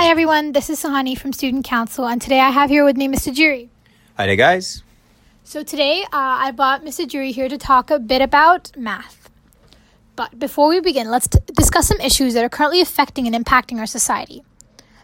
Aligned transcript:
Hi 0.00 0.06
everyone, 0.06 0.52
this 0.52 0.70
is 0.70 0.82
Suhani 0.82 1.14
from 1.16 1.34
Student 1.34 1.66
Council, 1.66 2.06
and 2.06 2.22
today 2.22 2.40
I 2.40 2.48
have 2.48 2.70
here 2.70 2.86
with 2.86 2.96
me 2.96 3.06
Mr. 3.06 3.34
Jury. 3.34 3.68
Hi 4.16 4.24
there, 4.24 4.34
guys. 4.34 4.82
So 5.44 5.62
today 5.62 6.04
uh, 6.04 6.40
I 6.46 6.52
brought 6.52 6.82
Mr. 6.82 7.06
Jury 7.06 7.32
here 7.32 7.50
to 7.50 7.58
talk 7.58 7.90
a 7.90 7.98
bit 7.98 8.22
about 8.22 8.74
math. 8.78 9.28
But 10.16 10.38
before 10.38 10.70
we 10.70 10.80
begin, 10.80 11.10
let's 11.10 11.28
t- 11.28 11.38
discuss 11.54 11.88
some 11.88 12.00
issues 12.00 12.32
that 12.32 12.42
are 12.42 12.48
currently 12.48 12.80
affecting 12.80 13.26
and 13.26 13.36
impacting 13.44 13.78
our 13.78 13.84
society. 13.84 14.42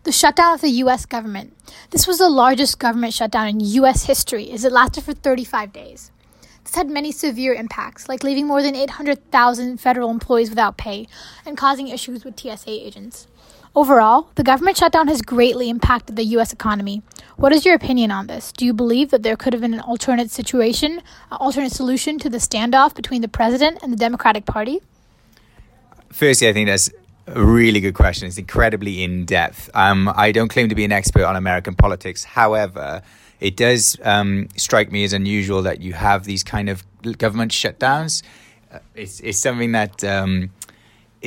The 0.05 0.12
shutdown 0.12 0.55
of 0.55 0.62
the 0.62 0.71
US 0.85 1.05
government. 1.05 1.55
This 1.91 2.07
was 2.07 2.17
the 2.17 2.31
largest 2.31 2.79
government 2.79 3.13
shutdown 3.13 3.49
in 3.49 3.61
US 3.61 4.07
history 4.07 4.51
as 4.51 4.65
it 4.65 4.73
lasted 4.73 5.05
for 5.05 5.13
35 5.13 5.75
days. 5.75 6.11
This 6.65 6.75
had 6.75 6.89
many 6.89 7.13
severe 7.13 7.53
impacts, 7.53 8.09
like 8.09 8.25
leaving 8.25 8.47
more 8.47 8.63
than 8.63 8.75
800,000 8.75 9.77
federal 9.77 10.11
employees 10.11 10.49
without 10.49 10.78
pay 10.78 11.06
and 11.45 11.55
causing 11.55 11.88
issues 11.88 12.24
with 12.24 12.41
TSA 12.41 12.70
agents. 12.70 13.28
Overall, 13.77 14.30
the 14.37 14.43
government 14.43 14.79
shutdown 14.79 15.07
has 15.09 15.21
greatly 15.21 15.69
impacted 15.69 16.17
the 16.17 16.25
U.S. 16.37 16.51
economy. 16.51 17.03
What 17.37 17.53
is 17.53 17.67
your 17.67 17.75
opinion 17.75 18.11
on 18.11 18.27
this? 18.27 18.51
Do 18.51 18.65
you 18.65 18.73
believe 18.73 19.11
that 19.11 19.23
there 19.23 19.37
could 19.37 19.53
have 19.53 19.61
been 19.61 19.75
an 19.75 19.80
alternate 19.80 20.30
situation, 20.30 21.03
an 21.30 21.37
alternate 21.39 21.73
solution 21.73 22.19
to 22.20 22.31
the 22.31 22.39
standoff 22.39 22.95
between 22.95 23.20
the 23.20 23.29
president 23.29 23.81
and 23.83 23.93
the 23.93 23.97
Democratic 23.98 24.47
Party? 24.47 24.81
Firstly, 26.09 26.48
I 26.48 26.55
think 26.55 26.69
that's 26.69 26.89
a 27.27 27.45
really 27.45 27.81
good 27.81 27.93
question. 27.93 28.27
It's 28.27 28.39
incredibly 28.39 29.03
in 29.03 29.27
depth. 29.27 29.69
Um, 29.75 30.11
I 30.17 30.33
don't 30.33 30.48
claim 30.48 30.70
to 30.70 30.75
be 30.75 30.87
an 30.87 30.93
expert 30.93 31.25
on 31.25 31.37
American 31.37 31.75
politics. 31.75 32.25
However, 32.25 33.03
it 33.41 33.59
does 33.59 33.98
um, 34.03 34.48
strike 34.56 34.91
me 34.91 35.05
as 35.05 35.12
unusual 35.12 35.61
that 35.62 35.83
you 35.83 35.93
have 35.93 36.25
these 36.25 36.43
kind 36.43 36.70
of 36.70 36.83
government 37.19 37.53
shutdowns. 37.53 38.23
Uh, 38.73 38.79
it's, 38.95 39.20
it's 39.20 39.37
something 39.37 39.73
that 39.73 40.03
um, 40.03 40.48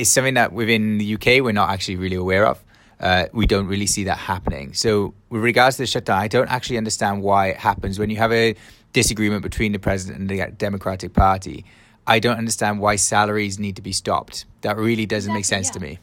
is 0.00 0.10
something 0.10 0.34
that 0.34 0.52
within 0.52 0.98
the 0.98 1.14
UK 1.14 1.42
we're 1.42 1.52
not 1.52 1.70
actually 1.70 1.96
really 1.96 2.16
aware 2.16 2.46
of. 2.46 2.62
Uh, 2.98 3.26
we 3.32 3.46
don't 3.46 3.66
really 3.66 3.86
see 3.86 4.04
that 4.04 4.18
happening. 4.18 4.74
So, 4.74 5.14
with 5.30 5.42
regards 5.42 5.76
to 5.76 5.82
the 5.82 5.86
shutdown, 5.86 6.18
I 6.18 6.28
don't 6.28 6.50
actually 6.50 6.76
understand 6.76 7.22
why 7.22 7.48
it 7.48 7.56
happens 7.56 7.98
when 7.98 8.10
you 8.10 8.16
have 8.16 8.30
a 8.30 8.54
disagreement 8.92 9.42
between 9.42 9.72
the 9.72 9.78
president 9.78 10.20
and 10.20 10.28
the 10.28 10.50
Democratic 10.58 11.14
Party. 11.14 11.64
I 12.06 12.18
don't 12.18 12.36
understand 12.36 12.78
why 12.78 12.96
salaries 12.96 13.58
need 13.58 13.76
to 13.76 13.82
be 13.82 13.92
stopped. 13.92 14.44
That 14.60 14.76
really 14.76 15.06
doesn't 15.06 15.30
exactly, 15.30 15.38
make 15.38 15.44
sense 15.46 15.68
yeah. 15.68 15.72
to 15.72 15.80
me. 15.80 15.98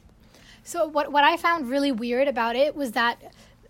So, 0.63 0.87
what 0.87 1.11
what 1.11 1.23
I 1.23 1.37
found 1.37 1.69
really 1.69 1.91
weird 1.91 2.27
about 2.27 2.55
it 2.55 2.75
was 2.75 2.93
that 2.93 3.21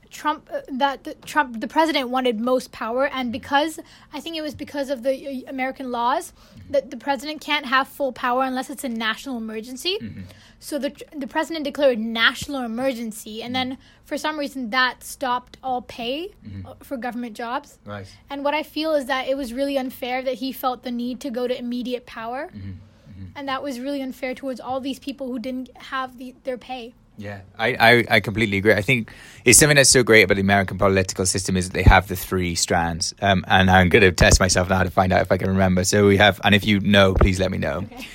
Trump 0.09 0.49
uh, 0.51 0.61
that 0.69 1.03
the, 1.03 1.13
Trump 1.15 1.59
the 1.59 1.67
president 1.67 2.09
wanted 2.09 2.39
most 2.39 2.71
power 2.71 3.07
and 3.07 3.31
because 3.31 3.79
I 4.13 4.19
think 4.19 4.35
it 4.35 4.41
was 4.41 4.55
because 4.55 4.89
of 4.89 5.03
the 5.03 5.45
uh, 5.45 5.49
American 5.49 5.91
laws 5.91 6.33
that 6.69 6.91
the 6.91 6.97
president 6.97 7.41
can't 7.41 7.65
have 7.65 7.87
full 7.87 8.11
power 8.11 8.43
unless 8.43 8.69
it's 8.69 8.83
a 8.83 8.89
national 8.89 9.37
emergency. 9.37 9.97
Mm-hmm. 10.01 10.21
So 10.59 10.79
the 10.79 10.95
the 11.15 11.27
president 11.27 11.65
declared 11.65 11.99
national 11.99 12.63
emergency 12.63 13.43
and 13.43 13.55
then 13.55 13.77
for 14.05 14.17
some 14.17 14.39
reason 14.39 14.69
that 14.71 15.03
stopped 15.03 15.57
all 15.61 15.81
pay 15.81 16.29
mm-hmm. 16.45 16.65
Uh, 16.65 16.73
for 16.81 16.97
government 16.97 17.35
jobs. 17.35 17.77
Right. 17.85 18.07
And 18.29 18.43
what 18.43 18.53
I 18.53 18.63
feel 18.63 18.93
is 18.95 19.05
that 19.05 19.27
it 19.27 19.37
was 19.37 19.53
really 19.53 19.77
unfair 19.77 20.21
that 20.23 20.35
he 20.35 20.51
felt 20.51 20.83
the 20.83 20.91
need 20.91 21.19
to 21.21 21.29
go 21.29 21.47
to 21.47 21.57
immediate 21.57 22.05
power. 22.05 22.47
Mm-hmm. 22.47 22.69
mm-hmm. 22.69 23.25
And 23.35 23.47
that 23.47 23.61
was 23.61 23.79
really 23.79 24.01
unfair 24.01 24.33
towards 24.33 24.59
all 24.59 24.79
these 24.79 24.99
people 24.99 25.27
who 25.27 25.39
didn't 25.39 25.75
have 25.77 26.17
the, 26.17 26.35
their 26.43 26.57
pay. 26.57 26.93
Yeah, 27.17 27.41
I, 27.57 27.69
I, 27.79 28.05
I, 28.09 28.19
completely 28.19 28.57
agree. 28.57 28.73
I 28.73 28.83
think 28.83 29.11
it's 29.43 29.57
something 29.57 29.75
that's 29.75 29.89
so 29.89 30.03
great 30.03 30.21
about 30.21 30.35
the 30.35 30.41
American 30.41 30.77
political 30.77 31.25
system 31.25 31.57
is 31.57 31.69
that 31.69 31.73
they 31.73 31.81
have 31.81 32.07
the 32.07 32.15
three 32.15 32.53
strands. 32.53 33.15
Um, 33.23 33.43
and 33.47 33.71
I'm 33.71 33.89
going 33.89 34.03
to 34.03 34.11
test 34.11 34.39
myself 34.39 34.69
now 34.69 34.83
to 34.83 34.91
find 34.91 35.11
out 35.11 35.23
if 35.23 35.31
I 35.31 35.37
can 35.37 35.49
remember. 35.49 35.83
So 35.83 36.05
we 36.05 36.17
have, 36.17 36.39
and 36.43 36.53
if 36.53 36.63
you 36.63 36.79
know, 36.79 37.15
please 37.15 37.39
let 37.39 37.49
me 37.49 37.57
know. 37.57 37.77
Okay. 37.77 38.07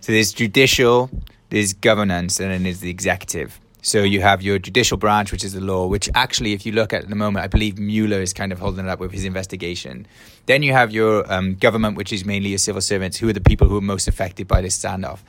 So 0.00 0.10
there's 0.10 0.32
judicial, 0.32 1.08
there's 1.50 1.72
governance, 1.72 2.40
and 2.40 2.50
then 2.50 2.64
there's 2.64 2.80
the 2.80 2.90
executive. 2.90 3.60
So 3.80 4.02
you 4.02 4.22
have 4.22 4.42
your 4.42 4.58
judicial 4.58 4.96
branch, 4.96 5.30
which 5.30 5.44
is 5.44 5.52
the 5.52 5.60
law, 5.60 5.86
which 5.86 6.10
actually, 6.14 6.52
if 6.52 6.66
you 6.66 6.72
look 6.72 6.92
at 6.92 7.08
the 7.08 7.14
moment, 7.14 7.44
I 7.44 7.46
believe 7.46 7.78
Mueller 7.78 8.20
is 8.20 8.32
kind 8.32 8.50
of 8.50 8.58
holding 8.58 8.86
it 8.86 8.90
up 8.90 8.98
with 8.98 9.12
his 9.12 9.24
investigation. 9.24 10.06
Then 10.46 10.64
you 10.64 10.72
have 10.72 10.90
your 10.90 11.30
um, 11.32 11.54
government, 11.54 11.96
which 11.96 12.12
is 12.12 12.24
mainly 12.24 12.50
your 12.50 12.58
civil 12.58 12.82
servants, 12.82 13.18
who 13.18 13.28
are 13.28 13.32
the 13.32 13.40
people 13.40 13.68
who 13.68 13.76
are 13.78 13.82
most 13.82 14.08
affected 14.08 14.48
by 14.48 14.62
this 14.62 14.76
standoff. 14.76 15.20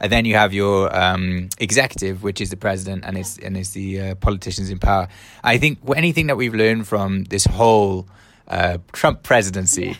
And 0.00 0.10
then 0.10 0.24
you 0.24 0.34
have 0.34 0.52
your 0.52 0.94
um, 0.94 1.48
executive, 1.58 2.22
which 2.22 2.40
is 2.40 2.50
the 2.50 2.56
president, 2.56 3.04
and 3.04 3.16
it's 3.16 3.38
and 3.38 3.56
it's 3.56 3.70
the 3.70 4.00
uh, 4.00 4.14
politicians 4.16 4.70
in 4.70 4.78
power. 4.78 5.08
I 5.42 5.58
think 5.58 5.78
anything 5.96 6.26
that 6.26 6.36
we've 6.36 6.54
learned 6.54 6.86
from 6.88 7.24
this 7.24 7.44
whole 7.44 8.08
uh, 8.48 8.78
Trump 8.92 9.22
presidency 9.22 9.86
yeah. 9.86 9.94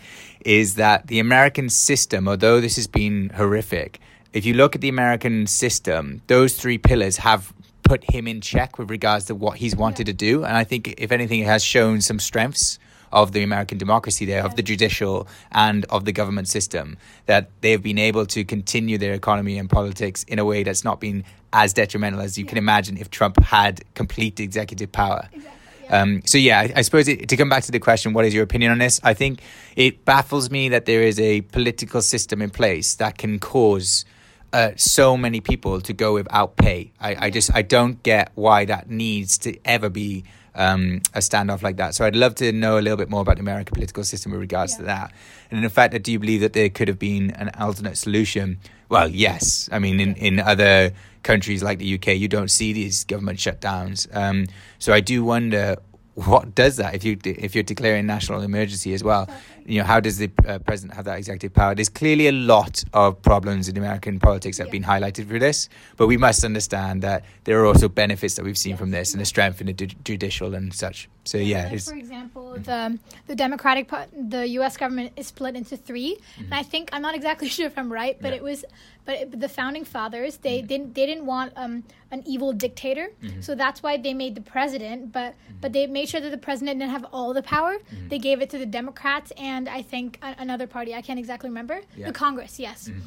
is 0.44 0.75
that 0.75 1.06
the 1.06 1.21
American 1.21 1.69
system, 1.71 2.28
although 2.28 2.60
this 2.60 2.77
has 2.77 2.87
been 2.87 3.31
horrific, 3.31 4.00
if 4.33 4.44
you 4.44 4.54
look 4.54 4.75
at 4.75 4.81
the 4.81 4.88
American 4.88 5.47
system, 5.47 6.22
those 6.27 6.56
three 6.56 6.78
pillars 6.78 7.19
have 7.19 7.53
put 7.84 8.10
him 8.10 8.27
in 8.27 8.41
check 8.41 8.78
with 8.78 8.91
regards 8.91 9.27
to 9.27 9.34
what 9.34 9.59
he's 9.59 9.77
wanted 9.77 10.09
yeah. 10.09 10.12
to 10.12 10.16
do, 10.16 10.44
and 10.44 10.56
I 10.56 10.65
think 10.65 10.94
if 10.99 11.12
anything, 11.12 11.41
it 11.41 11.47
has 11.47 11.62
shown 11.62 12.00
some 12.00 12.19
strengths 12.19 12.78
of 13.15 13.33
the 13.33 13.43
American 13.43 13.79
democracy 13.79 14.27
there, 14.27 14.45
of 14.45 14.57
the 14.57 14.63
judicial 14.63 15.27
and 15.53 15.87
of 15.87 16.05
the 16.05 16.13
government 16.13 16.49
system, 16.49 16.99
that 17.27 17.49
they've 17.63 17.83
been 17.83 17.99
able 17.99 18.27
to 18.27 18.45
continue 18.45 18.99
their 18.99 19.15
economy 19.15 19.57
and 19.57 19.71
politics 19.71 20.25
in 20.25 20.39
a 20.39 20.45
way 20.45 20.65
that's 20.65 20.85
not 20.85 21.01
been 21.01 21.25
as 21.53 21.73
detrimental 21.73 22.21
as 22.21 22.37
you 22.37 22.45
yeah. 22.45 22.49
can 22.51 22.59
imagine 22.59 22.99
if 22.99 23.09
Trump 23.09 23.41
had 23.43 23.83
complete 23.95 24.41
executive 24.41 24.91
power. 24.93 25.29
Exactly. 25.33 25.51
Um, 25.91 26.23
so 26.25 26.39
yeah, 26.39 26.61
I, 26.61 26.73
I 26.77 26.83
suppose 26.83 27.09
it, 27.09 27.29
to 27.29 27.37
come 27.37 27.49
back 27.49 27.63
to 27.65 27.73
the 27.73 27.79
question, 27.79 28.13
what 28.13 28.25
is 28.25 28.35
your 28.35 28.43
opinion 28.43 28.73
on 28.73 28.79
this? 28.79 29.01
I 29.05 29.15
think 29.15 29.41
it 29.77 30.05
baffles 30.05 30.51
me 30.51 30.71
that 30.71 30.87
there 30.87 31.03
is 31.03 31.21
a 31.21 31.43
political 31.43 32.03
system 32.03 32.43
in 32.43 32.51
place 32.51 32.97
that 32.97 33.17
can 33.17 33.39
cause 33.39 34.05
uh, 34.53 34.73
so 34.77 35.17
many 35.17 35.41
people 35.41 35.81
to 35.81 35.93
go 35.93 36.15
without 36.15 36.57
pay. 36.57 36.93
I, 37.01 37.27
I 37.27 37.31
just 37.31 37.55
I 37.55 37.63
don't 37.63 38.03
get 38.03 38.33
why 38.35 38.65
that 38.65 38.89
needs 38.89 39.39
to 39.39 39.57
ever 39.65 39.89
be 39.89 40.25
um, 40.54 41.00
a 41.15 41.19
standoff 41.19 41.62
like 41.62 41.76
that. 41.76 41.94
So 41.94 42.04
I'd 42.04 42.16
love 42.16 42.34
to 42.37 42.53
know 42.53 42.78
a 42.78 42.81
little 42.81 42.97
bit 42.97 43.10
more 43.10 43.22
about 43.22 43.37
the 43.37 43.41
American 43.42 43.75
political 43.75 44.04
system 44.04 44.32
with 44.32 44.41
regards 44.41 44.72
yeah. 44.72 44.78
to 44.78 44.84
that. 44.84 45.12
And 45.50 45.62
in 45.62 45.70
fact, 45.70 46.00
do 46.03 46.12
you 46.12 46.19
believe 46.19 46.41
that 46.41 46.53
there 46.53 46.69
could 46.69 46.88
have 46.88 46.98
been 46.98 47.31
an 47.32 47.50
alternate 47.59 47.97
solution? 47.97 48.59
Well, 48.88 49.09
yes. 49.09 49.69
I 49.72 49.78
mean, 49.78 50.00
in, 50.00 50.15
in 50.16 50.41
other 50.41 50.92
countries 51.22 51.62
like 51.62 51.78
the 51.78 51.94
UK, 51.94 52.09
you 52.09 52.28
don't 52.28 52.50
see 52.50 52.72
these 52.72 53.04
government 53.04 53.38
shutdowns. 53.38 54.15
Um, 54.15 54.47
so 54.78 54.92
I 54.92 55.00
do 55.00 55.25
wonder 55.25 55.76
what 56.15 56.54
does 56.54 56.76
that 56.76 56.94
if 56.94 57.03
you 57.03 57.19
if 57.25 57.56
you're 57.56 57.65
declaring 57.65 58.06
national 58.06 58.41
emergency 58.42 58.94
as 58.94 59.03
well 59.03 59.28
you 59.67 59.79
know 59.79 59.85
how 59.85 60.01
does 60.01 60.19
the 60.19 60.31
uh, 60.47 60.59
president 60.59 60.95
have 60.95 61.05
that 61.05 61.19
executive 61.19 61.53
power 61.53 61.75
there's 61.75 61.89
clearly 61.89 62.29
a 62.29 62.33
lot 62.33 62.85
of 62.93 63.21
problems 63.23 63.69
in 63.69 63.77
american 63.77 64.19
politics 64.19 64.59
that 64.59 64.65
have 64.65 64.73
been 64.73 64.85
highlighted 64.85 65.27
through 65.27 65.39
this 65.39 65.69
but 65.97 66.07
we 66.07 66.17
must 66.17 66.45
understand 66.45 67.03
that 67.03 67.25
there 67.45 67.61
are 67.61 67.67
also 67.67 67.89
benefits 67.89 68.35
that 68.35 68.45
we've 68.45 68.59
seen 68.59 68.77
from 68.77 68.91
this 68.91 69.13
and 69.13 69.21
the 69.21 69.25
strength 69.25 69.61
in 69.61 69.67
the 69.67 69.73
judicial 69.73 70.55
and 70.55 70.73
such 70.75 71.09
so 71.25 71.39
yeah 71.39 71.69
like 71.71 71.81
for 71.81 71.95
example 71.95 72.53
the 72.55 72.99
the 73.27 73.35
democratic 73.35 73.91
the 74.13 74.47
us 74.47 74.77
government 74.77 75.13
is 75.17 75.29
split 75.29 75.57
into 75.57 75.77
3 75.77 76.15
mm-hmm. 76.17 76.45
and 76.45 76.55
i 76.55 76.63
think 76.63 76.91
i'm 76.93 77.03
not 77.03 77.15
exactly 77.15 77.49
sure 77.57 77.67
if 77.67 77.79
i'm 77.79 77.93
right 77.93 78.19
but 78.21 78.31
yeah. 78.31 78.37
it 78.37 78.43
was 78.43 78.65
but 79.05 79.17
it, 79.17 79.41
the 79.41 79.49
founding 79.49 79.85
fathers 79.85 80.39
they 80.39 80.59
mm-hmm. 80.59 80.67
didn't 80.67 80.95
they 80.95 81.07
didn't 81.07 81.27
want 81.27 81.53
um, 81.57 81.85
an 82.11 82.23
evil 82.27 82.53
dictator 82.53 83.09
mm-hmm. 83.23 83.41
so 83.41 83.55
that's 83.55 83.83
why 83.83 83.97
they 83.97 84.15
made 84.15 84.35
the 84.35 84.41
president 84.41 85.13
but 85.13 85.33
mm-hmm. 85.33 85.61
but 85.61 85.73
they 85.73 85.87
made 85.87 86.09
sure 86.09 86.21
that 86.21 86.31
the 86.31 86.45
president 86.49 86.79
didn't 86.79 86.93
have 86.93 87.07
all 87.13 87.33
the 87.33 87.43
power 87.43 87.75
mm-hmm. 87.77 88.09
they 88.09 88.19
gave 88.19 88.41
it 88.41 88.51
to 88.51 88.59
the 88.59 88.67
democrats 88.67 89.33
and 89.37 89.53
i 89.69 89.82
think 89.82 90.19
another 90.22 90.66
party 90.66 90.94
i 90.94 91.03
can't 91.03 91.19
exactly 91.19 91.48
remember 91.48 91.81
yeah. 91.97 92.06
the 92.06 92.12
congress 92.12 92.59
yes 92.59 92.88
mm-hmm. 92.88 93.00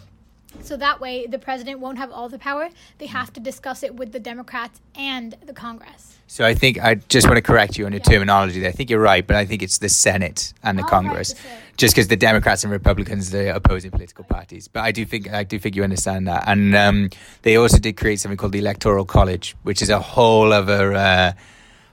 So 0.61 0.77
that 0.77 0.99
way, 0.99 1.27
the 1.27 1.39
president 1.39 1.79
won't 1.79 1.97
have 1.97 2.11
all 2.11 2.29
the 2.29 2.39
power. 2.39 2.69
They 2.97 3.07
have 3.07 3.31
to 3.33 3.39
discuss 3.39 3.83
it 3.83 3.95
with 3.95 4.11
the 4.11 4.19
Democrats 4.19 4.79
and 4.95 5.35
the 5.45 5.53
Congress. 5.53 6.17
So 6.27 6.45
I 6.45 6.53
think 6.55 6.83
I 6.83 6.95
just 6.95 7.27
want 7.27 7.37
to 7.37 7.41
correct 7.41 7.77
you 7.77 7.85
on 7.85 7.93
your 7.93 8.01
yeah. 8.05 8.11
terminology 8.11 8.59
there. 8.59 8.69
I 8.69 8.73
think 8.73 8.89
you're 8.89 8.99
right, 8.99 9.25
but 9.25 9.37
I 9.37 9.45
think 9.45 9.61
it's 9.63 9.77
the 9.77 9.87
Senate 9.89 10.53
and 10.63 10.77
the 10.77 10.83
oh, 10.83 10.87
Congress, 10.87 11.33
right, 11.33 11.77
just 11.77 11.95
because 11.95 12.09
the 12.09 12.17
Democrats 12.17 12.63
and 12.63 12.71
Republicans 12.71 13.33
are 13.33 13.49
opposing 13.49 13.91
political 13.91 14.25
parties. 14.25 14.67
But 14.67 14.81
I 14.81 14.91
do 14.91 15.05
think 15.05 15.31
I 15.31 15.43
do 15.43 15.57
think 15.57 15.75
you 15.75 15.83
understand 15.83 16.27
that, 16.27 16.43
and 16.47 16.75
um, 16.75 17.09
they 17.43 17.55
also 17.55 17.77
did 17.77 17.95
create 17.95 18.19
something 18.19 18.37
called 18.37 18.51
the 18.51 18.59
Electoral 18.59 19.05
College, 19.05 19.55
which 19.63 19.81
is 19.81 19.89
a 19.89 19.99
whole 19.99 20.51
other. 20.51 20.93
Uh, 20.93 21.33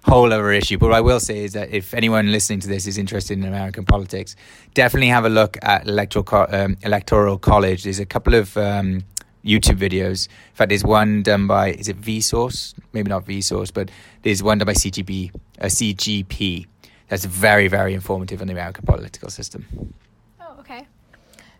whole 0.04 0.32
other 0.32 0.52
issue. 0.52 0.78
But 0.78 0.90
what 0.90 0.96
I 0.96 1.00
will 1.00 1.20
say 1.20 1.44
is 1.44 1.54
that 1.54 1.70
if 1.70 1.94
anyone 1.94 2.30
listening 2.30 2.60
to 2.60 2.68
this 2.68 2.86
is 2.86 2.98
interested 2.98 3.38
in 3.38 3.44
American 3.44 3.84
politics, 3.84 4.36
definitely 4.74 5.08
have 5.08 5.24
a 5.24 5.30
look 5.30 5.56
at 5.62 5.86
electoral 5.86 6.24
co- 6.24 6.46
um, 6.50 6.76
electoral 6.82 7.38
college. 7.38 7.84
There's 7.84 8.00
a 8.00 8.06
couple 8.06 8.34
of 8.34 8.56
um, 8.56 9.04
YouTube 9.44 9.78
videos. 9.78 10.28
In 10.28 10.54
fact, 10.54 10.68
there's 10.68 10.84
one 10.84 11.22
done 11.22 11.46
by 11.46 11.72
is 11.72 11.88
it 11.88 12.00
Vsauce? 12.00 12.74
Maybe 12.92 13.08
not 13.08 13.24
Vsauce, 13.24 13.72
but 13.72 13.90
there's 14.22 14.42
one 14.42 14.58
done 14.58 14.66
by 14.66 14.74
CGB, 14.74 15.34
a 15.58 15.64
uh, 15.64 15.68
CGP. 15.68 16.66
That's 17.08 17.24
very 17.24 17.68
very 17.68 17.94
informative 17.94 18.40
on 18.42 18.46
the 18.48 18.52
American 18.52 18.84
political 18.84 19.30
system. 19.30 19.94
Oh, 20.40 20.56
okay. 20.60 20.86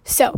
So 0.05 0.35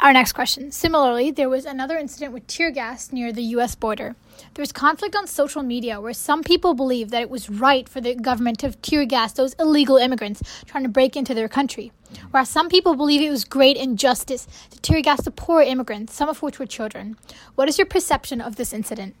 our 0.00 0.12
next 0.12 0.32
question. 0.32 0.72
Similarly, 0.72 1.30
there 1.30 1.48
was 1.48 1.64
another 1.64 1.96
incident 1.96 2.32
with 2.34 2.46
tear 2.46 2.70
gas 2.70 3.12
near 3.12 3.32
the 3.32 3.42
US 3.56 3.74
border. 3.74 4.14
There's 4.54 4.72
conflict 4.72 5.14
on 5.16 5.26
social 5.26 5.62
media 5.62 6.00
where 6.00 6.12
some 6.12 6.42
people 6.42 6.74
believe 6.74 7.10
that 7.10 7.22
it 7.22 7.30
was 7.30 7.50
right 7.50 7.88
for 7.88 8.00
the 8.00 8.14
government 8.14 8.58
to 8.60 8.72
tear 8.72 9.04
gas 9.04 9.32
those 9.32 9.54
illegal 9.54 9.96
immigrants 9.96 10.42
trying 10.64 10.82
to 10.84 10.88
break 10.88 11.16
into 11.16 11.34
their 11.34 11.48
country, 11.48 11.92
whereas 12.30 12.48
some 12.48 12.68
people 12.68 12.94
believe 12.94 13.20
it 13.20 13.30
was 13.30 13.44
great 13.44 13.76
injustice 13.76 14.46
to 14.70 14.80
tear 14.80 15.00
gas 15.02 15.22
the 15.22 15.30
poor 15.30 15.62
immigrants, 15.62 16.14
some 16.14 16.28
of 16.28 16.42
which 16.42 16.58
were 16.58 16.66
children. 16.66 17.16
What 17.54 17.68
is 17.68 17.78
your 17.78 17.86
perception 17.86 18.40
of 18.40 18.56
this 18.56 18.72
incident? 18.72 19.14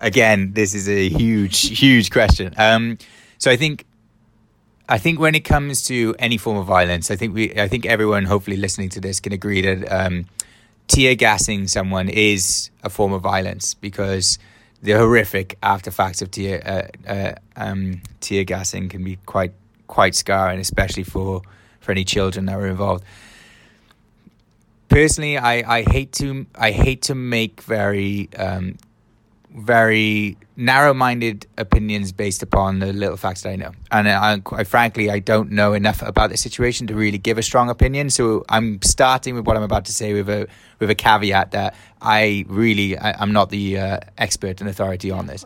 again, 0.00 0.52
this 0.52 0.74
is 0.74 0.88
a 0.88 1.08
huge, 1.08 1.60
huge 1.78 2.10
question. 2.10 2.54
Um, 2.56 2.98
so 3.38 3.50
I 3.50 3.56
think, 3.56 3.84
I 4.88 4.98
think 4.98 5.20
when 5.20 5.34
it 5.34 5.44
comes 5.44 5.82
to 5.84 6.14
any 6.18 6.38
form 6.38 6.56
of 6.56 6.66
violence, 6.66 7.10
I 7.10 7.16
think 7.16 7.34
we, 7.34 7.54
I 7.54 7.68
think 7.68 7.86
everyone, 7.86 8.24
hopefully 8.24 8.56
listening 8.56 8.88
to 8.90 9.00
this, 9.00 9.20
can 9.20 9.32
agree 9.32 9.60
that 9.62 9.90
um, 9.92 10.26
tear 10.88 11.14
gassing 11.14 11.68
someone 11.68 12.08
is 12.08 12.70
a 12.82 12.90
form 12.90 13.12
of 13.12 13.22
violence 13.22 13.74
because 13.74 14.38
the 14.82 14.92
horrific 14.92 15.56
after 15.62 15.90
facts 15.90 16.22
of 16.22 16.30
tear 16.30 16.62
uh, 16.66 17.10
uh, 17.10 17.32
um, 17.56 18.00
tear 18.20 18.44
gassing 18.44 18.88
can 18.88 19.04
be 19.04 19.16
quite 19.26 19.52
quite 19.86 20.14
scarring, 20.14 20.58
especially 20.58 21.04
for 21.04 21.42
for 21.80 21.92
any 21.92 22.04
children 22.04 22.46
that 22.46 22.56
were 22.56 22.68
involved. 22.68 23.04
Personally, 24.88 25.36
I, 25.36 25.78
I 25.78 25.82
hate 25.82 26.12
to 26.12 26.46
I 26.54 26.70
hate 26.70 27.02
to 27.02 27.14
make 27.14 27.60
very 27.62 28.28
um, 28.36 28.76
very 29.54 30.36
narrow-minded 30.56 31.46
opinions 31.56 32.12
based 32.12 32.42
upon 32.42 32.80
the 32.80 32.92
little 32.92 33.16
facts 33.16 33.42
that 33.42 33.50
I 33.50 33.56
know, 33.56 33.72
and 33.90 34.08
I, 34.08 34.40
I, 34.52 34.64
frankly 34.64 35.10
I 35.10 35.20
don't 35.20 35.50
know 35.50 35.72
enough 35.72 36.02
about 36.02 36.30
the 36.30 36.36
situation 36.36 36.86
to 36.88 36.94
really 36.94 37.18
give 37.18 37.38
a 37.38 37.42
strong 37.42 37.70
opinion. 37.70 38.10
So 38.10 38.44
I'm 38.48 38.80
starting 38.82 39.34
with 39.34 39.46
what 39.46 39.56
I'm 39.56 39.62
about 39.62 39.84
to 39.86 39.92
say 39.92 40.12
with 40.12 40.28
a 40.28 40.48
with 40.78 40.90
a 40.90 40.94
caveat 40.94 41.52
that 41.52 41.74
I 42.02 42.44
really 42.48 42.98
I, 42.98 43.22
am 43.22 43.32
not 43.32 43.50
the 43.50 43.78
uh, 43.78 44.00
expert 44.18 44.60
and 44.60 44.68
authority 44.68 45.10
on 45.10 45.26
this. 45.26 45.44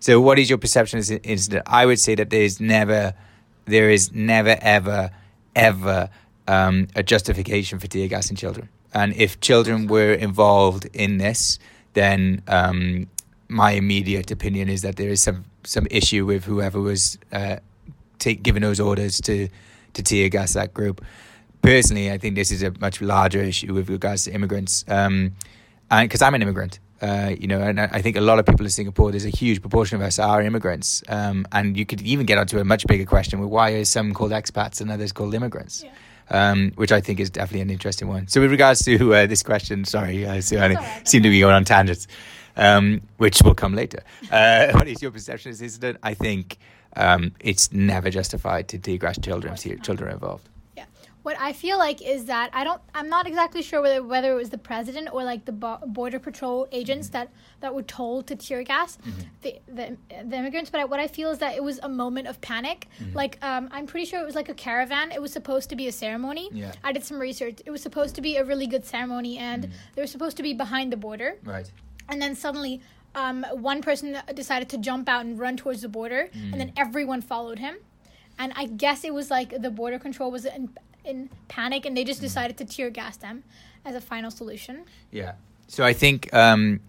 So 0.00 0.20
what 0.20 0.38
is 0.38 0.48
your 0.48 0.58
perception 0.58 0.98
of 0.98 1.06
this 1.06 1.20
incident? 1.22 1.64
I 1.66 1.86
would 1.86 2.00
say 2.00 2.14
that 2.16 2.30
there 2.30 2.42
is 2.42 2.60
never 2.60 3.14
there 3.66 3.90
is 3.90 4.12
never 4.12 4.56
ever 4.60 5.10
ever 5.54 6.10
um, 6.48 6.88
a 6.94 7.02
justification 7.02 7.78
for 7.78 7.86
tear 7.86 8.08
gassing 8.08 8.36
children, 8.36 8.68
and 8.92 9.14
if 9.14 9.40
children 9.40 9.86
were 9.86 10.12
involved 10.12 10.86
in 10.92 11.18
this, 11.18 11.58
then 11.94 12.42
um, 12.46 13.08
my 13.48 13.72
immediate 13.72 14.30
opinion 14.30 14.68
is 14.68 14.82
that 14.82 14.96
there 14.96 15.10
is 15.10 15.22
some 15.22 15.44
some 15.64 15.86
issue 15.90 16.24
with 16.24 16.44
whoever 16.44 16.80
was 16.80 17.18
uh, 17.32 17.56
take, 18.18 18.42
giving 18.42 18.62
those 18.62 18.80
orders 18.80 19.20
to 19.22 19.48
to 19.94 20.02
tear 20.02 20.28
gas 20.28 20.54
that 20.54 20.74
group. 20.74 21.04
Personally, 21.62 22.12
I 22.12 22.18
think 22.18 22.34
this 22.34 22.50
is 22.50 22.62
a 22.62 22.72
much 22.80 23.00
larger 23.00 23.40
issue 23.40 23.74
with 23.74 23.88
regards 23.88 24.24
to 24.24 24.32
immigrants, 24.32 24.84
um, 24.88 25.32
and 25.90 26.08
because 26.08 26.22
I'm 26.22 26.34
an 26.34 26.42
immigrant, 26.42 26.78
uh, 27.02 27.34
you 27.38 27.46
know, 27.46 27.60
and 27.60 27.80
I 27.80 28.00
think 28.02 28.16
a 28.16 28.20
lot 28.20 28.38
of 28.38 28.46
people 28.46 28.64
in 28.64 28.70
Singapore, 28.70 29.10
there's 29.10 29.24
a 29.24 29.30
huge 29.30 29.60
proportion 29.60 29.96
of 29.96 30.02
us 30.02 30.18
are 30.18 30.42
immigrants, 30.42 31.02
um, 31.08 31.46
and 31.52 31.76
you 31.76 31.84
could 31.84 32.02
even 32.02 32.26
get 32.26 32.38
onto 32.38 32.58
a 32.58 32.64
much 32.64 32.86
bigger 32.86 33.04
question: 33.04 33.40
with 33.40 33.48
why 33.48 33.70
are 33.70 33.84
some 33.84 34.14
called 34.14 34.32
expats 34.32 34.80
and 34.80 34.90
others 34.90 35.12
called 35.12 35.34
immigrants? 35.34 35.82
Yeah. 35.82 35.92
Um, 36.28 36.72
which 36.74 36.90
I 36.90 37.00
think 37.00 37.20
is 37.20 37.30
definitely 37.30 37.60
an 37.60 37.70
interesting 37.70 38.08
one. 38.08 38.26
So, 38.26 38.40
with 38.40 38.50
regards 38.50 38.84
to 38.84 39.14
uh, 39.14 39.26
this 39.26 39.44
question, 39.44 39.84
sorry, 39.84 40.26
uh, 40.26 40.34
I 40.34 40.40
seem 40.40 41.22
to 41.22 41.30
be 41.30 41.38
going 41.38 41.54
on 41.54 41.64
tangents 41.64 42.08
um, 42.56 43.02
which 43.18 43.42
will 43.42 43.54
come 43.54 43.74
later. 43.74 44.02
Uh, 44.30 44.68
what 44.72 44.88
is 44.88 45.02
your 45.02 45.10
perception 45.10 45.50
of 45.50 45.58
this 45.58 45.62
incident? 45.62 45.98
I 46.02 46.14
think 46.14 46.58
um, 46.96 47.32
it's 47.40 47.72
never 47.72 48.10
justified 48.10 48.68
to 48.68 48.78
degrade 48.78 49.22
children 49.22 49.54
children 49.56 50.12
involved. 50.12 50.48
Yeah. 50.76 50.84
What 51.22 51.36
I 51.40 51.52
feel 51.52 51.76
like 51.78 52.00
is 52.00 52.26
that 52.26 52.50
I 52.52 52.64
don't. 52.64 52.80
I'm 52.94 53.08
not 53.08 53.26
exactly 53.26 53.62
sure 53.62 53.82
whether 53.82 54.02
whether 54.02 54.32
it 54.32 54.36
was 54.36 54.50
the 54.50 54.58
president 54.58 55.08
or 55.12 55.24
like 55.24 55.44
the 55.44 55.52
border 55.52 56.18
patrol 56.18 56.68
agents 56.72 57.10
that 57.10 57.30
that 57.60 57.74
were 57.74 57.82
told 57.82 58.28
to 58.28 58.36
tear 58.36 58.62
gas 58.62 58.96
mm-hmm. 58.96 59.20
the, 59.42 59.58
the, 59.66 59.96
the 60.24 60.36
immigrants. 60.36 60.70
But 60.70 60.88
what 60.88 61.00
I 61.00 61.08
feel 61.08 61.30
is 61.30 61.38
that 61.38 61.56
it 61.56 61.64
was 61.64 61.80
a 61.82 61.88
moment 61.88 62.28
of 62.28 62.40
panic. 62.40 62.88
Mm-hmm. 63.00 63.16
Like 63.16 63.38
um, 63.42 63.68
I'm 63.72 63.86
pretty 63.86 64.06
sure 64.06 64.20
it 64.22 64.26
was 64.26 64.36
like 64.36 64.48
a 64.48 64.54
caravan. 64.54 65.10
It 65.10 65.20
was 65.20 65.32
supposed 65.32 65.68
to 65.70 65.76
be 65.76 65.88
a 65.88 65.92
ceremony. 65.92 66.48
Yeah. 66.52 66.72
I 66.84 66.92
did 66.92 67.04
some 67.04 67.18
research. 67.18 67.60
It 67.66 67.70
was 67.70 67.82
supposed 67.82 68.14
to 68.14 68.22
be 68.22 68.36
a 68.36 68.44
really 68.44 68.68
good 68.68 68.84
ceremony, 68.84 69.36
and 69.36 69.64
mm-hmm. 69.64 69.76
they 69.94 70.02
were 70.02 70.06
supposed 70.06 70.36
to 70.36 70.42
be 70.42 70.54
behind 70.54 70.92
the 70.92 70.96
border. 70.96 71.38
Right 71.44 71.70
and 72.08 72.20
then 72.20 72.34
suddenly 72.34 72.80
um, 73.14 73.44
one 73.52 73.82
person 73.82 74.18
decided 74.34 74.68
to 74.68 74.78
jump 74.78 75.08
out 75.08 75.24
and 75.24 75.38
run 75.38 75.56
towards 75.56 75.82
the 75.82 75.88
border, 75.88 76.28
mm. 76.34 76.52
and 76.52 76.60
then 76.60 76.72
everyone 76.76 77.22
followed 77.22 77.58
him. 77.58 77.76
And 78.38 78.52
I 78.54 78.66
guess 78.66 79.04
it 79.04 79.14
was 79.14 79.30
like 79.30 79.62
the 79.62 79.70
border 79.70 79.98
control 79.98 80.30
was 80.30 80.44
in, 80.44 80.68
in 81.04 81.30
panic, 81.48 81.86
and 81.86 81.96
they 81.96 82.04
just 82.04 82.20
mm. 82.20 82.24
decided 82.24 82.58
to 82.58 82.64
tear 82.64 82.90
gas 82.90 83.16
them 83.16 83.42
as 83.84 83.94
a 83.94 84.00
final 84.00 84.30
solution. 84.30 84.84
Yeah. 85.10 85.32
So 85.68 85.82
I 85.84 85.94
think 85.94 86.32
um, 86.34 86.80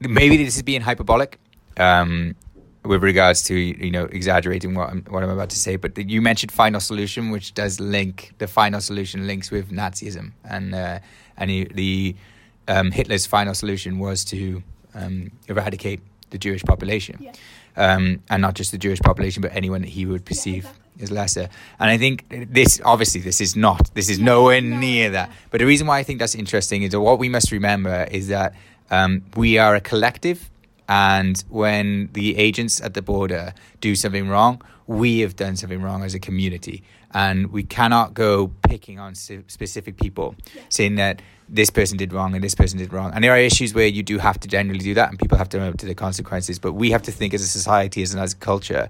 maybe 0.00 0.36
this 0.36 0.56
is 0.56 0.62
being 0.62 0.82
hyperbolic 0.82 1.38
um, 1.78 2.36
with 2.84 3.02
regards 3.02 3.42
to 3.44 3.54
you 3.54 3.90
know 3.90 4.04
exaggerating 4.04 4.74
what 4.74 4.90
I'm 4.90 5.02
what 5.08 5.22
I'm 5.22 5.30
about 5.30 5.50
to 5.50 5.56
say. 5.56 5.76
But 5.76 5.94
the, 5.94 6.04
you 6.04 6.20
mentioned 6.20 6.52
final 6.52 6.80
solution, 6.80 7.30
which 7.30 7.54
does 7.54 7.80
link 7.80 8.34
the 8.38 8.46
final 8.46 8.80
solution 8.80 9.26
links 9.26 9.50
with 9.50 9.70
Nazism 9.70 10.32
and 10.44 10.74
uh, 10.74 10.98
and 11.38 11.50
the 11.50 12.16
um, 12.68 12.90
Hitler's 12.90 13.26
final 13.26 13.54
solution 13.54 13.98
was 13.98 14.24
to 14.26 14.62
um, 14.94 15.30
eradicate 15.48 16.00
the 16.30 16.38
Jewish 16.38 16.62
population, 16.62 17.16
yeah. 17.20 17.32
um, 17.76 18.22
and 18.28 18.42
not 18.42 18.54
just 18.54 18.72
the 18.72 18.78
Jewish 18.78 19.00
population, 19.00 19.40
but 19.42 19.54
anyone 19.54 19.82
that 19.82 19.90
he 19.90 20.06
would 20.06 20.24
perceive 20.24 20.64
yeah, 20.64 20.70
exactly. 20.70 21.02
as 21.02 21.10
lesser. 21.10 21.48
And 21.78 21.90
I 21.90 21.98
think 21.98 22.24
this, 22.52 22.80
obviously, 22.84 23.20
this 23.20 23.40
is 23.40 23.54
not, 23.54 23.94
this 23.94 24.08
is 24.08 24.18
nowhere 24.18 24.60
no, 24.60 24.78
near 24.78 25.10
that. 25.10 25.30
But 25.50 25.58
the 25.60 25.66
reason 25.66 25.86
why 25.86 25.98
I 25.98 26.02
think 26.02 26.18
that's 26.18 26.34
interesting 26.34 26.82
is 26.82 26.90
that 26.90 27.00
what 27.00 27.18
we 27.18 27.28
must 27.28 27.52
remember 27.52 28.08
is 28.10 28.28
that 28.28 28.54
um, 28.90 29.22
we 29.36 29.58
are 29.58 29.74
a 29.76 29.80
collective, 29.80 30.50
and 30.88 31.42
when 31.48 32.10
the 32.12 32.36
agents 32.36 32.80
at 32.80 32.94
the 32.94 33.02
border 33.02 33.54
do 33.80 33.94
something 33.94 34.28
wrong, 34.28 34.62
we 34.86 35.20
have 35.20 35.34
done 35.36 35.56
something 35.56 35.82
wrong 35.82 36.04
as 36.04 36.14
a 36.14 36.20
community, 36.20 36.82
and 37.12 37.52
we 37.52 37.62
cannot 37.62 38.14
go 38.14 38.52
picking 38.62 38.98
on 38.98 39.14
specific 39.14 39.96
people, 39.96 40.34
yeah. 40.54 40.62
saying 40.68 40.96
that 40.96 41.22
this 41.48 41.70
person 41.70 41.96
did 41.96 42.12
wrong 42.12 42.34
and 42.34 42.42
this 42.42 42.54
person 42.54 42.78
did 42.78 42.92
wrong. 42.92 43.12
And 43.14 43.22
there 43.22 43.32
are 43.32 43.38
issues 43.38 43.74
where 43.74 43.86
you 43.86 44.02
do 44.02 44.18
have 44.18 44.38
to 44.40 44.48
generally 44.48 44.80
do 44.80 44.94
that 44.94 45.10
and 45.10 45.18
people 45.18 45.38
have 45.38 45.48
to 45.50 45.58
know 45.58 45.72
to 45.72 45.86
the 45.86 45.94
consequences. 45.94 46.58
But 46.58 46.72
we 46.72 46.90
have 46.90 47.02
to 47.02 47.12
think 47.12 47.34
as 47.34 47.42
a 47.42 47.46
society, 47.46 48.02
as, 48.02 48.12
and 48.12 48.22
as 48.22 48.32
a 48.32 48.36
culture, 48.36 48.88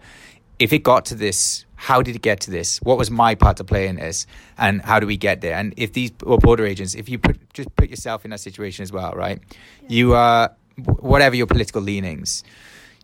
if 0.59 0.73
it 0.73 0.83
got 0.83 1.05
to 1.07 1.15
this, 1.15 1.67
how 1.75 2.01
did 2.01 2.17
it 2.17 2.23
get 2.23 2.41
to 2.41 2.51
this? 2.51 2.79
What 2.79 2.97
was 2.97 3.11
my 3.11 3.35
part 3.35 3.59
to 3.59 3.65
play 3.65 3.89
in 3.89 3.97
this? 3.97 4.27
And 4.57 4.81
how 4.83 4.99
do 4.99 5.07
we 5.07 5.19
get 5.19 5.43
there? 5.43 5.55
And 5.55 5.75
if 5.77 5.93
these 5.93 6.13
or 6.25 6.39
border 6.39 6.65
agents, 6.65 6.95
if 6.95 7.09
you 7.09 7.19
put, 7.19 7.53
just 7.53 7.75
put 7.77 7.91
yourself 7.91 8.25
in 8.25 8.31
that 8.31 8.41
situation 8.41 8.83
as 8.83 8.91
well, 8.91 9.13
right? 9.13 9.41
Yeah. 9.83 9.89
You 9.89 10.15
are, 10.15 10.53
whatever 10.99 11.37
your 11.37 11.47
political 11.47 11.83
leanings, 11.83 12.43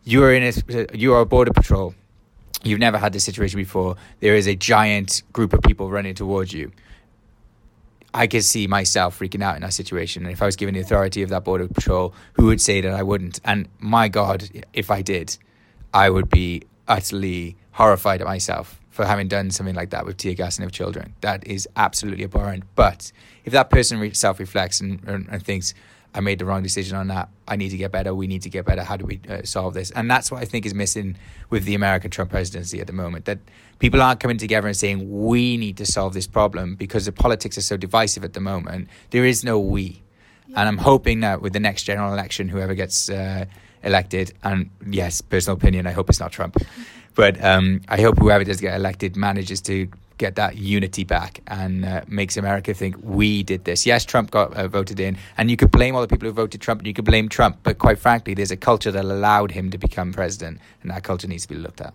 you 0.05 0.25
are 0.25 0.33
in 0.33 0.43
a, 0.43 0.97
you 0.97 1.13
are 1.13 1.21
a 1.21 1.27
border 1.27 1.53
patrol. 1.53 1.95
You've 2.65 2.81
never 2.81 2.97
had 2.97 3.13
this 3.13 3.25
situation 3.25 3.59
before. 3.59 3.97
There 4.21 4.35
is 4.35 4.47
a 4.47 4.55
giant 4.55 5.23
group 5.33 5.53
of 5.53 5.61
people 5.63 5.91
running 5.91 6.15
towards 6.15 6.53
you 6.53 6.73
I 8.15 8.27
could 8.27 8.45
see 8.45 8.67
myself 8.67 9.19
freaking 9.19 9.43
out 9.43 9.57
in 9.57 9.63
that 9.63 9.73
situation. 9.73 10.25
And 10.25 10.33
if 10.33 10.43
I 10.43 10.47
was 10.47 10.57
given 10.57 10.75
the 10.75 10.81
authority 10.81 11.23
of 11.23 11.31
that 11.31 11.45
border 11.45 11.67
patrol, 11.67 12.15
who 12.35 12.47
would 12.47 12.61
say 12.61 12.81
that 12.81 12.93
I 12.93 13.03
wouldn't? 13.03 13.41
And 13.45 13.69
my 13.79 14.09
God, 14.09 14.49
if 14.73 14.91
I 14.91 15.03
did, 15.03 15.37
I 15.95 16.11
would 16.11 16.29
be 16.29 16.63
utterly 16.89 17.57
horrified 17.73 18.21
at 18.21 18.27
myself 18.27 18.79
for 18.91 19.07
having 19.07 19.29
done 19.29 19.51
something 19.51 19.75
like 19.75 19.91
that 19.91 20.05
with 20.05 20.19
tear 20.19 20.35
gassing 20.35 20.65
of 20.65 20.73
children. 20.73 21.15
That 21.23 21.47
is 21.47 21.67
absolutely 21.77 22.25
abhorrent. 22.25 22.65
But 22.75 23.11
if 23.45 23.53
that 23.55 23.71
person 23.71 24.13
self 24.15 24.39
reflects 24.39 24.81
and, 24.81 25.03
and, 25.07 25.27
and 25.31 25.43
thinks, 25.43 25.73
I 26.15 26.21
made 26.21 26.39
the 26.39 26.45
wrong 26.45 26.63
decision 26.63 26.97
on 26.97 27.09
that. 27.09 27.29
I 27.49 27.57
need 27.57 27.71
to 27.71 27.77
get 27.77 27.91
better. 27.91 28.15
We 28.15 28.27
need 28.27 28.43
to 28.43 28.51
get 28.51 28.65
better. 28.67 28.83
How 28.83 28.97
do 28.97 29.07
we 29.07 29.21
uh, 29.29 29.43
solve 29.45 29.75
this? 29.75 29.91
And 29.93 30.11
that's 30.11 30.31
what 30.31 30.43
I 30.43 30.45
think 30.45 30.67
is 30.67 30.75
missing 30.75 31.17
with 31.49 31.65
the 31.65 31.75
American 31.75 32.11
Trump 32.11 32.31
presidency 32.31 32.81
at 32.81 32.87
the 32.87 32.93
moment. 32.93 33.25
That 33.25 33.39
people 33.79 34.03
aren't 34.03 34.21
coming 34.21 34.37
together 34.37 34.69
and 34.69 34.77
saying 34.77 35.27
we 35.27 35.57
need 35.57 35.77
to 35.79 35.87
solve 35.87 36.13
this 36.13 36.27
problem 36.27 36.75
because 36.75 37.07
the 37.07 37.13
politics 37.13 37.57
are 37.57 37.63
so 37.63 37.77
divisive 37.77 38.25
at 38.25 38.35
the 38.35 38.41
moment. 38.41 38.89
There 39.11 39.25
is 39.25 39.43
no 39.43 39.59
we, 39.59 40.03
yeah. 40.49 40.61
and 40.61 40.69
I'm 40.69 40.79
hoping 40.79 41.21
that 41.21 41.41
with 41.41 41.55
the 41.55 41.61
next 41.61 41.85
general 41.85 42.13
election, 42.13 42.49
whoever 42.49 42.75
gets 42.75 43.09
uh, 43.09 43.47
elected, 43.83 44.35
and 44.43 44.71
yes, 44.87 45.23
personal 45.23 45.57
opinion, 45.57 45.87
I 45.87 45.93
hope 45.93 46.11
it's 46.11 46.21
not 46.21 46.31
Trump, 46.31 46.59
but 47.15 47.43
um, 47.43 47.81
I 47.89 48.01
hope 48.01 48.19
whoever 48.19 48.45
does 48.45 48.61
get 48.61 48.75
elected 48.75 49.17
manages 49.17 49.63
to 49.63 49.89
get 50.23 50.37
that 50.37 50.57
unity 50.57 51.03
back 51.03 51.41
and 51.49 51.85
uh, 51.85 52.03
makes 52.07 52.37
America 52.37 52.73
think 52.73 52.95
we 53.03 53.43
did 53.43 53.65
this. 53.65 53.85
Yes, 53.85 54.05
Trump 54.05 54.31
got 54.31 54.55
uh, 54.55 54.69
voted 54.69 55.01
in, 55.01 55.19
and 55.37 55.51
you 55.51 55.57
could 55.57 55.73
blame 55.73 55.97
all 55.97 56.01
the 56.01 56.07
people 56.07 56.29
who 56.29 56.33
voted 56.33 56.61
Trump, 56.61 56.81
and 56.81 56.87
you 56.87 56.95
could 56.95 57.05
blame 57.05 57.29
Trump, 57.29 57.59
but 57.65 57.79
quite 57.79 57.99
frankly, 57.99 58.33
there's 58.35 58.53
a 58.53 58.57
culture 58.57 58.93
that 58.93 59.05
allowed 59.05 59.51
him 59.51 59.71
to 59.71 59.79
become 59.79 60.13
president, 60.13 60.61
and 60.83 60.91
that 60.93 61.03
culture 61.03 61.27
needs 61.27 61.43
to 61.43 61.49
be 61.49 61.57
looked 61.57 61.81
at. 61.81 61.93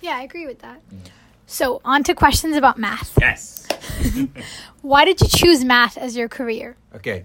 Yeah, 0.00 0.16
I 0.16 0.22
agree 0.22 0.46
with 0.46 0.58
that. 0.60 0.80
Mm. 0.92 0.98
So, 1.46 1.80
on 1.84 2.02
to 2.04 2.14
questions 2.14 2.56
about 2.56 2.78
math. 2.78 3.16
Yes. 3.20 3.68
Why 4.82 5.04
did 5.04 5.20
you 5.20 5.28
choose 5.28 5.64
math 5.64 5.96
as 5.96 6.16
your 6.16 6.28
career? 6.28 6.76
Okay. 6.94 7.24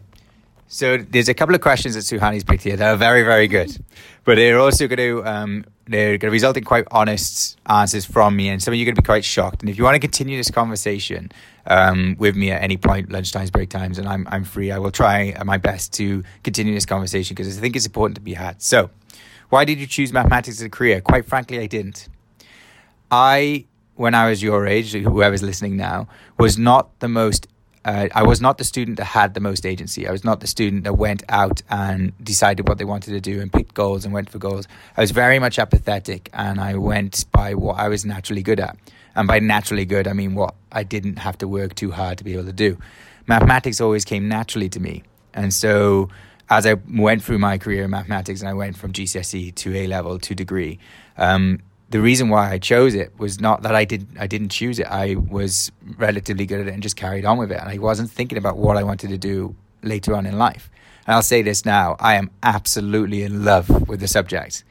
So 0.67 0.97
there's 0.97 1.29
a 1.29 1.33
couple 1.33 1.53
of 1.53 1.61
questions 1.61 1.95
that 1.95 2.01
Suhani's 2.01 2.43
picked 2.43 2.63
here 2.63 2.75
that 2.75 2.93
are 2.93 2.97
very, 2.97 3.23
very 3.23 3.47
good, 3.47 3.77
but 4.23 4.35
they're 4.35 4.59
also 4.59 4.87
going 4.87 4.97
to 4.97 5.23
um, 5.25 5.65
they're 5.87 6.17
going 6.17 6.19
to 6.21 6.31
result 6.31 6.57
in 6.57 6.63
quite 6.63 6.85
honest 6.89 7.59
answers 7.67 8.03
from 8.03 8.35
me, 8.35 8.49
and 8.49 8.61
some 8.61 8.73
of 8.73 8.79
you 8.79 8.83
are 8.83 8.87
going 8.87 8.95
to 8.95 9.01
be 9.01 9.05
quite 9.05 9.23
shocked. 9.23 9.61
And 9.61 9.69
if 9.69 9.77
you 9.77 9.83
want 9.83 9.93
to 9.93 9.99
continue 9.99 10.37
this 10.37 10.49
conversation 10.49 11.31
um, 11.67 12.15
with 12.17 12.35
me 12.35 12.51
at 12.51 12.63
any 12.63 12.77
point, 12.77 13.09
lunchtimes, 13.09 13.51
break 13.51 13.69
times, 13.69 13.99
and 13.99 14.07
I'm 14.07 14.27
I'm 14.31 14.43
free, 14.43 14.71
I 14.71 14.79
will 14.79 14.91
try 14.91 15.35
my 15.45 15.57
best 15.57 15.93
to 15.93 16.23
continue 16.43 16.73
this 16.73 16.85
conversation 16.85 17.35
because 17.35 17.55
I 17.55 17.61
think 17.61 17.75
it's 17.75 17.85
important 17.85 18.15
to 18.15 18.21
be 18.21 18.33
had. 18.33 18.61
So, 18.61 18.89
why 19.49 19.65
did 19.65 19.79
you 19.79 19.85
choose 19.85 20.11
mathematics 20.11 20.57
as 20.57 20.63
a 20.63 20.69
career? 20.69 20.99
Quite 20.99 21.25
frankly, 21.25 21.59
I 21.59 21.67
didn't. 21.67 22.09
I 23.11 23.65
when 23.95 24.15
I 24.15 24.29
was 24.29 24.41
your 24.41 24.65
age, 24.65 24.93
whoever's 24.93 25.43
listening 25.43 25.77
now, 25.77 26.07
was 26.37 26.57
not 26.57 26.99
the 26.99 27.07
most 27.07 27.47
uh, 27.85 28.09
I 28.15 28.23
was 28.23 28.41
not 28.41 28.57
the 28.57 28.63
student 28.63 28.97
that 28.97 29.05
had 29.05 29.35
the 29.35 29.39
most 29.39 29.63
agency. 29.63 30.07
I 30.07 30.11
was 30.11 30.23
not 30.23 30.39
the 30.39 30.47
student 30.47 30.85
that 30.85 30.95
went 30.95 31.21
out 31.29 31.61
and 31.69 32.13
decided 32.23 32.67
what 32.67 32.79
they 32.79 32.83
wanted 32.83 33.11
to 33.11 33.21
do 33.21 33.39
and 33.39 33.53
picked 33.53 33.75
goals 33.75 34.05
and 34.05 34.13
went 34.13 34.29
for 34.31 34.39
goals. 34.39 34.67
I 34.97 35.01
was 35.01 35.11
very 35.11 35.37
much 35.37 35.59
apathetic 35.59 36.29
and 36.33 36.59
I 36.59 36.75
went 36.75 37.31
by 37.31 37.53
what 37.53 37.77
I 37.77 37.87
was 37.87 38.03
naturally 38.03 38.41
good 38.41 38.59
at. 38.59 38.75
And 39.15 39.27
by 39.27 39.37
naturally 39.37 39.85
good, 39.85 40.07
I 40.07 40.13
mean 40.13 40.33
what 40.33 40.55
I 40.71 40.81
didn't 40.83 41.19
have 41.19 41.37
to 41.37 41.47
work 41.47 41.75
too 41.75 41.91
hard 41.91 42.17
to 42.17 42.23
be 42.23 42.33
able 42.33 42.45
to 42.45 42.53
do. 42.53 42.77
Mathematics 43.27 43.79
always 43.79 44.03
came 44.03 44.27
naturally 44.27 44.67
to 44.69 44.79
me. 44.79 45.03
And 45.35 45.53
so 45.53 46.09
as 46.49 46.65
I 46.65 46.73
went 46.91 47.23
through 47.23 47.37
my 47.37 47.59
career 47.59 47.83
in 47.83 47.91
mathematics 47.91 48.41
and 48.41 48.49
I 48.49 48.53
went 48.53 48.77
from 48.77 48.93
GCSE 48.93 49.53
to 49.53 49.75
A 49.75 49.85
level 49.85 50.17
to 50.19 50.33
degree, 50.33 50.79
um, 51.17 51.59
the 51.89 52.01
reason 52.01 52.29
why 52.29 52.51
I 52.51 52.57
chose 52.57 52.95
it 52.95 53.17
was 53.19 53.39
not 53.39 53.61
that 53.61 53.75
I 53.75 53.85
didn't 53.85 54.17
I 54.19 54.27
didn't 54.27 54.49
choose 54.49 54.79
it. 54.79 54.87
I 54.87 55.15
was 55.15 55.71
relatively 55.97 56.45
good 56.45 56.61
at 56.61 56.67
it 56.67 56.73
and 56.73 56.81
just 56.81 56.95
carried 56.95 57.25
on 57.25 57.37
with 57.37 57.51
it. 57.51 57.59
And 57.59 57.69
I 57.69 57.77
wasn't 57.77 58.11
thinking 58.11 58.37
about 58.37 58.57
what 58.57 58.77
I 58.77 58.83
wanted 58.83 59.09
to 59.09 59.17
do 59.17 59.55
later 59.83 60.15
on 60.15 60.25
in 60.25 60.37
life. 60.37 60.69
And 61.05 61.15
I'll 61.15 61.21
say 61.21 61.41
this 61.41 61.65
now, 61.65 61.95
I 61.99 62.15
am 62.15 62.31
absolutely 62.41 63.23
in 63.23 63.45
love 63.45 63.87
with 63.87 63.99
the 63.99 64.07
subject. 64.07 64.63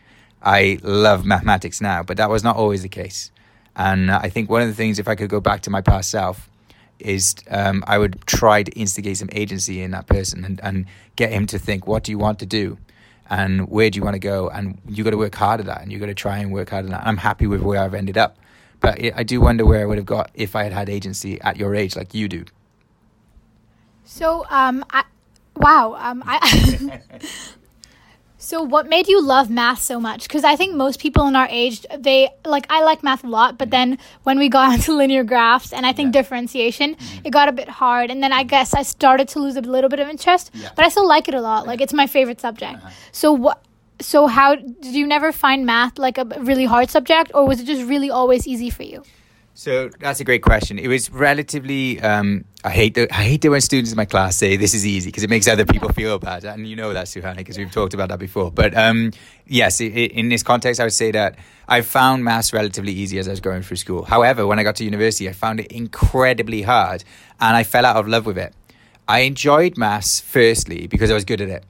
I 0.43 0.79
love 0.83 1.25
mathematics 1.25 1.81
now, 1.81 2.03
but 2.03 2.17
that 2.17 2.29
was 2.29 2.43
not 2.43 2.57
always 2.57 2.83
the 2.83 2.89
case. 2.89 3.31
And 3.77 4.11
I 4.11 4.29
think 4.29 4.51
one 4.51 4.63
of 4.63 4.69
the 4.69 4.75
things, 4.75 4.99
if 4.99 5.09
I 5.09 5.15
could 5.15 5.31
go 5.31 5.41
back 5.41 5.63
to 5.63 5.71
my 5.71 5.81
past 5.81 6.11
self, 6.11 6.51
is 6.99 7.35
um, 7.51 7.83
I 7.87 7.99
would 7.99 8.21
try 8.27 8.63
to 8.63 8.71
instigate 8.73 9.17
some 9.17 9.29
agency 9.33 9.83
in 9.83 9.91
that 9.93 10.07
person 10.07 10.45
and, 10.45 10.61
and 10.63 10.87
get 11.17 11.33
him 11.33 11.47
to 11.47 11.59
think, 11.59 11.87
what 11.87 12.05
do 12.05 12.13
you 12.13 12.19
want 12.19 12.39
to 12.41 12.47
do? 12.47 12.79
And 13.31 13.69
where 13.69 13.91
do 13.91 13.99
you 13.99 14.05
want 14.05 14.15
to 14.15 14.21
go? 14.21 14.49
And 14.49 14.79
you 14.89 15.05
got 15.05 15.11
to 15.11 15.17
work 15.17 15.35
hard 15.35 15.61
at 15.61 15.67
that, 15.67 15.83
and 15.83 15.93
you 15.93 15.99
got 15.99 16.07
to 16.07 16.15
try 16.15 16.39
and 16.39 16.53
work 16.53 16.71
hard 16.71 16.87
at 16.87 16.91
that. 16.91 17.07
I'm 17.07 17.17
happy 17.17 17.47
with 17.47 17.63
where 17.63 17.81
I've 17.81 17.95
ended 17.95 18.19
up, 18.19 18.37
but 18.81 18.99
I 19.17 19.23
do 19.23 19.41
wonder 19.41 19.65
where 19.65 19.83
I 19.83 19.85
would 19.87 19.99
have 19.99 20.07
got 20.07 20.31
if 20.35 20.57
I 20.57 20.65
had 20.65 20.73
had 20.73 20.89
agency 20.89 21.41
at 21.41 21.57
your 21.57 21.75
age, 21.75 21.97
like 21.97 22.15
you 22.15 22.29
do. 22.29 22.45
So, 24.05 24.45
um, 24.51 24.85
I, 24.91 25.05
wow, 25.57 25.97
um, 25.99 26.23
I. 26.27 27.01
So, 28.45 28.63
what 28.63 28.91
made 28.91 29.09
you 29.09 29.23
love 29.23 29.49
math 29.49 29.81
so 29.81 29.99
much? 29.99 30.25
Because 30.25 30.45
I 30.45 30.55
think 30.55 30.75
most 30.75 31.01
people 31.01 31.27
in 31.27 31.35
our 31.35 31.49
age, 31.51 31.87
they 31.99 32.29
like, 32.45 32.67
I 32.69 32.85
like 32.85 33.03
math 33.03 33.25
a 33.25 33.27
lot, 33.27 33.57
but 33.57 33.71
then 33.71 33.97
when 34.25 34.39
we 34.39 34.51
got 34.51 34.75
into 34.75 34.93
linear 34.93 35.25
graphs 35.25 35.73
and 35.73 35.87
I 35.87 35.95
think 35.95 36.09
yeah. 36.09 36.21
differentiation, 36.21 36.95
mm-hmm. 36.95 37.27
it 37.27 37.31
got 37.31 37.49
a 37.49 37.53
bit 37.53 37.71
hard. 37.71 38.11
And 38.11 38.23
then 38.23 38.35
I 38.35 38.43
guess 38.43 38.75
I 38.75 38.83
started 38.83 39.29
to 39.29 39.39
lose 39.39 39.57
a 39.57 39.63
little 39.63 39.89
bit 39.89 39.99
of 39.99 40.09
interest, 40.09 40.51
yeah. 40.53 40.69
but 40.77 40.85
I 40.85 40.91
still 40.91 41.09
like 41.09 41.27
it 41.27 41.35
a 41.35 41.41
lot. 41.41 41.67
Like, 41.67 41.81
it's 41.81 41.95
my 41.95 42.07
favorite 42.07 42.39
subject. 42.39 42.75
Uh-huh. 42.75 42.91
So, 43.13 43.33
what? 43.33 43.63
So, 44.01 44.27
how 44.27 44.57
did 44.57 44.95
you 44.95 45.07
never 45.07 45.33
find 45.33 45.65
math 45.65 45.99
like 45.99 46.19
a 46.19 46.25
really 46.41 46.67
hard 46.67 46.91
subject, 46.91 47.31
or 47.33 47.47
was 47.47 47.61
it 47.61 47.65
just 47.65 47.89
really 47.89 48.11
always 48.11 48.47
easy 48.47 48.69
for 48.69 48.83
you? 48.83 49.05
So 49.57 49.89
that's 50.01 50.19
a 50.19 50.25
great 50.25 50.43
question. 50.43 50.81
It 50.81 50.89
was 50.89 51.13
relatively. 51.13 52.01
Um, 52.01 52.45
I 52.65 52.71
hate 52.71 52.95
the, 52.95 53.13
I 53.15 53.23
hate 53.23 53.45
it 53.45 53.51
when 53.51 53.61
students 53.61 53.93
in 53.93 53.97
my 53.97 54.05
class 54.05 54.37
say 54.37 54.57
this 54.57 54.75
is 54.75 54.85
easy 54.85 55.09
because 55.09 55.23
it 55.23 55.31
makes 55.31 55.47
other 55.47 55.65
people 55.65 55.91
feel 55.91 56.19
bad, 56.19 56.45
and 56.45 56.67
you 56.67 56.75
know 56.75 56.93
that, 56.93 57.07
Suhani, 57.07 57.37
because 57.37 57.57
we've 57.57 57.71
talked 57.71 57.95
about 57.95 58.09
that 58.09 58.19
before. 58.19 58.51
But 58.51 58.77
um, 58.77 59.13
yes, 59.47 59.81
it, 59.81 59.93
it, 59.97 60.13
in 60.13 60.29
this 60.29 60.43
context, 60.43 60.81
I 60.81 60.85
would 60.85 60.93
say 60.93 61.13
that 61.13 61.39
I 61.69 61.83
found 61.83 62.25
maths 62.25 62.53
relatively 62.53 62.93
easy 62.93 63.17
as 63.21 63.29
I 63.29 63.31
was 63.31 63.41
going 63.41 63.63
through 63.63 63.77
school. 63.77 64.05
However, 64.05 64.45
when 64.45 64.59
I 64.59 64.65
got 64.65 64.75
to 64.77 64.85
university, 64.85 65.29
I 65.29 65.33
found 65.33 65.61
it 65.61 65.71
incredibly 65.71 66.63
hard, 66.63 67.05
and 67.41 67.57
I 67.57 67.63
fell 67.63 67.87
out 67.87 67.97
of 67.97 68.09
love 68.09 68.27
with 68.27 68.39
it. 68.39 68.53
I 69.07 69.21
enjoyed 69.21 69.77
maths 69.79 70.19
firstly 70.19 70.89
because 70.89 71.13
I 71.13 71.15
was 71.15 71.25
good 71.25 71.41
at 71.41 71.49
it. 71.49 71.65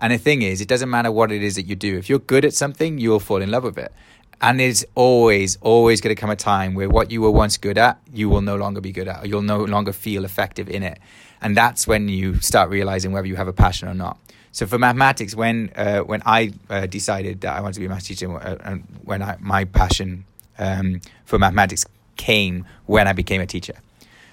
And 0.00 0.12
the 0.12 0.18
thing 0.18 0.42
is, 0.42 0.60
it 0.60 0.68
doesn't 0.68 0.90
matter 0.90 1.12
what 1.12 1.30
it 1.30 1.42
is 1.42 1.56
that 1.56 1.66
you 1.66 1.76
do. 1.76 1.98
If 1.98 2.08
you're 2.08 2.20
good 2.20 2.44
at 2.44 2.54
something, 2.54 2.98
you'll 2.98 3.20
fall 3.20 3.42
in 3.42 3.50
love 3.50 3.64
with 3.64 3.78
it. 3.78 3.92
And 4.40 4.60
there's 4.60 4.84
always, 4.94 5.58
always 5.62 6.00
going 6.00 6.14
to 6.14 6.20
come 6.20 6.30
a 6.30 6.36
time 6.36 6.74
where 6.74 6.88
what 6.88 7.10
you 7.10 7.22
were 7.22 7.30
once 7.30 7.56
good 7.56 7.76
at, 7.76 7.98
you 8.12 8.28
will 8.28 8.40
no 8.40 8.56
longer 8.56 8.80
be 8.80 8.92
good 8.92 9.08
at, 9.08 9.24
or 9.24 9.26
you'll 9.26 9.42
no 9.42 9.64
longer 9.64 9.92
feel 9.92 10.24
effective 10.24 10.68
in 10.68 10.82
it. 10.82 10.98
And 11.40 11.56
that's 11.56 11.86
when 11.86 12.08
you 12.08 12.40
start 12.40 12.70
realizing 12.70 13.12
whether 13.12 13.26
you 13.26 13.36
have 13.36 13.48
a 13.48 13.52
passion 13.52 13.88
or 13.88 13.94
not. 13.94 14.16
So 14.52 14.66
for 14.66 14.78
mathematics, 14.78 15.34
when 15.34 15.70
uh, 15.76 16.00
when 16.00 16.22
I 16.24 16.52
uh, 16.70 16.86
decided 16.86 17.42
that 17.42 17.56
I 17.56 17.60
wanted 17.60 17.74
to 17.74 17.80
be 17.80 17.86
a 17.86 17.88
math 17.88 18.04
teacher, 18.04 18.34
uh, 18.34 18.56
and 18.64 18.84
when 19.04 19.22
I, 19.22 19.36
my 19.40 19.64
passion 19.64 20.24
um, 20.58 21.00
for 21.24 21.38
mathematics 21.38 21.84
came 22.16 22.64
when 22.86 23.06
I 23.06 23.12
became 23.12 23.40
a 23.40 23.46
teacher. 23.46 23.74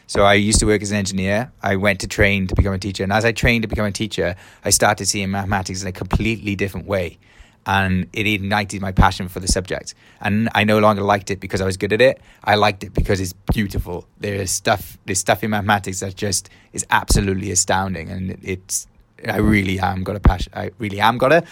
So 0.08 0.24
I 0.24 0.36
used 0.36 0.60
to 0.60 0.68
work 0.68 0.82
as 0.82 0.92
an 0.92 0.98
engineer. 0.98 1.52
I 1.62 1.76
went 1.76 2.00
to 2.02 2.08
train 2.08 2.48
to 2.48 2.56
become 2.56 2.74
a 2.74 2.80
teacher, 2.80 3.04
and 3.04 3.12
as 3.12 3.26
I 3.26 3.34
trained 3.34 3.64
to 3.64 3.68
become 3.68 3.86
a 3.86 3.92
teacher, 3.92 4.36
I 4.64 4.70
started 4.70 5.08
seeing 5.08 5.32
mathematics 5.32 5.82
in 5.82 5.88
a 5.88 5.92
completely 5.92 6.56
different 6.56 6.88
way 6.88 7.18
and 7.66 8.08
it 8.14 8.28
ignited 8.28 8.82
my 8.82 8.92
passion 8.92 9.28
for 9.28 9.40
the 9.40 9.48
subject. 9.48 9.96
And 10.22 10.50
I 10.54 10.64
no 10.64 10.80
longer 10.80 11.02
liked 11.02 11.32
it 11.32 11.40
because 11.40 11.62
I 11.62 11.66
was 11.66 11.78
good 11.78 11.94
at 11.94 12.02
it. 12.02 12.22
I 12.44 12.56
liked 12.56 12.84
it 12.84 12.94
because 12.94 13.20
it's 13.20 13.34
beautiful. 13.54 14.08
There's 14.20 14.52
stuff, 14.52 14.98
there's 15.06 15.20
stuff 15.20 15.44
in 15.44 15.52
mathematics 15.52 16.00
that 16.02 16.16
just 16.16 16.50
is 16.74 16.86
absolutely 16.90 17.52
astounding, 17.52 18.10
and 18.10 18.38
it's. 18.42 18.88
I 19.28 19.38
really 19.38 19.80
am 19.80 20.04
got 20.04 20.16
a 20.16 20.20
passion. 20.20 20.52
I 20.56 20.72
really 20.78 21.00
am 21.00 21.18
got 21.18 21.32
a. 21.32 21.44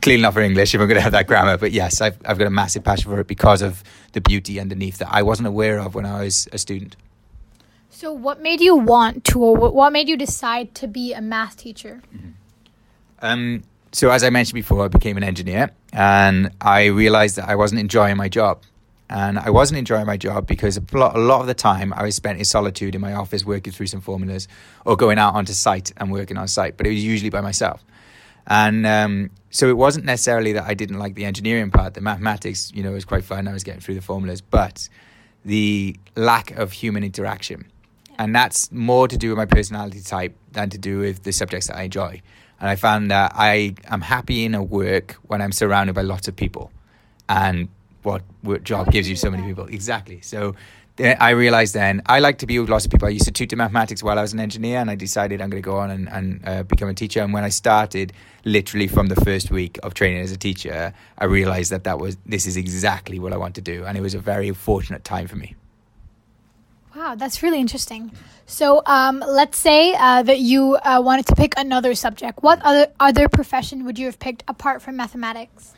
Clearly 0.00 0.22
not 0.22 0.32
for 0.32 0.40
English 0.40 0.74
if 0.74 0.80
I'm 0.80 0.86
going 0.86 0.96
to 0.96 1.02
have 1.02 1.12
that 1.12 1.26
grammar, 1.26 1.58
but 1.58 1.72
yes, 1.72 2.00
I've 2.00 2.16
I've 2.24 2.38
got 2.38 2.46
a 2.46 2.50
massive 2.50 2.84
passion 2.84 3.10
for 3.10 3.20
it 3.20 3.26
because 3.26 3.62
of 3.62 3.82
the 4.12 4.20
beauty 4.20 4.60
underneath 4.60 4.98
that 4.98 5.08
I 5.10 5.22
wasn't 5.22 5.48
aware 5.48 5.80
of 5.80 5.94
when 5.94 6.06
I 6.06 6.22
was 6.22 6.48
a 6.52 6.58
student. 6.58 6.96
So, 7.90 8.12
what 8.12 8.40
made 8.40 8.60
you 8.60 8.74
want 8.74 9.24
to, 9.26 9.40
or 9.40 9.70
what 9.70 9.92
made 9.92 10.08
you 10.08 10.16
decide 10.16 10.74
to 10.76 10.88
be 10.88 11.12
a 11.12 11.20
math 11.20 11.56
teacher? 11.56 12.00
Mm-hmm. 12.14 12.28
Um, 13.20 13.62
so 13.92 14.10
as 14.10 14.24
I 14.24 14.30
mentioned 14.30 14.54
before, 14.54 14.84
I 14.84 14.88
became 14.88 15.16
an 15.16 15.22
engineer 15.24 15.70
and 15.92 16.50
I 16.60 16.86
realized 16.86 17.36
that 17.36 17.48
I 17.48 17.56
wasn't 17.56 17.80
enjoying 17.80 18.16
my 18.16 18.28
job. 18.28 18.62
And 19.10 19.38
I 19.38 19.50
wasn't 19.50 19.78
enjoying 19.78 20.06
my 20.06 20.16
job 20.16 20.46
because 20.46 20.78
a 20.78 20.82
lot, 20.94 21.14
a 21.14 21.18
lot 21.18 21.42
of 21.42 21.46
the 21.46 21.54
time 21.54 21.92
I 21.92 22.02
was 22.02 22.16
spent 22.16 22.38
in 22.38 22.46
solitude 22.46 22.94
in 22.94 23.02
my 23.02 23.12
office 23.12 23.44
working 23.44 23.70
through 23.70 23.88
some 23.88 24.00
formulas 24.00 24.48
or 24.86 24.96
going 24.96 25.18
out 25.18 25.34
onto 25.34 25.52
site 25.52 25.92
and 25.98 26.10
working 26.10 26.38
on 26.38 26.48
site, 26.48 26.78
but 26.78 26.86
it 26.86 26.90
was 26.90 27.04
usually 27.04 27.28
by 27.28 27.42
myself. 27.42 27.84
And 28.46 28.86
um, 28.86 29.30
so 29.50 29.68
it 29.68 29.76
wasn't 29.76 30.06
necessarily 30.06 30.52
that 30.54 30.64
I 30.64 30.72
didn't 30.72 30.98
like 30.98 31.14
the 31.14 31.26
engineering 31.26 31.70
part. 31.70 31.92
The 31.92 32.00
mathematics, 32.00 32.72
you 32.74 32.82
know, 32.82 32.92
was 32.92 33.04
quite 33.04 33.22
fun. 33.22 33.46
I 33.46 33.52
was 33.52 33.64
getting 33.64 33.82
through 33.82 33.96
the 33.96 34.00
formulas, 34.00 34.40
but 34.40 34.88
the 35.44 35.94
lack 36.16 36.52
of 36.52 36.72
human 36.72 37.04
interaction. 37.04 37.70
And 38.18 38.34
that's 38.34 38.72
more 38.72 39.08
to 39.08 39.18
do 39.18 39.28
with 39.28 39.36
my 39.36 39.46
personality 39.46 40.00
type 40.00 40.34
than 40.52 40.70
to 40.70 40.78
do 40.78 41.00
with 41.00 41.22
the 41.22 41.32
subjects 41.32 41.66
that 41.66 41.76
I 41.76 41.82
enjoy. 41.82 42.22
And 42.62 42.70
I 42.70 42.76
found 42.76 43.10
that 43.10 43.32
I 43.34 43.74
am 43.86 44.00
happy 44.00 44.44
in 44.44 44.54
a 44.54 44.62
work 44.62 45.16
when 45.26 45.42
I'm 45.42 45.50
surrounded 45.50 45.94
by 45.94 46.02
lots 46.02 46.28
of 46.28 46.36
people. 46.36 46.70
And 47.28 47.68
what 48.04 48.22
work 48.44 48.62
job 48.62 48.92
gives 48.92 49.10
you 49.10 49.16
so 49.16 49.32
many 49.32 49.42
people? 49.42 49.66
Exactly. 49.66 50.20
So 50.20 50.54
I 51.00 51.30
realized 51.30 51.74
then 51.74 52.02
I 52.06 52.20
like 52.20 52.38
to 52.38 52.46
be 52.46 52.60
with 52.60 52.70
lots 52.70 52.84
of 52.84 52.92
people. 52.92 53.08
I 53.08 53.10
used 53.10 53.24
to 53.24 53.32
tutor 53.32 53.56
mathematics 53.56 54.00
while 54.00 54.16
I 54.16 54.22
was 54.22 54.32
an 54.32 54.38
engineer, 54.38 54.78
and 54.78 54.90
I 54.90 54.94
decided 54.94 55.40
I'm 55.40 55.50
going 55.50 55.60
to 55.60 55.66
go 55.66 55.78
on 55.78 55.90
and, 55.90 56.08
and 56.08 56.40
uh, 56.46 56.62
become 56.62 56.88
a 56.88 56.94
teacher. 56.94 57.20
And 57.20 57.32
when 57.32 57.42
I 57.42 57.48
started, 57.48 58.12
literally 58.44 58.86
from 58.86 59.08
the 59.08 59.16
first 59.16 59.50
week 59.50 59.80
of 59.82 59.94
training 59.94 60.20
as 60.20 60.30
a 60.30 60.36
teacher, 60.36 60.94
I 61.18 61.24
realized 61.24 61.72
that 61.72 61.82
that 61.82 61.98
was 61.98 62.16
this 62.26 62.46
is 62.46 62.56
exactly 62.56 63.18
what 63.18 63.32
I 63.32 63.38
want 63.38 63.56
to 63.56 63.60
do, 63.60 63.84
and 63.84 63.98
it 63.98 64.02
was 64.02 64.14
a 64.14 64.20
very 64.20 64.52
fortunate 64.52 65.02
time 65.02 65.26
for 65.26 65.36
me. 65.36 65.56
Wow, 66.94 67.14
that's 67.14 67.42
really 67.42 67.58
interesting. 67.58 68.12
So, 68.44 68.82
um, 68.84 69.24
let's 69.26 69.56
say 69.56 69.94
uh, 69.94 70.22
that 70.24 70.40
you 70.40 70.76
uh, 70.76 71.00
wanted 71.02 71.26
to 71.26 71.34
pick 71.34 71.54
another 71.56 71.94
subject. 71.94 72.42
What 72.42 72.60
other 72.62 72.88
other 73.00 73.28
profession 73.28 73.84
would 73.86 73.98
you 73.98 74.06
have 74.06 74.18
picked 74.18 74.44
apart 74.46 74.82
from 74.82 74.96
mathematics? 74.96 75.72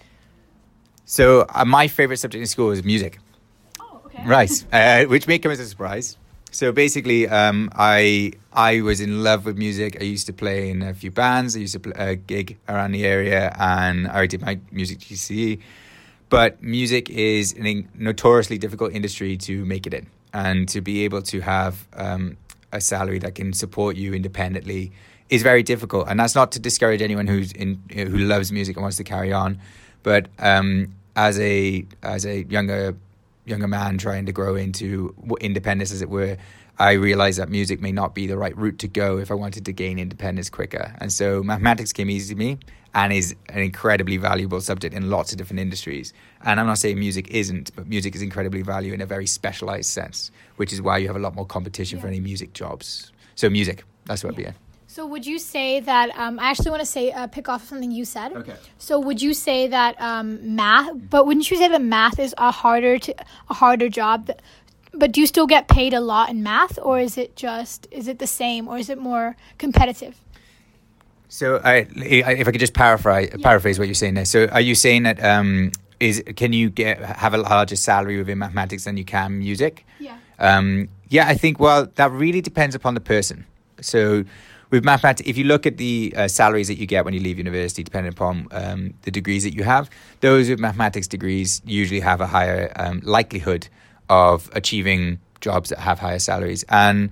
So, 1.05 1.47
uh, 1.55 1.65
my 1.65 1.87
favorite 1.87 2.17
subject 2.17 2.41
in 2.41 2.47
school 2.47 2.69
was 2.69 2.83
music. 2.83 3.21
Oh, 3.81 4.03
okay. 4.07 4.27
Right, 4.27 4.51
uh, 4.73 5.05
which 5.05 5.29
may 5.29 5.39
come 5.39 5.53
as 5.53 5.61
a 5.61 5.67
surprise. 5.67 6.17
So 6.51 6.73
basically, 6.73 7.29
um, 7.29 7.71
I 7.75 8.33
I 8.53 8.81
was 8.81 9.01
in 9.01 9.23
love 9.23 9.45
with 9.45 9.57
music. 9.57 9.97
I 10.01 10.05
used 10.05 10.27
to 10.27 10.33
play 10.33 10.71
in 10.71 10.83
a 10.83 10.95
few 10.95 11.11
bands. 11.11 11.57
I 11.57 11.61
used 11.61 11.75
to 11.75 11.81
play 11.81 11.95
a 11.97 12.15
gig 12.17 12.59
around 12.69 12.93
the 12.93 13.05
area, 13.05 13.55
and 13.59 14.09
I 14.09 14.27
did 14.27 14.41
my 14.41 14.59
music 14.71 14.99
GCE. 15.01 15.61
But 16.29 16.63
music 16.63 17.11
is 17.11 17.55
a 17.59 17.87
notoriously 17.95 18.59
difficult 18.59 18.93
industry 18.93 19.37
to 19.39 19.65
make 19.65 19.87
it 19.87 19.95
in 19.95 20.07
and 20.35 20.69
to 20.69 20.81
be 20.81 21.05
able 21.05 21.23
to 21.23 21.41
have 21.41 21.87
um, 21.95 22.37
a 22.73 22.81
salary 22.81 23.21
that 23.21 23.37
can 23.37 23.53
support 23.53 23.97
you 23.97 24.13
independently 24.13 24.93
is 25.31 25.43
very 25.43 25.63
difficult. 25.63 26.09
And 26.09 26.21
that's 26.21 26.35
not 26.35 26.53
to 26.53 26.59
discourage 26.59 27.01
anyone 27.01 27.27
who's 27.27 27.53
in 27.53 27.81
who 27.93 28.19
loves 28.19 28.53
music 28.53 28.77
and 28.77 28.83
wants 28.83 28.99
to 28.99 29.05
carry 29.05 29.33
on, 29.33 29.61
but 30.03 30.29
um, 30.39 30.95
as 31.17 31.39
a 31.41 31.87
as 32.03 32.27
a 32.27 32.43
younger 32.45 32.95
younger 33.47 33.69
man 33.69 33.97
trying 33.97 34.27
to 34.27 34.33
grow 34.33 34.57
into 34.57 35.15
independence, 35.41 35.93
as 35.93 36.03
it 36.03 36.11
were, 36.11 36.37
I 36.79 36.93
realized 36.93 37.39
that 37.39 37.49
music 37.49 37.81
may 37.81 37.93
not 37.93 38.15
be 38.15 38.27
the 38.27 38.37
right 38.37 38.57
route 38.57 38.79
to 38.81 38.89
go 38.89 39.19
if 39.19 39.31
I 39.31 39.35
wanted 39.35 39.65
to 39.67 39.73
gain 39.73 39.99
independence 39.99 40.51
quicker. 40.51 40.95
And 40.99 41.13
so 41.13 41.43
mathematics 41.43 41.93
came 41.93 42.11
easy 42.11 42.35
to 42.35 42.39
me 42.39 42.59
and 42.95 43.13
is 43.13 43.35
an 43.49 43.61
incredibly 43.61 44.17
valuable 44.17 44.61
subject 44.61 44.95
in 44.95 45.11
lots 45.11 45.33
of 45.33 45.39
different 45.39 45.61
industries. 45.61 46.13
And 46.43 46.61
I'm 46.61 46.67
not 46.67 46.79
saying 46.79 46.99
music 46.99 47.29
isn't, 47.31 47.75
but 47.75 47.89
music 47.89 48.15
is 48.15 48.23
incredibly 48.23 48.63
valuable 48.63 48.95
in 48.95 49.01
a 49.01 49.07
very 49.07 49.27
specialized 49.27 49.91
sense, 49.91 50.31
which 50.57 50.73
is 50.73 50.81
why 50.81 50.99
you 50.99 51.09
have 51.09 51.17
a 51.17 51.21
lot 51.21 51.35
more 51.35 51.47
competition 51.47 51.99
yeah. 51.99 52.03
for 52.03 52.09
any 52.09 52.21
music 52.21 52.53
jobs. 52.53 53.13
So 53.35 53.51
music, 53.51 53.85
that's 54.07 54.23
what 54.23 54.39
yeah. 54.39 54.49
I'd 54.49 54.53
be. 54.53 54.59
So 54.87 55.07
would 55.07 55.27
you 55.27 55.41
say 55.41 55.81
that 55.81 56.17
um, 56.17 56.39
I 56.39 56.51
actually 56.51 56.71
want 56.71 56.83
to 56.83 56.87
say 56.87 57.11
uh, 57.11 57.27
pick 57.27 57.49
off 57.49 57.67
something 57.67 57.91
you 57.91 58.05
said. 58.05 58.33
Okay. 58.33 58.55
So 58.79 59.01
would 59.01 59.21
you 59.21 59.35
say 59.35 59.67
that 59.67 60.01
um, 60.01 60.55
math? 60.55 60.93
But 61.11 61.27
wouldn't 61.27 61.51
you 61.51 61.57
say 61.57 61.67
that 61.67 61.83
math 61.83 62.21
is 62.21 62.33
a 62.39 62.53
harder 62.53 63.01
to 63.01 63.15
a 63.51 63.55
harder 63.55 63.89
job? 63.89 64.27
That, 64.27 64.41
but 64.93 65.11
do 65.11 65.21
you 65.21 65.27
still 65.27 65.49
get 65.49 65.67
paid 65.67 65.95
a 65.95 66.01
lot 66.01 66.31
in 66.31 66.45
math, 66.45 66.79
or 66.81 67.01
is 67.01 67.19
it 67.19 67.35
just 67.35 67.89
is 67.91 68.07
it 68.07 68.21
the 68.21 68.29
same, 68.29 68.69
or 68.69 68.79
is 68.79 68.89
it 68.89 68.97
more 68.97 69.35
competitive? 69.59 70.24
So, 71.35 71.61
I, 71.65 71.89
if 71.97 72.47
I 72.47 72.53
could 72.53 72.61
just 72.61 72.75
paraphrase 72.75 73.31
yeah. 73.33 73.43
paraphrase 73.43 73.77
what 73.77 73.89
you're 73.89 73.97
saying 73.97 74.15
there. 74.15 74.25
So, 74.25 74.47
are 74.53 74.61
you 74.61 74.77
saying 74.77 75.03
that 75.03 75.21
um, 75.21 75.73
is 75.99 76.23
can 76.37 76.53
you 76.53 76.71
get 76.71 77.01
have 77.01 77.35
a 77.35 77.39
larger 77.39 77.75
salary 77.75 78.19
within 78.19 78.39
mathematics 78.39 78.85
than 78.85 78.97
you 78.97 79.05
can 79.05 79.41
music? 79.41 79.85
Yeah. 79.99 80.17
Um, 80.39 80.89
yeah, 81.09 81.27
I 81.27 81.35
think 81.35 81.59
well 81.59 81.89
that 81.97 82.13
really 82.13 82.41
depends 82.41 82.77
upon 82.77 82.95
the 82.95 83.01
person. 83.01 83.47
So, 83.81 84.25
with 84.71 84.85
mathematics, 84.85 85.29
if 85.29 85.37
you 85.37 85.43
look 85.43 85.67
at 85.67 85.77
the 85.77 86.15
uh, 86.17 86.29
salaries 86.29 86.69
that 86.69 86.79
you 86.79 86.87
get 86.87 87.05
when 87.05 87.15
you 87.15 87.21
leave 87.21 87.39
university, 87.39 87.83
depending 87.83 88.13
upon 88.13 88.47
um, 88.53 88.95
the 89.03 89.11
degrees 89.11 89.43
that 89.43 89.55
you 89.55 89.65
have, 89.65 89.91
those 90.21 90.49
with 90.49 90.61
mathematics 90.61 91.09
degrees 91.09 91.61
usually 91.65 91.99
have 91.99 92.21
a 92.21 92.29
higher 92.29 92.73
um, 92.77 93.01
likelihood 93.03 93.67
of 94.09 94.49
achieving 94.53 95.19
jobs 95.41 95.71
that 95.71 95.81
have 95.81 95.99
higher 95.99 96.21
salaries. 96.21 96.65
And 96.69 97.11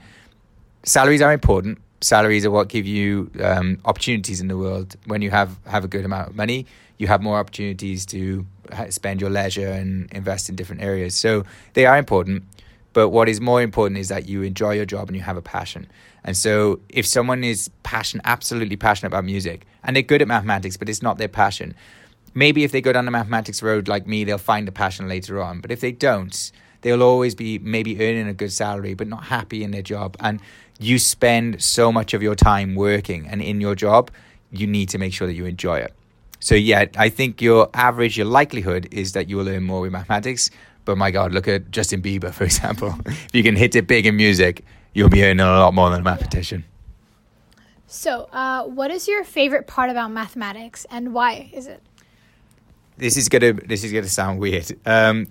salaries 0.84 1.22
are 1.22 1.32
important. 1.32 1.78
Salaries 2.02 2.44
are 2.44 2.50
what 2.50 2.68
give 2.68 2.86
you 2.86 3.30
um, 3.40 3.78
opportunities 3.84 4.40
in 4.40 4.48
the 4.48 4.58
world. 4.58 4.96
When 5.06 5.22
you 5.22 5.30
have, 5.30 5.56
have 5.66 5.84
a 5.84 5.88
good 5.88 6.04
amount 6.04 6.30
of 6.30 6.36
money, 6.36 6.66
you 6.98 7.06
have 7.06 7.22
more 7.22 7.38
opportunities 7.38 8.04
to 8.06 8.44
spend 8.90 9.20
your 9.20 9.30
leisure 9.30 9.68
and 9.68 10.10
invest 10.12 10.48
in 10.48 10.56
different 10.56 10.82
areas. 10.82 11.14
So 11.14 11.44
they 11.74 11.86
are 11.86 11.96
important. 11.96 12.44
But 12.92 13.08
what 13.08 13.28
is 13.28 13.40
more 13.40 13.62
important 13.62 13.98
is 13.98 14.08
that 14.08 14.28
you 14.28 14.42
enjoy 14.42 14.74
your 14.74 14.84
job 14.84 15.08
and 15.08 15.16
you 15.16 15.22
have 15.22 15.36
a 15.36 15.42
passion. 15.42 15.86
And 16.24 16.36
so 16.36 16.80
if 16.88 17.06
someone 17.06 17.42
is 17.42 17.70
passionate, 17.82 18.22
absolutely 18.26 18.76
passionate 18.76 19.08
about 19.08 19.24
music, 19.24 19.64
and 19.82 19.96
they're 19.96 20.02
good 20.02 20.22
at 20.22 20.28
mathematics, 20.28 20.76
but 20.76 20.88
it's 20.88 21.02
not 21.02 21.18
their 21.18 21.28
passion, 21.28 21.74
maybe 22.34 22.64
if 22.64 22.72
they 22.72 22.80
go 22.80 22.92
down 22.92 23.04
the 23.04 23.10
mathematics 23.10 23.62
road 23.62 23.88
like 23.88 24.06
me, 24.06 24.24
they'll 24.24 24.38
find 24.38 24.68
a 24.68 24.72
passion 24.72 25.08
later 25.08 25.40
on. 25.40 25.60
But 25.60 25.70
if 25.70 25.80
they 25.80 25.92
don't, 25.92 26.52
they'll 26.82 27.02
always 27.02 27.34
be 27.34 27.58
maybe 27.58 28.00
earning 28.00 28.28
a 28.28 28.34
good 28.34 28.52
salary 28.52 28.94
but 28.94 29.08
not 29.08 29.24
happy 29.24 29.64
in 29.64 29.70
their 29.70 29.82
job 29.82 30.16
and 30.20 30.40
you 30.78 30.98
spend 30.98 31.62
so 31.62 31.92
much 31.92 32.14
of 32.14 32.22
your 32.22 32.34
time 32.34 32.74
working 32.74 33.26
and 33.26 33.42
in 33.42 33.60
your 33.60 33.74
job 33.74 34.10
you 34.50 34.66
need 34.66 34.88
to 34.90 34.98
make 34.98 35.14
sure 35.14 35.26
that 35.26 35.34
you 35.34 35.46
enjoy 35.46 35.78
it. 35.78 35.92
So 36.40 36.54
yeah 36.54 36.86
i 36.96 37.08
think 37.08 37.40
your 37.40 37.70
average 37.74 38.16
your 38.16 38.26
likelihood 38.26 38.88
is 38.90 39.12
that 39.12 39.28
you 39.28 39.36
will 39.36 39.48
earn 39.48 39.62
more 39.62 39.80
with 39.80 39.92
mathematics 39.92 40.50
but 40.84 40.98
my 40.98 41.10
god 41.10 41.32
look 41.32 41.46
at 41.46 41.70
justin 41.70 42.02
bieber 42.02 42.32
for 42.38 42.44
example. 42.44 42.94
If 43.06 43.34
you 43.34 43.42
can 43.42 43.56
hit 43.56 43.74
it 43.76 43.86
big 43.86 44.06
in 44.06 44.16
music 44.16 44.64
you'll 44.94 45.08
be 45.08 45.24
earning 45.24 45.40
a 45.40 45.46
lot 45.46 45.74
more 45.74 45.90
than 45.90 46.00
a 46.00 46.04
mathematician. 46.04 46.64
So 47.86 48.28
uh, 48.32 48.64
what 48.64 48.90
is 48.90 49.06
your 49.06 49.22
favorite 49.24 49.66
part 49.66 49.90
about 49.90 50.10
mathematics 50.10 50.86
and 50.90 51.12
why 51.12 51.50
is 51.52 51.66
it? 51.66 51.82
This 52.96 53.16
is 53.16 53.28
gonna 53.28 53.52
this 53.52 53.84
is 53.84 53.92
gonna 53.92 54.08
sound 54.08 54.38
weird. 54.38 54.72
Um, 54.86 55.28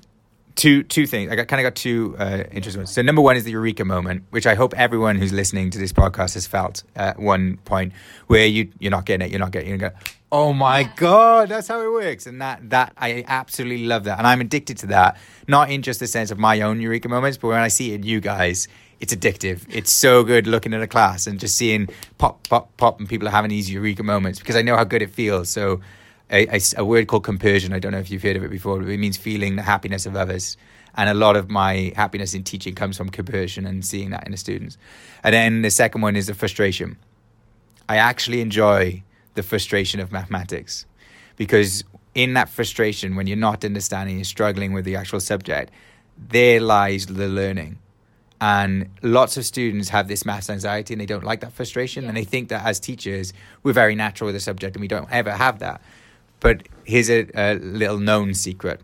two 0.55 0.83
two 0.83 1.05
things. 1.05 1.31
I 1.31 1.35
got 1.35 1.47
kind 1.47 1.59
of 1.59 1.63
got 1.63 1.75
two 1.75 2.15
uh, 2.17 2.43
interesting 2.51 2.81
ones. 2.81 2.91
So 2.91 3.01
number 3.01 3.21
one 3.21 3.35
is 3.35 3.43
the 3.43 3.51
eureka 3.51 3.85
moment, 3.85 4.23
which 4.29 4.45
I 4.45 4.55
hope 4.55 4.73
everyone 4.75 5.17
who's 5.17 5.33
listening 5.33 5.69
to 5.71 5.79
this 5.79 5.93
podcast 5.93 6.33
has 6.35 6.47
felt 6.47 6.83
at 6.95 7.19
one 7.19 7.57
point 7.65 7.93
where 8.27 8.45
you 8.45 8.71
you're 8.79 8.91
not 8.91 9.05
getting 9.05 9.25
it, 9.25 9.31
you're 9.31 9.39
not 9.39 9.51
getting, 9.51 9.67
it, 9.67 9.71
you're 9.71 9.89
going, 9.89 10.01
oh 10.31 10.53
my 10.53 10.83
god, 10.95 11.49
that's 11.49 11.67
how 11.67 11.81
it 11.81 11.91
works, 11.91 12.27
and 12.27 12.41
that 12.41 12.69
that 12.69 12.93
I 12.97 13.23
absolutely 13.27 13.85
love 13.85 14.05
that, 14.05 14.17
and 14.17 14.27
I'm 14.27 14.41
addicted 14.41 14.77
to 14.79 14.87
that. 14.87 15.17
Not 15.47 15.69
in 15.69 15.81
just 15.81 15.99
the 15.99 16.07
sense 16.07 16.31
of 16.31 16.39
my 16.39 16.61
own 16.61 16.81
eureka 16.81 17.09
moments, 17.09 17.37
but 17.37 17.49
when 17.49 17.59
I 17.59 17.67
see 17.67 17.91
it 17.91 17.95
in 17.95 18.03
you 18.03 18.19
guys. 18.19 18.67
It's 19.01 19.15
addictive. 19.15 19.65
It's 19.67 19.91
so 19.91 20.23
good 20.23 20.45
looking 20.45 20.75
at 20.75 20.83
a 20.83 20.85
class 20.85 21.25
and 21.25 21.39
just 21.39 21.55
seeing 21.55 21.89
pop, 22.19 22.47
pop, 22.47 22.77
pop, 22.77 22.99
and 22.99 23.09
people 23.09 23.27
are 23.27 23.31
having 23.31 23.49
these 23.49 23.67
eureka 23.67 24.03
moments 24.03 24.37
because 24.37 24.55
I 24.55 24.61
know 24.61 24.75
how 24.75 24.83
good 24.83 25.01
it 25.01 25.09
feels. 25.09 25.49
So 25.49 25.81
a, 26.31 26.47
a, 26.47 26.61
a, 26.77 26.85
word 26.85 27.07
called 27.07 27.23
compersion. 27.23 27.73
I 27.73 27.79
don't 27.79 27.91
know 27.91 27.99
if 27.99 28.09
you've 28.09 28.23
heard 28.23 28.35
of 28.35 28.43
it 28.43 28.49
before, 28.49 28.79
but 28.79 28.87
it 28.87 28.97
means 28.97 29.17
feeling 29.17 29.57
the 29.57 29.61
happiness 29.61 30.05
of 30.05 30.15
others. 30.15 30.57
And 30.95 31.09
a 31.09 31.13
lot 31.13 31.35
of 31.35 31.49
my 31.49 31.93
happiness 31.95 32.33
in 32.33 32.43
teaching 32.43 32.75
comes 32.75 32.97
from 32.97 33.09
compersion 33.09 33.65
and 33.65 33.85
seeing 33.85 34.09
that 34.11 34.25
in 34.25 34.31
the 34.31 34.37
students. 34.37 34.77
And 35.23 35.33
then 35.33 35.61
the 35.61 35.69
second 35.69 36.01
one 36.01 36.15
is 36.15 36.27
the 36.27 36.33
frustration. 36.33 36.97
I 37.87 37.97
actually 37.97 38.41
enjoy 38.41 39.03
the 39.35 39.43
frustration 39.43 39.99
of 39.99 40.11
mathematics 40.11 40.85
because 41.37 41.83
in 42.13 42.33
that 42.33 42.49
frustration, 42.49 43.15
when 43.15 43.27
you're 43.27 43.37
not 43.37 43.63
understanding, 43.63 44.17
you're 44.17 44.25
struggling 44.25 44.73
with 44.73 44.85
the 44.85 44.95
actual 44.95 45.19
subject, 45.19 45.71
there 46.17 46.59
lies 46.59 47.05
the 47.05 47.27
learning. 47.27 47.79
And 48.41 48.89
lots 49.01 49.37
of 49.37 49.45
students 49.45 49.89
have 49.89 50.07
this 50.07 50.25
maths 50.25 50.49
anxiety 50.49 50.93
and 50.93 51.01
they 51.01 51.05
don't 51.05 51.23
like 51.23 51.41
that 51.41 51.53
frustration. 51.53 52.03
Yeah. 52.03 52.09
And 52.09 52.17
they 52.17 52.23
think 52.23 52.49
that 52.49 52.65
as 52.65 52.79
teachers, 52.79 53.33
we're 53.63 53.73
very 53.73 53.95
natural 53.95 54.27
with 54.27 54.35
the 54.35 54.39
subject 54.39 54.75
and 54.75 54.81
we 54.81 54.87
don't 54.87 55.07
ever 55.11 55.31
have 55.31 55.59
that. 55.59 55.81
But 56.41 56.67
here's 56.83 57.09
a, 57.09 57.27
a 57.33 57.55
little 57.59 57.99
known 57.99 58.33
secret. 58.33 58.81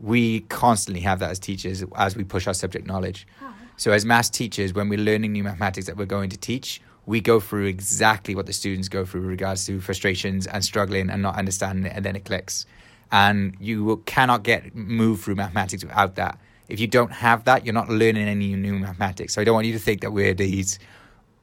We 0.00 0.40
constantly 0.40 1.02
have 1.02 1.20
that 1.20 1.30
as 1.30 1.38
teachers 1.38 1.84
as 1.96 2.16
we 2.16 2.24
push 2.24 2.48
our 2.48 2.54
subject 2.54 2.86
knowledge. 2.86 3.26
Oh. 3.40 3.54
So, 3.76 3.92
as 3.92 4.04
maths 4.04 4.30
teachers, 4.30 4.74
when 4.74 4.88
we're 4.88 4.98
learning 4.98 5.32
new 5.32 5.44
mathematics 5.44 5.86
that 5.86 5.96
we're 5.96 6.06
going 6.06 6.30
to 6.30 6.36
teach, 6.36 6.80
we 7.06 7.20
go 7.20 7.40
through 7.40 7.66
exactly 7.66 8.34
what 8.34 8.46
the 8.46 8.52
students 8.52 8.88
go 8.88 9.04
through 9.04 9.20
with 9.20 9.30
regards 9.30 9.64
to 9.66 9.80
frustrations 9.80 10.46
and 10.46 10.64
struggling 10.64 11.10
and 11.10 11.22
not 11.22 11.36
understanding 11.36 11.86
it, 11.86 11.92
and 11.94 12.04
then 12.04 12.16
it 12.16 12.24
clicks. 12.24 12.66
And 13.10 13.56
you 13.60 14.02
cannot 14.04 14.42
get 14.42 14.74
moved 14.74 15.24
through 15.24 15.36
mathematics 15.36 15.84
without 15.84 16.16
that. 16.16 16.38
If 16.68 16.80
you 16.80 16.86
don't 16.86 17.12
have 17.12 17.44
that, 17.44 17.64
you're 17.64 17.74
not 17.74 17.88
learning 17.88 18.28
any 18.28 18.54
new 18.54 18.78
mathematics. 18.78 19.34
So 19.34 19.40
I 19.40 19.44
don't 19.44 19.54
want 19.54 19.66
you 19.66 19.72
to 19.72 19.78
think 19.78 20.02
that 20.02 20.12
we're 20.12 20.34
these 20.34 20.78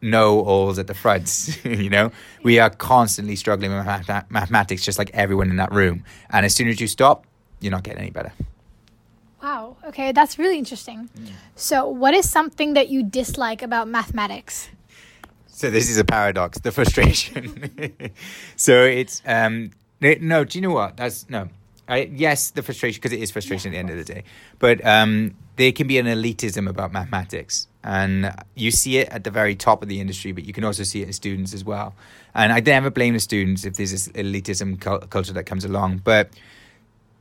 know 0.06 0.40
alls 0.40 0.80
at 0.80 0.88
the 0.88 0.94
fronts. 0.94 1.64
you 1.66 1.90
know, 1.90 2.12
we 2.44 2.60
are 2.60 2.70
constantly 2.70 3.36
struggling 3.36 3.76
with 3.76 3.86
math- 3.86 4.32
mathematics, 4.32 4.84
just 4.84 4.98
like 4.98 5.12
everyone 5.14 5.50
in 5.50 5.58
that 5.58 5.72
room. 5.72 6.04
And 6.30 6.46
as 6.46 6.54
soon 6.54 6.68
as 6.68 6.80
you 6.80 6.88
stop, 6.88 7.26
you're 7.60 7.72
not 7.72 7.84
getting 7.84 8.02
any 8.02 8.12
better. 8.12 8.32
Wow. 9.44 9.78
Okay, 9.86 10.12
that's 10.12 10.40
really 10.40 10.58
interesting. 10.58 11.10
Mm. 11.18 11.30
So, 11.56 11.88
what 11.88 12.14
is 12.14 12.30
something 12.30 12.74
that 12.74 12.90
you 12.90 13.04
dislike 13.04 13.62
about 13.62 13.88
mathematics? 13.88 14.70
So 15.48 15.70
this 15.70 15.90
is 15.90 15.98
a 15.98 16.04
paradox, 16.04 16.60
the 16.60 16.72
frustration. 16.72 17.72
so 18.58 18.84
it's 18.84 19.22
um 19.26 19.72
no, 20.02 20.44
do 20.44 20.58
you 20.58 20.62
know 20.62 20.74
what? 20.74 20.98
That's 20.98 21.30
no. 21.30 21.50
I, 21.88 22.10
yes, 22.12 22.52
the 22.52 22.64
frustration 22.64 23.00
because 23.00 23.14
it 23.14 23.22
is 23.22 23.32
frustration 23.32 23.72
yeah, 23.72 23.80
at 23.80 23.86
the 23.86 23.92
end 23.92 24.00
of 24.00 24.06
the 24.06 24.14
day. 24.14 24.24
But 24.60 24.86
um, 24.86 25.36
there 25.56 25.72
can 25.72 25.88
be 25.88 25.98
an 25.98 26.06
elitism 26.06 26.70
about 26.70 26.92
mathematics, 26.92 27.68
and 27.84 28.34
you 28.56 28.72
see 28.72 28.98
it 28.98 29.10
at 29.10 29.24
the 29.24 29.32
very 29.32 29.56
top 29.56 29.82
of 29.82 29.90
the 29.90 30.00
industry, 30.00 30.32
but 30.32 30.44
you 30.44 30.54
can 30.54 30.64
also 30.64 30.84
see 30.84 31.02
it 31.02 31.08
in 31.08 31.14
students 31.14 31.54
as 31.54 31.64
well. 31.64 31.94
And 32.34 32.52
I 32.52 32.60
never 32.60 32.90
blame 32.90 33.14
the 33.14 33.20
students 33.20 33.66
if 33.66 33.76
there's 33.76 33.92
this 33.92 34.08
elitism 34.10 34.80
culture 35.10 35.34
that 35.34 35.46
comes 35.46 35.64
along, 35.64 36.02
but 36.04 36.30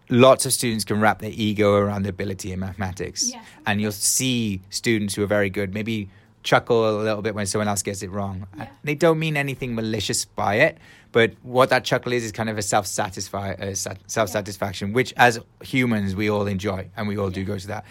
lots 0.08 0.46
of 0.46 0.52
students 0.52 0.84
can 0.84 1.00
wrap 1.00 1.20
their 1.20 1.32
ego 1.32 1.74
around 1.74 2.02
their 2.02 2.10
ability 2.10 2.52
in 2.52 2.60
mathematics, 2.60 3.30
yeah. 3.30 3.42
and 3.66 3.80
you'll 3.80 3.92
see 3.92 4.60
students 4.70 5.14
who 5.14 5.22
are 5.22 5.26
very 5.26 5.50
good, 5.50 5.72
maybe 5.74 6.08
chuckle 6.42 6.88
a 6.88 7.02
little 7.02 7.22
bit 7.22 7.34
when 7.34 7.46
someone 7.46 7.68
else 7.68 7.82
gets 7.82 8.02
it 8.02 8.10
wrong. 8.10 8.46
Yeah. 8.56 8.68
They 8.84 8.94
don't 8.94 9.18
mean 9.18 9.36
anything 9.36 9.74
malicious 9.74 10.24
by 10.24 10.56
it, 10.56 10.78
but 11.10 11.32
what 11.42 11.70
that 11.70 11.84
chuckle 11.84 12.12
is 12.12 12.24
is 12.24 12.32
kind 12.32 12.50
of 12.50 12.58
a 12.58 12.62
self 12.62 12.86
satisfy 12.86 13.72
self 13.74 14.28
satisfaction, 14.28 14.88
yeah. 14.88 14.94
which 14.94 15.14
as 15.16 15.40
humans 15.62 16.14
we 16.14 16.30
all 16.30 16.46
enjoy 16.46 16.88
and 16.96 17.08
we 17.08 17.18
all 17.18 17.30
do 17.30 17.44
go 17.44 17.58
to 17.58 17.66
that. 17.68 17.84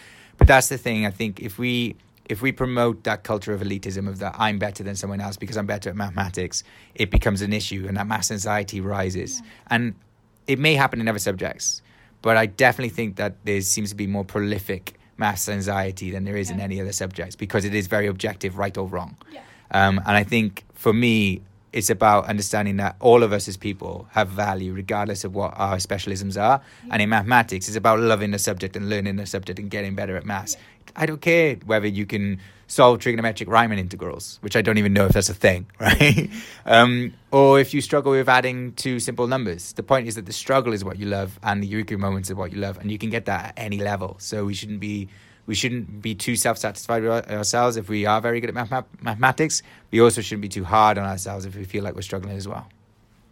But 0.44 0.50
that's 0.50 0.68
the 0.68 0.78
thing. 0.78 1.06
I 1.06 1.10
think 1.10 1.40
if 1.40 1.58
we 1.58 1.96
if 2.26 2.42
we 2.42 2.52
promote 2.52 3.06
that 3.06 3.24
culture 3.24 3.54
of 3.54 3.62
elitism 3.62 4.10
of 4.10 4.20
that 4.20 4.36
I'm 4.38 4.60
better 4.60 4.84
than 4.84 4.98
someone 4.98 5.22
else 5.22 5.38
because 5.38 5.56
I'm 5.56 5.66
better 5.66 5.90
at 5.90 5.96
mathematics, 5.96 6.66
it 6.96 7.10
becomes 7.10 7.42
an 7.42 7.54
issue 7.54 7.86
and 7.88 7.96
that 7.96 8.08
maths 8.08 8.30
anxiety 8.30 8.82
rises. 8.82 9.42
And 9.68 9.96
it 10.46 10.60
may 10.60 10.74
happen 10.74 11.00
in 11.00 11.08
other 11.08 11.20
subjects, 11.20 11.82
but 12.22 12.36
I 12.36 12.48
definitely 12.48 12.90
think 12.90 13.16
that 13.16 13.38
there 13.46 13.62
seems 13.62 13.92
to 13.92 13.96
be 13.96 14.06
more 14.06 14.26
prolific 14.26 15.00
maths 15.16 15.48
anxiety 15.48 16.12
than 16.12 16.26
there 16.26 16.36
is 16.36 16.50
yeah. 16.50 16.56
in 16.56 16.60
any 16.60 16.82
other 16.82 16.92
subjects 16.92 17.38
because 17.38 17.64
it 17.64 17.74
is 17.74 17.88
very 17.88 18.08
objective, 18.08 18.58
right 18.58 18.78
or 18.78 18.86
wrong. 18.86 19.16
Yeah. 19.32 19.40
Um, 19.72 19.98
and 20.00 20.18
I 20.18 20.26
think 20.26 20.66
for 20.74 20.92
me, 20.92 21.42
it's 21.74 21.90
about 21.90 22.26
understanding 22.26 22.78
that 22.78 22.96
all 23.00 23.24
of 23.24 23.34
us 23.34 23.48
as 23.48 23.58
people 23.58 24.08
have 24.12 24.30
value 24.30 24.74
regardless 24.74 25.24
of 25.24 25.34
what 25.34 25.54
our 25.58 25.78
specialisms 25.78 26.42
are. 26.42 26.62
And 26.92 27.02
in 27.02 27.10
mathematics, 27.10 27.68
it's 27.68 27.76
about 27.76 28.00
loving 28.00 28.32
the 28.32 28.40
subject 28.40 28.76
and 28.76 28.90
learning 28.90 29.16
the 29.16 29.26
subject 29.26 29.60
and 29.60 29.70
getting 29.70 29.96
better 29.96 30.16
at 30.16 30.26
maths. 30.26 30.56
I 30.96 31.08
don't 31.08 31.22
care 31.22 31.56
whether 31.66 31.88
you 31.88 32.06
can 32.06 32.40
solve 32.68 33.00
trigonometric 33.00 33.48
Riemann 33.48 33.80
integrals, 33.80 34.38
which 34.42 34.56
I 34.56 34.62
don't 34.62 34.78
even 34.78 34.94
know 34.94 35.06
if 35.06 35.14
that's 35.14 35.30
a 35.30 35.34
thing, 35.34 35.66
right? 35.80 36.30
um, 36.66 37.14
or 37.32 37.60
if 37.60 37.74
you 37.74 37.82
struggle 37.82 38.12
with 38.12 38.30
adding 38.30 38.74
two 38.74 39.00
simple 39.00 39.28
numbers. 39.28 39.74
The 39.74 39.84
point 39.84 40.08
is 40.08 40.16
that 40.16 40.28
the 40.28 40.34
struggle 40.34 40.74
is 40.74 40.84
what 40.84 41.00
you 41.00 41.08
love 41.08 41.40
and 41.42 41.64
the 41.64 41.68
eureka 41.68 41.98
moments 41.98 42.30
are 42.30 42.36
what 42.36 42.52
you 42.52 42.60
love, 42.60 42.78
and 42.78 42.92
you 42.92 43.00
can 43.00 43.10
get 43.10 43.26
that 43.26 43.46
at 43.46 43.54
any 43.58 43.80
level. 43.80 44.16
So 44.20 44.46
we 44.46 44.54
shouldn't 44.54 44.80
be 44.80 45.10
we 45.46 45.56
shouldn't 45.56 46.02
be 46.02 46.16
too 46.16 46.36
self-satisfied 46.36 47.04
with 47.04 47.30
ourselves 47.30 47.78
if 47.78 47.90
we 47.90 48.06
are 48.06 48.22
very 48.22 48.40
good 48.40 48.50
at 48.50 48.56
math- 48.56 48.86
mathematics. 49.02 49.62
We 49.92 50.02
also 50.02 50.22
shouldn't 50.22 50.42
be 50.42 50.50
too 50.50 50.64
hard 50.64 50.98
on 50.98 51.06
ourselves 51.06 51.46
if 51.46 51.56
we 51.56 51.66
feel 51.66 51.84
like 51.84 51.96
we're 51.96 52.02
struggling 52.02 52.38
as 52.38 52.48
well. 52.48 52.68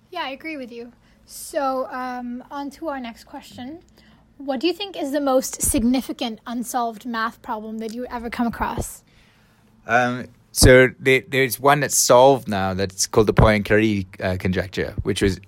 Yeah, 0.10 0.24
I 0.24 0.30
agree 0.30 0.58
with 0.58 0.72
you. 0.72 0.92
So, 1.26 1.88
um, 1.90 2.44
on 2.52 2.70
to 2.72 2.90
our 2.90 3.00
next 3.00 3.24
question. 3.24 3.80
What 4.38 4.60
do 4.60 4.68
you 4.68 4.74
think 4.74 4.98
is 4.98 5.12
the 5.12 5.22
most 5.22 5.62
significant 5.62 6.40
unsolved 6.48 7.06
math 7.06 7.42
problem 7.42 7.78
that 7.78 7.94
you 7.94 8.06
ever 8.08 8.30
come 8.30 8.48
across? 8.48 9.04
Um, 9.88 10.28
so 10.52 10.90
there's 11.00 11.60
one 11.60 11.80
that's 11.80 11.98
solved 11.98 12.48
now 12.48 12.74
that's 12.74 13.08
called 13.08 13.28
the 13.28 13.34
Poincare 13.34 14.06
uh, 14.20 14.38
conjecture, 14.38 14.96
which 15.04 15.22
was 15.22 15.40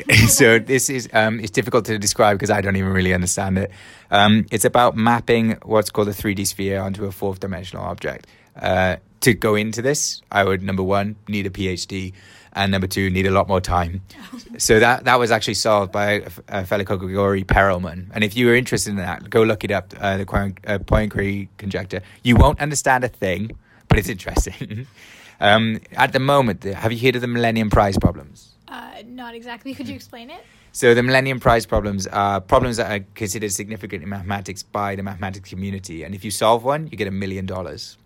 so 0.28 0.58
this 0.58 0.88
is 0.88 1.08
um, 1.12 1.40
it's 1.40 1.50
difficult 1.50 1.84
to 1.86 1.98
describe 1.98 2.38
because 2.38 2.50
I 2.50 2.60
don't 2.60 2.76
even 2.76 2.92
really 2.92 3.14
understand 3.14 3.58
it. 3.58 3.70
Um, 4.10 4.46
it's 4.50 4.64
about 4.64 4.96
mapping 4.96 5.58
what's 5.62 5.90
called 5.90 6.08
a 6.08 6.12
3D 6.12 6.46
sphere 6.46 6.80
onto 6.80 7.04
a 7.04 7.12
fourth 7.12 7.40
dimensional 7.40 7.84
object. 7.84 8.26
Uh, 8.56 8.96
to 9.20 9.34
go 9.34 9.54
into 9.54 9.82
this, 9.82 10.20
I 10.30 10.44
would 10.44 10.62
number 10.62 10.82
one 10.82 11.16
need 11.28 11.46
a 11.46 11.50
PhD, 11.50 12.12
and 12.52 12.72
number 12.72 12.86
two 12.86 13.08
need 13.10 13.26
a 13.26 13.30
lot 13.30 13.48
more 13.48 13.60
time. 13.60 14.02
so 14.58 14.80
that 14.80 15.04
that 15.04 15.18
was 15.18 15.30
actually 15.30 15.54
solved 15.54 15.92
by 15.92 16.24
a 16.48 16.64
fellow 16.64 16.84
called 16.84 17.00
Grigori 17.00 17.44
Perelman. 17.44 18.10
And 18.12 18.24
if 18.24 18.36
you 18.36 18.46
were 18.46 18.54
interested 18.54 18.90
in 18.90 18.96
that, 18.96 19.30
go 19.30 19.42
look 19.42 19.64
it 19.64 19.70
up. 19.70 19.94
Uh, 19.98 20.16
the 20.18 20.22
uh, 20.66 20.78
Poincare 20.78 21.48
conjecture. 21.58 22.02
You 22.22 22.36
won't 22.36 22.60
understand 22.60 23.04
a 23.04 23.08
thing, 23.08 23.52
but 23.88 23.98
it's 23.98 24.08
interesting. 24.08 24.86
um, 25.40 25.80
at 25.92 26.12
the 26.12 26.20
moment, 26.20 26.64
have 26.64 26.92
you 26.92 26.98
heard 26.98 27.16
of 27.16 27.22
the 27.22 27.28
Millennium 27.28 27.70
Prize 27.70 27.98
problems? 27.98 28.51
Uh, 28.72 29.02
not 29.06 29.34
exactly. 29.34 29.74
Could 29.74 29.86
you 29.86 29.94
explain 29.94 30.30
it? 30.30 30.42
So 30.72 30.94
the 30.94 31.02
Millennium 31.02 31.38
Prize 31.38 31.66
problems 31.66 32.06
are 32.06 32.40
problems 32.40 32.78
that 32.78 32.90
are 32.90 33.04
considered 33.14 33.52
significant 33.52 34.02
in 34.02 34.08
mathematics 34.08 34.62
by 34.62 34.96
the 34.96 35.02
mathematics 35.02 35.50
community, 35.50 36.04
and 36.04 36.14
if 36.14 36.24
you 36.24 36.30
solve 36.30 36.64
one, 36.64 36.86
you 36.86 36.96
get 36.96 37.06
a 37.06 37.10
million 37.10 37.44
dollars. 37.44 37.98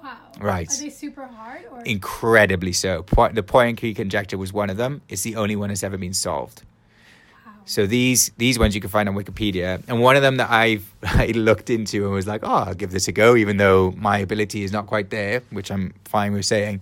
Wow. 0.00 0.16
Right. 0.40 0.72
Are 0.72 0.76
they 0.80 0.90
super 0.90 1.26
hard? 1.26 1.62
Or? 1.72 1.82
Incredibly 1.82 2.72
so. 2.72 3.02
The 3.02 3.42
Poincare 3.42 3.96
conjecture 3.96 4.38
was 4.38 4.52
one 4.52 4.70
of 4.70 4.76
them. 4.76 5.02
It's 5.08 5.22
the 5.22 5.34
only 5.34 5.56
one 5.56 5.68
that's 5.68 5.82
ever 5.82 5.96
been 5.96 6.14
solved. 6.14 6.62
Wow. 7.44 7.52
So 7.64 7.86
these 7.86 8.30
these 8.36 8.60
ones 8.60 8.76
you 8.76 8.80
can 8.80 8.90
find 8.90 9.08
on 9.08 9.16
Wikipedia, 9.16 9.82
and 9.88 10.00
one 10.00 10.14
of 10.14 10.22
them 10.22 10.36
that 10.36 10.50
I've 10.50 10.88
I 11.02 11.32
looked 11.34 11.68
into 11.68 12.04
and 12.04 12.14
was 12.14 12.28
like, 12.28 12.44
oh, 12.44 12.62
I'll 12.66 12.74
give 12.74 12.92
this 12.92 13.08
a 13.08 13.12
go, 13.12 13.34
even 13.34 13.56
though 13.56 13.92
my 13.96 14.18
ability 14.18 14.62
is 14.62 14.70
not 14.70 14.86
quite 14.86 15.10
there, 15.10 15.42
which 15.50 15.72
I'm 15.72 15.94
fine 16.04 16.32
with 16.32 16.44
saying 16.44 16.80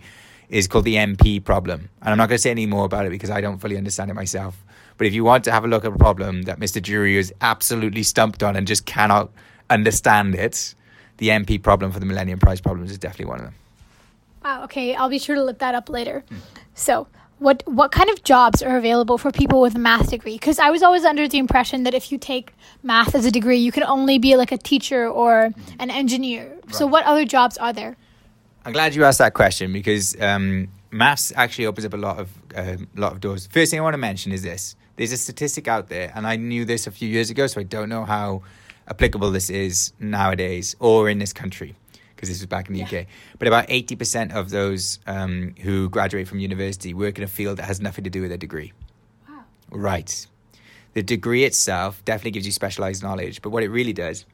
is 0.50 0.66
called 0.66 0.84
the 0.84 0.96
NP 0.96 1.44
problem. 1.44 1.88
And 2.02 2.10
I'm 2.10 2.18
not 2.18 2.28
going 2.28 2.36
to 2.36 2.42
say 2.42 2.50
any 2.50 2.66
more 2.66 2.84
about 2.84 3.06
it 3.06 3.10
because 3.10 3.30
I 3.30 3.40
don't 3.40 3.58
fully 3.58 3.76
understand 3.76 4.10
it 4.10 4.14
myself. 4.14 4.62
But 4.98 5.06
if 5.06 5.14
you 5.14 5.24
want 5.24 5.44
to 5.44 5.52
have 5.52 5.64
a 5.64 5.68
look 5.68 5.84
at 5.84 5.92
a 5.92 5.96
problem 5.96 6.42
that 6.42 6.58
Mr. 6.58 6.82
Jury 6.82 7.16
is 7.16 7.32
absolutely 7.40 8.02
stumped 8.02 8.42
on 8.42 8.56
and 8.56 8.66
just 8.66 8.84
cannot 8.84 9.30
understand 9.70 10.34
it, 10.34 10.74
the 11.16 11.28
NP 11.28 11.62
problem 11.62 11.92
for 11.92 12.00
the 12.00 12.06
Millennium 12.06 12.38
Prize 12.38 12.60
problems 12.60 12.90
is 12.90 12.98
definitely 12.98 13.26
one 13.26 13.38
of 13.38 13.44
them. 13.46 13.54
Wow, 14.44 14.64
okay, 14.64 14.94
I'll 14.94 15.08
be 15.08 15.18
sure 15.18 15.36
to 15.36 15.44
look 15.44 15.58
that 15.58 15.74
up 15.74 15.88
later. 15.88 16.24
Hmm. 16.28 16.36
So, 16.74 17.06
what 17.38 17.62
what 17.66 17.92
kind 17.92 18.10
of 18.10 18.22
jobs 18.24 18.62
are 18.62 18.76
available 18.76 19.18
for 19.18 19.30
people 19.30 19.60
with 19.60 19.74
a 19.74 19.78
math 19.78 20.10
degree? 20.10 20.34
Because 20.34 20.58
I 20.58 20.70
was 20.70 20.82
always 20.82 21.04
under 21.04 21.28
the 21.28 21.38
impression 21.38 21.84
that 21.84 21.94
if 21.94 22.10
you 22.10 22.18
take 22.18 22.54
math 22.82 23.14
as 23.14 23.26
a 23.26 23.30
degree, 23.30 23.58
you 23.58 23.72
can 23.72 23.82
only 23.82 24.18
be 24.18 24.36
like 24.36 24.50
a 24.50 24.58
teacher 24.58 25.06
or 25.06 25.52
an 25.78 25.90
engineer. 25.90 26.58
Right. 26.64 26.74
So, 26.74 26.86
what 26.86 27.04
other 27.04 27.24
jobs 27.26 27.58
are 27.58 27.72
there? 27.72 27.96
I'm 28.64 28.72
glad 28.72 28.94
you 28.94 29.04
asked 29.04 29.18
that 29.18 29.34
question 29.34 29.72
because 29.72 30.20
um, 30.20 30.68
maths 30.90 31.32
actually 31.34 31.66
opens 31.66 31.86
up 31.86 31.94
a 31.94 31.96
lot 31.96 32.18
of 32.18 32.30
a 32.54 32.74
uh, 32.74 32.76
lot 32.94 33.12
of 33.12 33.20
doors. 33.20 33.46
First 33.46 33.70
thing 33.70 33.80
I 33.80 33.82
want 33.82 33.94
to 33.94 33.98
mention 33.98 34.32
is 34.32 34.42
this: 34.42 34.76
there's 34.96 35.12
a 35.12 35.16
statistic 35.16 35.66
out 35.66 35.88
there, 35.88 36.12
and 36.14 36.26
I 36.26 36.36
knew 36.36 36.64
this 36.64 36.86
a 36.86 36.90
few 36.90 37.08
years 37.08 37.30
ago, 37.30 37.46
so 37.46 37.60
I 37.60 37.64
don't 37.64 37.88
know 37.88 38.04
how 38.04 38.42
applicable 38.88 39.30
this 39.30 39.48
is 39.48 39.92
nowadays 39.98 40.76
or 40.78 41.08
in 41.08 41.18
this 41.18 41.32
country 41.32 41.76
because 42.14 42.28
this 42.28 42.40
was 42.40 42.46
back 42.46 42.68
in 42.68 42.74
the 42.74 42.80
yeah. 42.80 43.00
UK. 43.00 43.06
But 43.38 43.48
about 43.48 43.68
80% 43.68 44.34
of 44.34 44.50
those 44.50 44.98
um, 45.06 45.54
who 45.62 45.88
graduate 45.88 46.28
from 46.28 46.38
university 46.38 46.92
work 46.92 47.16
in 47.16 47.24
a 47.24 47.26
field 47.26 47.56
that 47.56 47.64
has 47.64 47.80
nothing 47.80 48.04
to 48.04 48.10
do 48.10 48.20
with 48.20 48.30
their 48.30 48.36
degree. 48.36 48.74
Wow. 49.26 49.44
Right. 49.70 50.26
The 50.92 51.02
degree 51.02 51.44
itself 51.44 52.04
definitely 52.04 52.32
gives 52.32 52.44
you 52.44 52.52
specialized 52.52 53.02
knowledge, 53.02 53.40
but 53.40 53.50
what 53.50 53.62
it 53.62 53.70
really 53.70 53.94
does 53.94 54.26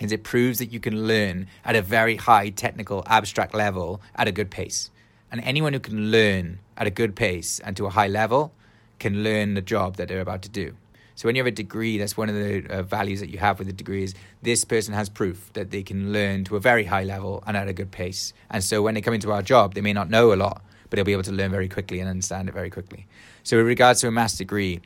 is 0.00 0.12
it 0.12 0.24
proves 0.24 0.58
that 0.58 0.72
you 0.72 0.80
can 0.80 1.06
learn 1.06 1.46
at 1.64 1.76
a 1.76 1.82
very 1.82 2.16
high 2.16 2.50
technical 2.50 3.02
abstract 3.06 3.54
level 3.54 4.00
at 4.14 4.28
a 4.28 4.32
good 4.32 4.50
pace. 4.50 4.90
And 5.30 5.40
anyone 5.42 5.72
who 5.72 5.80
can 5.80 6.10
learn 6.10 6.58
at 6.76 6.86
a 6.86 6.90
good 6.90 7.16
pace 7.16 7.58
and 7.60 7.76
to 7.76 7.86
a 7.86 7.90
high 7.90 8.08
level 8.08 8.52
can 8.98 9.22
learn 9.22 9.54
the 9.54 9.62
job 9.62 9.96
that 9.96 10.08
they're 10.08 10.20
about 10.20 10.42
to 10.42 10.48
do. 10.48 10.74
So 11.14 11.26
when 11.26 11.34
you 11.34 11.40
have 11.40 11.46
a 11.46 11.50
degree, 11.50 11.96
that's 11.96 12.16
one 12.16 12.28
of 12.28 12.34
the 12.34 12.66
uh, 12.68 12.82
values 12.82 13.20
that 13.20 13.30
you 13.30 13.38
have 13.38 13.58
with 13.58 13.68
a 13.68 13.72
degree 13.72 14.04
is 14.04 14.14
this 14.42 14.64
person 14.64 14.92
has 14.92 15.08
proof 15.08 15.50
that 15.54 15.70
they 15.70 15.82
can 15.82 16.12
learn 16.12 16.44
to 16.44 16.56
a 16.56 16.60
very 16.60 16.84
high 16.84 17.04
level 17.04 17.42
and 17.46 17.56
at 17.56 17.68
a 17.68 17.72
good 17.72 17.90
pace. 17.90 18.34
And 18.50 18.62
so 18.62 18.82
when 18.82 18.94
they 18.94 19.00
come 19.00 19.14
into 19.14 19.32
our 19.32 19.40
job, 19.40 19.72
they 19.72 19.80
may 19.80 19.94
not 19.94 20.10
know 20.10 20.34
a 20.34 20.36
lot, 20.36 20.62
but 20.90 20.96
they'll 20.96 21.06
be 21.06 21.12
able 21.12 21.22
to 21.22 21.32
learn 21.32 21.50
very 21.50 21.70
quickly 21.70 22.00
and 22.00 22.08
understand 22.08 22.50
it 22.50 22.52
very 22.52 22.68
quickly. 22.68 23.06
So 23.44 23.56
with 23.56 23.66
regards 23.66 24.02
to 24.02 24.08
a 24.08 24.10
master's 24.10 24.38
degree, 24.38 24.82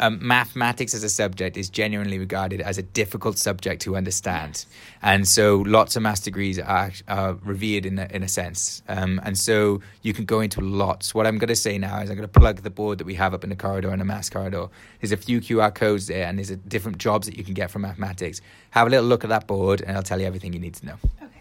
um, 0.00 0.18
mathematics 0.20 0.94
as 0.94 1.02
a 1.02 1.08
subject 1.08 1.56
is 1.56 1.68
genuinely 1.70 2.18
regarded 2.18 2.60
as 2.60 2.78
a 2.78 2.82
difficult 2.82 3.38
subject 3.38 3.82
to 3.82 3.96
understand, 3.96 4.66
and 5.02 5.26
so 5.26 5.64
lots 5.66 5.96
of 5.96 6.02
math 6.02 6.24
degrees 6.24 6.58
are, 6.58 6.92
are 7.08 7.34
revered 7.44 7.86
in 7.86 7.98
a, 7.98 8.06
in 8.10 8.22
a 8.22 8.28
sense, 8.28 8.82
um, 8.88 9.20
and 9.24 9.38
so 9.38 9.80
you 10.02 10.12
can 10.12 10.24
go 10.24 10.40
into 10.40 10.60
lots. 10.60 11.14
What 11.14 11.26
I'm 11.26 11.38
going 11.38 11.48
to 11.48 11.56
say 11.56 11.78
now 11.78 12.00
is 12.00 12.10
I'm 12.10 12.16
going 12.16 12.28
to 12.28 12.40
plug 12.40 12.62
the 12.62 12.70
board 12.70 12.98
that 12.98 13.06
we 13.06 13.14
have 13.14 13.34
up 13.34 13.44
in 13.44 13.50
the 13.50 13.56
corridor 13.56 13.92
in 13.92 13.98
the 13.98 14.04
math 14.04 14.30
corridor. 14.30 14.68
There's 15.00 15.12
a 15.12 15.16
few 15.16 15.40
QR 15.40 15.74
codes 15.74 16.06
there, 16.06 16.26
and 16.26 16.38
there's 16.38 16.50
a 16.50 16.56
different 16.56 16.98
jobs 16.98 17.26
that 17.26 17.36
you 17.36 17.44
can 17.44 17.54
get 17.54 17.70
from 17.70 17.82
mathematics. 17.82 18.40
Have 18.70 18.86
a 18.86 18.90
little 18.90 19.06
look 19.06 19.24
at 19.24 19.30
that 19.30 19.46
board, 19.46 19.82
and 19.82 19.96
I'll 19.96 20.02
tell 20.02 20.20
you 20.20 20.26
everything 20.26 20.52
you 20.52 20.60
need 20.60 20.74
to 20.74 20.86
know. 20.86 20.96
Okay. 21.22 21.40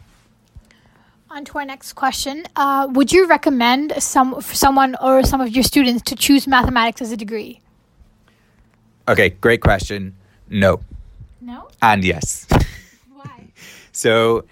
On 1.29 1.43
to 1.45 1.57
our 1.57 1.65
next 1.65 1.93
question. 1.93 2.45
Uh, 2.55 2.87
would 2.91 3.11
you 3.11 3.27
recommend 3.27 3.93
some 4.01 4.39
someone 4.41 4.95
or 5.01 5.23
some 5.23 5.41
of 5.41 5.49
your 5.49 5.63
students 5.63 6.01
to 6.03 6.15
choose 6.15 6.47
mathematics 6.47 7.01
as 7.01 7.11
a 7.11 7.17
degree? 7.17 7.59
Okay, 9.07 9.29
great 9.29 9.61
question. 9.61 10.15
No. 10.49 10.81
No? 11.39 11.67
And 11.81 12.03
yes. 12.03 12.47
Why? 13.13 13.49
so 13.91 14.45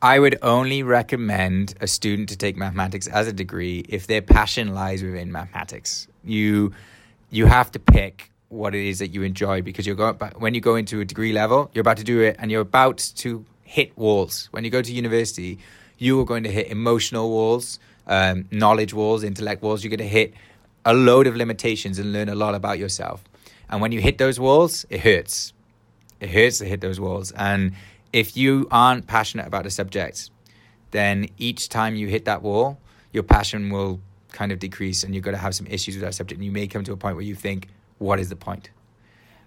I 0.00 0.18
would 0.18 0.38
only 0.42 0.82
recommend 0.82 1.74
a 1.80 1.88
student 1.88 2.28
to 2.28 2.36
take 2.36 2.56
mathematics 2.56 3.08
as 3.08 3.26
a 3.26 3.32
degree 3.32 3.84
if 3.88 4.06
their 4.06 4.22
passion 4.22 4.74
lies 4.74 5.02
within 5.02 5.32
mathematics. 5.32 6.06
You 6.24 6.72
you 7.30 7.46
have 7.46 7.72
to 7.72 7.80
pick 7.80 8.30
what 8.48 8.74
it 8.74 8.86
is 8.86 9.00
that 9.00 9.08
you 9.08 9.22
enjoy 9.22 9.62
because 9.62 9.86
you're 9.86 9.96
going 9.96 10.14
when 10.38 10.54
you 10.54 10.60
go 10.60 10.76
into 10.76 11.00
a 11.00 11.04
degree 11.04 11.32
level, 11.32 11.70
you're 11.74 11.80
about 11.80 11.96
to 11.96 12.04
do 12.04 12.20
it 12.20 12.36
and 12.38 12.50
you're 12.50 12.60
about 12.60 12.98
to 13.16 13.44
hit 13.64 13.96
walls. 13.98 14.48
When 14.52 14.62
you 14.62 14.70
go 14.70 14.82
to 14.82 14.92
university, 14.92 15.58
you 15.98 16.20
are 16.20 16.24
going 16.24 16.44
to 16.44 16.50
hit 16.50 16.68
emotional 16.68 17.30
walls, 17.30 17.80
um, 18.06 18.46
knowledge 18.52 18.94
walls, 18.94 19.24
intellect 19.24 19.62
walls. 19.62 19.82
You're 19.82 19.90
going 19.90 19.98
to 19.98 20.16
hit 20.20 20.34
a 20.84 20.94
load 20.94 21.26
of 21.26 21.34
limitations 21.34 21.98
and 21.98 22.12
learn 22.12 22.28
a 22.28 22.36
lot 22.36 22.54
about 22.54 22.78
yourself. 22.78 23.24
And 23.68 23.80
when 23.80 23.92
you 23.92 24.00
hit 24.00 24.18
those 24.18 24.38
walls, 24.38 24.86
it 24.90 25.00
hurts. 25.00 25.52
It 26.20 26.30
hurts 26.30 26.58
to 26.58 26.64
hit 26.64 26.80
those 26.80 27.00
walls. 27.00 27.32
And 27.32 27.72
if 28.12 28.36
you 28.36 28.68
aren't 28.70 29.06
passionate 29.06 29.46
about 29.46 29.66
a 29.66 29.70
subject, 29.70 30.30
then 30.92 31.28
each 31.38 31.68
time 31.68 31.96
you 31.96 32.08
hit 32.08 32.24
that 32.24 32.42
wall, 32.42 32.78
your 33.12 33.22
passion 33.22 33.70
will 33.70 34.00
kind 34.32 34.52
of 34.52 34.58
decrease 34.58 35.02
and 35.02 35.14
you're 35.14 35.22
going 35.22 35.34
to 35.34 35.40
have 35.40 35.54
some 35.54 35.66
issues 35.66 35.96
with 35.96 36.02
that 36.04 36.14
subject. 36.14 36.38
And 36.38 36.44
you 36.44 36.52
may 36.52 36.66
come 36.66 36.84
to 36.84 36.92
a 36.92 36.96
point 36.96 37.16
where 37.16 37.24
you 37.24 37.34
think, 37.34 37.68
what 37.98 38.20
is 38.20 38.28
the 38.28 38.36
point? 38.36 38.70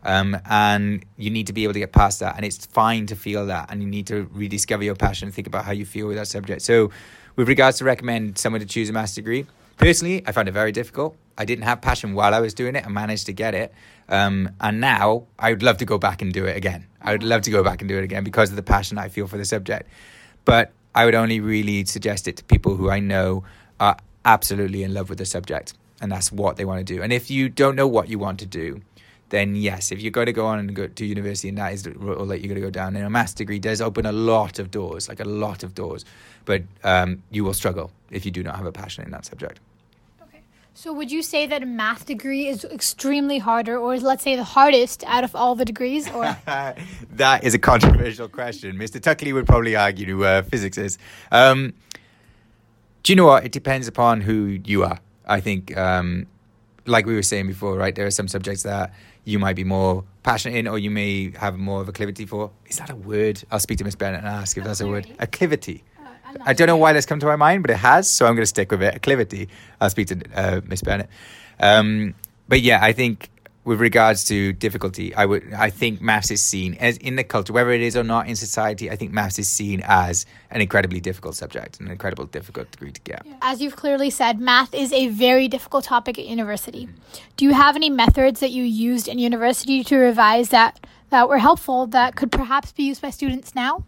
Um, 0.04 0.38
and 0.50 1.06
you 1.18 1.30
need 1.30 1.48
to 1.48 1.54
be 1.54 1.64
able 1.64 1.74
to 1.74 1.80
get 1.80 1.92
past 1.92 2.20
that. 2.22 2.36
And 2.36 2.46
it's 2.46 2.66
fine 2.66 3.06
to 3.08 3.16
feel 3.16 3.48
that. 3.48 3.72
And 3.72 3.82
you 3.82 3.90
need 3.90 4.08
to 4.08 4.30
rediscover 4.34 4.84
your 4.84 4.96
passion 4.96 5.28
and 5.28 5.36
think 5.36 5.48
about 5.48 5.66
how 5.66 5.72
you 5.72 5.86
feel 5.86 6.08
with 6.08 6.18
that 6.18 6.28
subject. 6.28 6.62
So, 6.62 6.92
with 7.36 7.48
regards 7.48 7.78
to 7.78 7.86
recommend 7.86 8.38
someone 8.38 8.60
to 8.60 8.66
choose 8.66 8.90
a 8.90 8.94
master's 8.94 9.16
degree, 9.16 9.46
personally, 9.80 10.22
I 10.28 10.32
found 10.32 10.48
it 10.48 10.52
very 10.52 10.72
difficult. 10.72 11.15
I 11.38 11.46
didn't 11.46 11.63
have 11.63 11.82
passion 11.82 12.13
while 12.13 12.36
I 12.36 12.39
was 12.39 12.54
doing 12.54 12.76
it. 12.76 12.86
I 12.86 12.89
managed 12.89 13.26
to 13.26 13.34
get 13.34 13.56
it. 13.56 13.74
Um, 14.08 14.52
and 14.62 14.80
now 14.80 15.26
I 15.39 15.52
would 15.52 15.63
love 15.63 15.78
to 15.78 15.86
go 15.86 15.98
back 15.98 16.22
and 16.22 16.32
do 16.32 16.46
it 16.46 16.56
again. 16.56 16.86
I 17.02 17.13
would 17.13 17.24
love 17.24 17.42
to 17.44 17.52
go 17.52 17.63
back 17.63 17.82
and 17.82 17.89
do 17.89 17.98
it 17.98 18.04
again 18.04 18.24
because 18.24 18.52
of 18.52 18.56
the 18.56 18.63
passion 18.63 19.00
I 19.00 19.10
feel 19.10 19.26
for 19.26 19.38
the 19.38 19.46
subject. 19.46 19.89
But 20.46 20.72
I 20.94 21.06
would 21.06 21.15
only 21.15 21.39
really 21.39 21.86
suggest 21.86 22.28
it 22.28 22.38
to 22.38 22.44
people 22.44 22.76
who 22.76 22.92
I 22.92 23.00
know 23.00 23.44
are 23.80 23.98
absolutely 24.26 24.84
in 24.84 24.94
love 24.94 25.10
with 25.10 25.18
the 25.18 25.26
subject 25.26 25.74
and 26.02 26.12
that's 26.12 26.32
what 26.32 26.58
they 26.58 26.65
want 26.65 26.86
to 26.86 26.94
do. 26.94 27.02
And 27.02 27.12
if 27.12 27.30
you 27.30 27.50
don't 27.50 27.76
know 27.76 27.88
what 27.88 28.10
you 28.10 28.20
want 28.20 28.39
to 28.39 28.46
do, 28.46 28.82
then 29.30 29.56
yes, 29.56 29.92
if 29.92 30.02
you're 30.02 30.12
going 30.12 30.26
to 30.26 30.34
go 30.34 30.48
on 30.48 30.60
and 30.60 30.76
go 30.76 30.88
to 30.88 31.06
university 31.06 31.50
and 31.50 31.58
that 31.58 31.74
is 31.74 31.84
the 31.84 31.92
that 31.92 32.39
you're 32.42 32.50
going 32.50 32.56
to 32.56 32.62
go 32.62 32.72
down, 32.72 32.96
and 32.96 33.06
a 33.06 33.10
master's 33.10 33.36
degree 33.36 33.60
does 33.60 33.80
open 33.80 34.06
a 34.06 34.12
lot 34.12 34.60
of 34.60 34.72
doors, 34.72 35.08
like 35.08 35.20
a 35.20 35.26
lot 35.26 35.63
of 35.63 35.76
doors, 35.76 36.04
but 36.46 36.63
um, 36.84 37.22
you 37.30 37.44
will 37.44 37.54
struggle 37.54 37.92
if 38.10 38.26
you 38.26 38.32
do 38.32 38.42
not 38.42 38.56
have 38.56 38.65
a 38.65 38.72
passion 38.72 39.04
in 39.06 39.12
that 39.12 39.26
subject. 39.26 39.60
So, 40.82 40.94
would 40.94 41.12
you 41.12 41.22
say 41.24 41.46
that 41.46 41.62
a 41.62 41.65
math 41.65 42.06
degree 42.06 42.48
is 42.48 42.63
extremely 42.63 43.38
harder, 43.38 43.78
or 43.78 43.96
is, 43.96 44.02
let's 44.02 44.24
say, 44.24 44.38
the 44.38 44.46
hardest 44.46 45.04
out 45.08 45.26
of 45.26 45.36
all 45.36 45.54
the 45.54 45.65
degrees? 45.65 46.10
Or 46.10 46.24
that 46.46 47.44
is 47.44 47.54
a 47.54 47.60
controversial 47.60 48.30
question. 48.30 48.78
Mr. 48.78 49.02
Tuckley 49.02 49.34
would 49.34 49.46
probably 49.46 49.76
argue 49.76 50.24
uh, 50.24 50.42
physics 50.42 50.78
is. 50.78 50.98
Um, 51.34 51.74
do 53.04 53.12
you 53.12 53.18
know 53.18 53.26
what? 53.26 53.44
It 53.44 53.52
depends 53.52 53.89
upon 53.89 54.22
who 54.22 54.58
you 54.63 54.86
are. 54.86 55.02
I 55.28 55.42
think, 55.42 55.76
um, 55.76 56.28
like 56.86 57.06
we 57.06 57.13
were 57.13 57.24
saying 57.24 57.48
before, 57.48 57.76
right? 57.76 57.94
There 57.94 58.06
are 58.06 58.12
some 58.12 58.30
subjects 58.30 58.63
that 58.63 58.94
you 59.26 59.38
might 59.38 59.58
be 59.58 59.65
more 59.65 60.06
passionate 60.24 60.56
in, 60.60 60.65
or 60.65 60.80
you 60.80 60.92
may 60.92 61.32
have 61.32 61.58
more 61.58 61.82
of 61.82 61.89
a 61.89 61.92
acclivity 61.92 62.26
for. 62.26 62.52
Is 62.68 62.78
that 62.78 62.89
a 62.89 62.96
word? 62.96 63.44
I'll 63.52 63.60
speak 63.60 63.80
to 63.80 63.84
Miss 63.84 63.96
Bennett 63.96 64.20
and 64.20 64.30
ask 64.30 64.58
if 64.58 64.63
that's 64.63 64.80
a 64.80 64.88
word. 64.88 65.08
Acclivity. 65.20 65.82
I 66.42 66.54
don't 66.54 66.68
know 66.68 66.78
why 66.78 66.94
that's 66.94 67.06
come 67.06 67.20
to 67.20 67.26
my 67.26 67.36
mind, 67.36 67.63
but 67.63 67.72
it 67.72 67.78
has, 67.78 68.10
so 68.10 68.26
I'm 68.26 68.36
going 68.36 68.44
to 68.44 68.48
stick 68.48 68.72
with 68.72 68.82
it. 68.82 69.02
Acclivity. 69.02 69.48
I'll 69.80 69.89
speak 69.89 70.08
to 70.08 70.22
uh, 70.36 70.62
Miss 70.65 70.82
Bennett. 70.82 71.10
Um, 71.60 72.15
but 72.48 72.62
yeah, 72.62 72.80
I 72.82 72.94
think 72.94 73.30
with 73.70 73.80
regards 73.80 74.24
to 74.26 74.54
difficulty, 74.54 75.13
I 75.13 75.26
would 75.26 75.54
I 75.54 75.70
think 75.70 76.02
maths 76.02 76.32
is 76.32 76.44
seen 76.44 76.74
as 76.76 76.98
in 76.98 77.18
the 77.18 77.24
culture, 77.24 77.54
whether 77.54 77.72
it 77.72 77.82
is 77.82 77.96
or 77.96 78.04
not 78.04 78.28
in 78.28 78.36
society. 78.36 78.89
I 78.89 78.96
think 78.96 79.12
maths 79.12 79.38
is 79.38 79.48
seen 79.48 79.82
as 79.86 80.26
an 80.50 80.62
incredibly 80.62 81.00
difficult 81.00 81.36
subject, 81.36 81.80
an 81.80 81.88
incredible 81.89 82.26
difficult 82.26 82.72
degree 82.72 82.92
to 82.92 83.02
get. 83.02 83.26
As 83.42 83.62
you've 83.62 83.76
clearly 83.76 84.10
said, 84.10 84.39
math 84.39 84.74
is 84.74 84.92
a 84.92 85.10
very 85.10 85.48
difficult 85.48 85.84
topic 85.84 86.18
at 86.18 86.26
university. 86.26 86.89
Do 87.38 87.46
you 87.46 87.54
have 87.54 87.76
any 87.76 87.89
methods 87.89 88.39
that 88.39 88.50
you 88.52 88.63
used 88.63 89.08
in 89.08 89.20
university 89.20 89.84
to 89.84 89.98
revise 89.98 90.50
that 90.50 90.80
that 91.10 91.28
were 91.30 91.39
helpful 91.39 91.86
that 91.88 92.15
could 92.15 92.32
perhaps 92.32 92.72
be 92.72 92.84
used 92.84 93.02
by 93.02 93.12
students 93.12 93.54
now? 93.54 93.84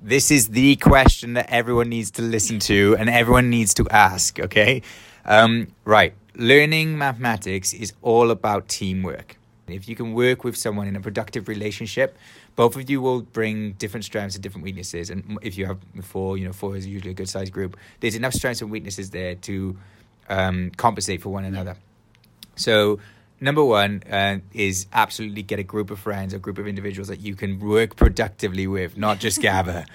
This 0.00 0.30
is 0.30 0.48
the 0.48 0.76
question 0.76 1.34
that 1.34 1.48
everyone 1.50 1.88
needs 1.88 2.10
to 2.12 2.22
listen 2.22 2.58
to 2.60 2.96
and 2.98 3.08
everyone 3.08 3.50
needs 3.50 3.74
to 3.74 3.86
ask. 3.90 4.38
Okay, 4.38 4.82
um, 5.24 5.68
right 5.84 6.14
learning 6.36 6.98
mathematics 6.98 7.72
is 7.72 7.92
all 8.02 8.30
about 8.30 8.68
teamwork. 8.68 9.36
If 9.68 9.88
you 9.88 9.96
can 9.96 10.12
work 10.12 10.44
with 10.44 10.56
someone 10.56 10.86
in 10.86 10.94
a 10.94 11.00
productive 11.00 11.48
relationship, 11.48 12.16
both 12.54 12.76
of 12.76 12.88
you 12.88 13.00
will 13.00 13.22
bring 13.22 13.72
different 13.72 14.04
strengths 14.04 14.36
and 14.36 14.42
different 14.42 14.64
weaknesses. 14.64 15.10
And 15.10 15.38
if 15.42 15.58
you 15.58 15.66
have 15.66 15.78
four, 16.02 16.38
you 16.38 16.46
know, 16.46 16.52
four 16.52 16.76
is 16.76 16.86
usually 16.86 17.10
a 17.10 17.14
good 17.14 17.28
sized 17.28 17.52
group. 17.52 17.76
There's 18.00 18.14
enough 18.14 18.34
strengths 18.34 18.62
and 18.62 18.70
weaknesses 18.70 19.10
there 19.10 19.34
to 19.34 19.76
um, 20.28 20.70
compensate 20.76 21.20
for 21.20 21.30
one 21.30 21.44
another. 21.44 21.76
So, 22.54 23.00
number 23.40 23.64
one 23.64 24.02
uh, 24.10 24.38
is 24.52 24.86
absolutely 24.92 25.42
get 25.42 25.58
a 25.58 25.62
group 25.62 25.90
of 25.90 25.98
friends, 25.98 26.32
a 26.32 26.38
group 26.38 26.58
of 26.58 26.66
individuals 26.66 27.08
that 27.08 27.20
you 27.20 27.34
can 27.34 27.60
work 27.60 27.96
productively 27.96 28.66
with, 28.66 28.96
not 28.96 29.18
just 29.18 29.40
gather. 29.42 29.86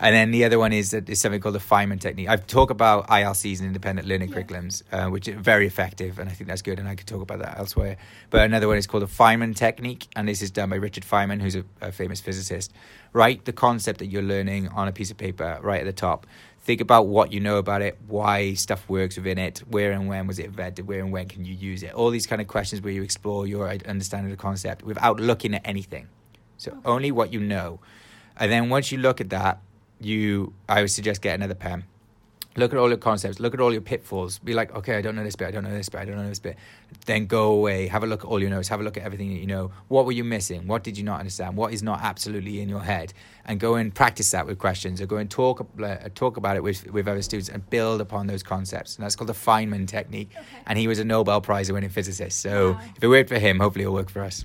And 0.00 0.14
then 0.14 0.30
the 0.30 0.44
other 0.44 0.60
one 0.60 0.72
is 0.72 0.92
that 0.92 1.08
is 1.08 1.20
something 1.20 1.40
called 1.40 1.56
the 1.56 1.60
Feynman 1.60 2.00
technique. 2.00 2.28
I've 2.28 2.46
talked 2.46 2.70
about 2.70 3.08
ILCs 3.08 3.58
and 3.58 3.66
independent 3.66 4.06
learning 4.06 4.28
yeah. 4.28 4.36
curriculums, 4.36 4.82
uh, 4.92 5.10
which 5.10 5.26
are 5.26 5.36
very 5.36 5.66
effective, 5.66 6.20
and 6.20 6.30
I 6.30 6.32
think 6.32 6.46
that's 6.48 6.62
good. 6.62 6.78
And 6.78 6.88
I 6.88 6.94
could 6.94 7.08
talk 7.08 7.20
about 7.20 7.40
that 7.40 7.58
elsewhere. 7.58 7.96
But 8.30 8.42
another 8.42 8.68
one 8.68 8.76
is 8.76 8.86
called 8.86 9.02
the 9.02 9.08
Feynman 9.08 9.56
technique, 9.56 10.06
and 10.14 10.28
this 10.28 10.40
is 10.40 10.52
done 10.52 10.70
by 10.70 10.76
Richard 10.76 11.02
Feynman, 11.02 11.42
who's 11.42 11.56
a, 11.56 11.64
a 11.80 11.90
famous 11.90 12.20
physicist. 12.20 12.72
Write 13.12 13.44
the 13.44 13.52
concept 13.52 13.98
that 13.98 14.06
you're 14.06 14.22
learning 14.22 14.68
on 14.68 14.86
a 14.86 14.92
piece 14.92 15.10
of 15.10 15.16
paper 15.16 15.58
right 15.62 15.80
at 15.80 15.86
the 15.86 15.92
top. 15.92 16.28
Think 16.68 16.82
about 16.82 17.06
what 17.06 17.32
you 17.32 17.40
know 17.40 17.56
about 17.56 17.80
it, 17.80 17.96
why 18.08 18.52
stuff 18.52 18.86
works 18.90 19.16
within 19.16 19.38
it, 19.38 19.62
where 19.70 19.90
and 19.92 20.06
when 20.06 20.26
was 20.26 20.38
it 20.38 20.44
invented, 20.44 20.86
where 20.86 21.00
and 21.00 21.10
when 21.10 21.26
can 21.26 21.46
you 21.46 21.54
use 21.54 21.82
it. 21.82 21.94
All 21.94 22.10
these 22.10 22.26
kind 22.26 22.42
of 22.42 22.46
questions 22.46 22.82
where 22.82 22.92
you 22.92 23.02
explore 23.02 23.46
your 23.46 23.70
understanding 23.70 24.30
of 24.30 24.36
the 24.36 24.42
concept 24.42 24.82
without 24.82 25.18
looking 25.18 25.54
at 25.54 25.62
anything. 25.64 26.08
So 26.58 26.72
okay. 26.72 26.80
only 26.84 27.10
what 27.10 27.32
you 27.32 27.40
know. 27.40 27.80
And 28.36 28.52
then 28.52 28.68
once 28.68 28.92
you 28.92 28.98
look 28.98 29.18
at 29.22 29.30
that, 29.30 29.62
you 29.98 30.52
I 30.68 30.82
would 30.82 30.90
suggest 30.90 31.22
get 31.22 31.36
another 31.36 31.54
pen. 31.54 31.84
Look 32.58 32.72
at 32.72 32.78
all 32.78 32.88
your 32.88 32.98
concepts, 32.98 33.38
look 33.38 33.54
at 33.54 33.60
all 33.60 33.72
your 33.72 33.80
pitfalls. 33.80 34.38
Be 34.40 34.52
like, 34.52 34.74
okay, 34.74 34.96
I 34.96 35.00
don't 35.00 35.14
know 35.14 35.22
this 35.22 35.36
bit, 35.36 35.46
I 35.46 35.50
don't 35.52 35.62
know 35.62 35.72
this 35.72 35.88
bit, 35.88 36.00
I 36.00 36.04
don't 36.04 36.16
know 36.16 36.28
this 36.28 36.40
bit. 36.40 36.56
Then 37.06 37.26
go 37.26 37.52
away, 37.52 37.86
have 37.86 38.02
a 38.02 38.06
look 38.06 38.24
at 38.24 38.26
all 38.26 38.40
your 38.40 38.50
notes, 38.50 38.66
have 38.66 38.80
a 38.80 38.82
look 38.82 38.96
at 38.96 39.04
everything 39.04 39.28
that 39.28 39.38
you 39.38 39.46
know. 39.46 39.70
What 39.86 40.06
were 40.06 40.12
you 40.12 40.24
missing? 40.24 40.66
What 40.66 40.82
did 40.82 40.98
you 40.98 41.04
not 41.04 41.20
understand? 41.20 41.56
What 41.56 41.72
is 41.72 41.84
not 41.84 42.00
absolutely 42.02 42.60
in 42.60 42.68
your 42.68 42.82
head? 42.82 43.14
And 43.44 43.60
go 43.60 43.76
and 43.76 43.94
practice 43.94 44.30
that 44.32 44.46
with 44.46 44.58
questions, 44.58 45.00
or 45.00 45.06
go 45.06 45.18
and 45.18 45.30
talk 45.30 45.66
uh, 45.82 45.96
talk 46.16 46.36
about 46.36 46.56
it 46.56 46.62
with, 46.64 46.90
with 46.90 47.06
other 47.06 47.22
students 47.22 47.48
and 47.48 47.68
build 47.70 48.00
upon 48.00 48.26
those 48.26 48.42
concepts. 48.42 48.96
And 48.96 49.04
that's 49.04 49.14
called 49.14 49.28
the 49.28 49.34
Feynman 49.34 49.86
technique. 49.86 50.30
Okay. 50.34 50.44
And 50.66 50.78
he 50.78 50.88
was 50.88 50.98
a 50.98 51.04
Nobel 51.04 51.40
Prize 51.40 51.70
winning 51.70 51.90
physicist. 51.90 52.40
So 52.40 52.72
wow. 52.72 52.80
if 52.96 53.04
it 53.04 53.08
worked 53.08 53.28
for 53.28 53.38
him, 53.38 53.60
hopefully 53.60 53.84
it'll 53.84 53.94
work 53.94 54.10
for 54.10 54.22
us. 54.22 54.44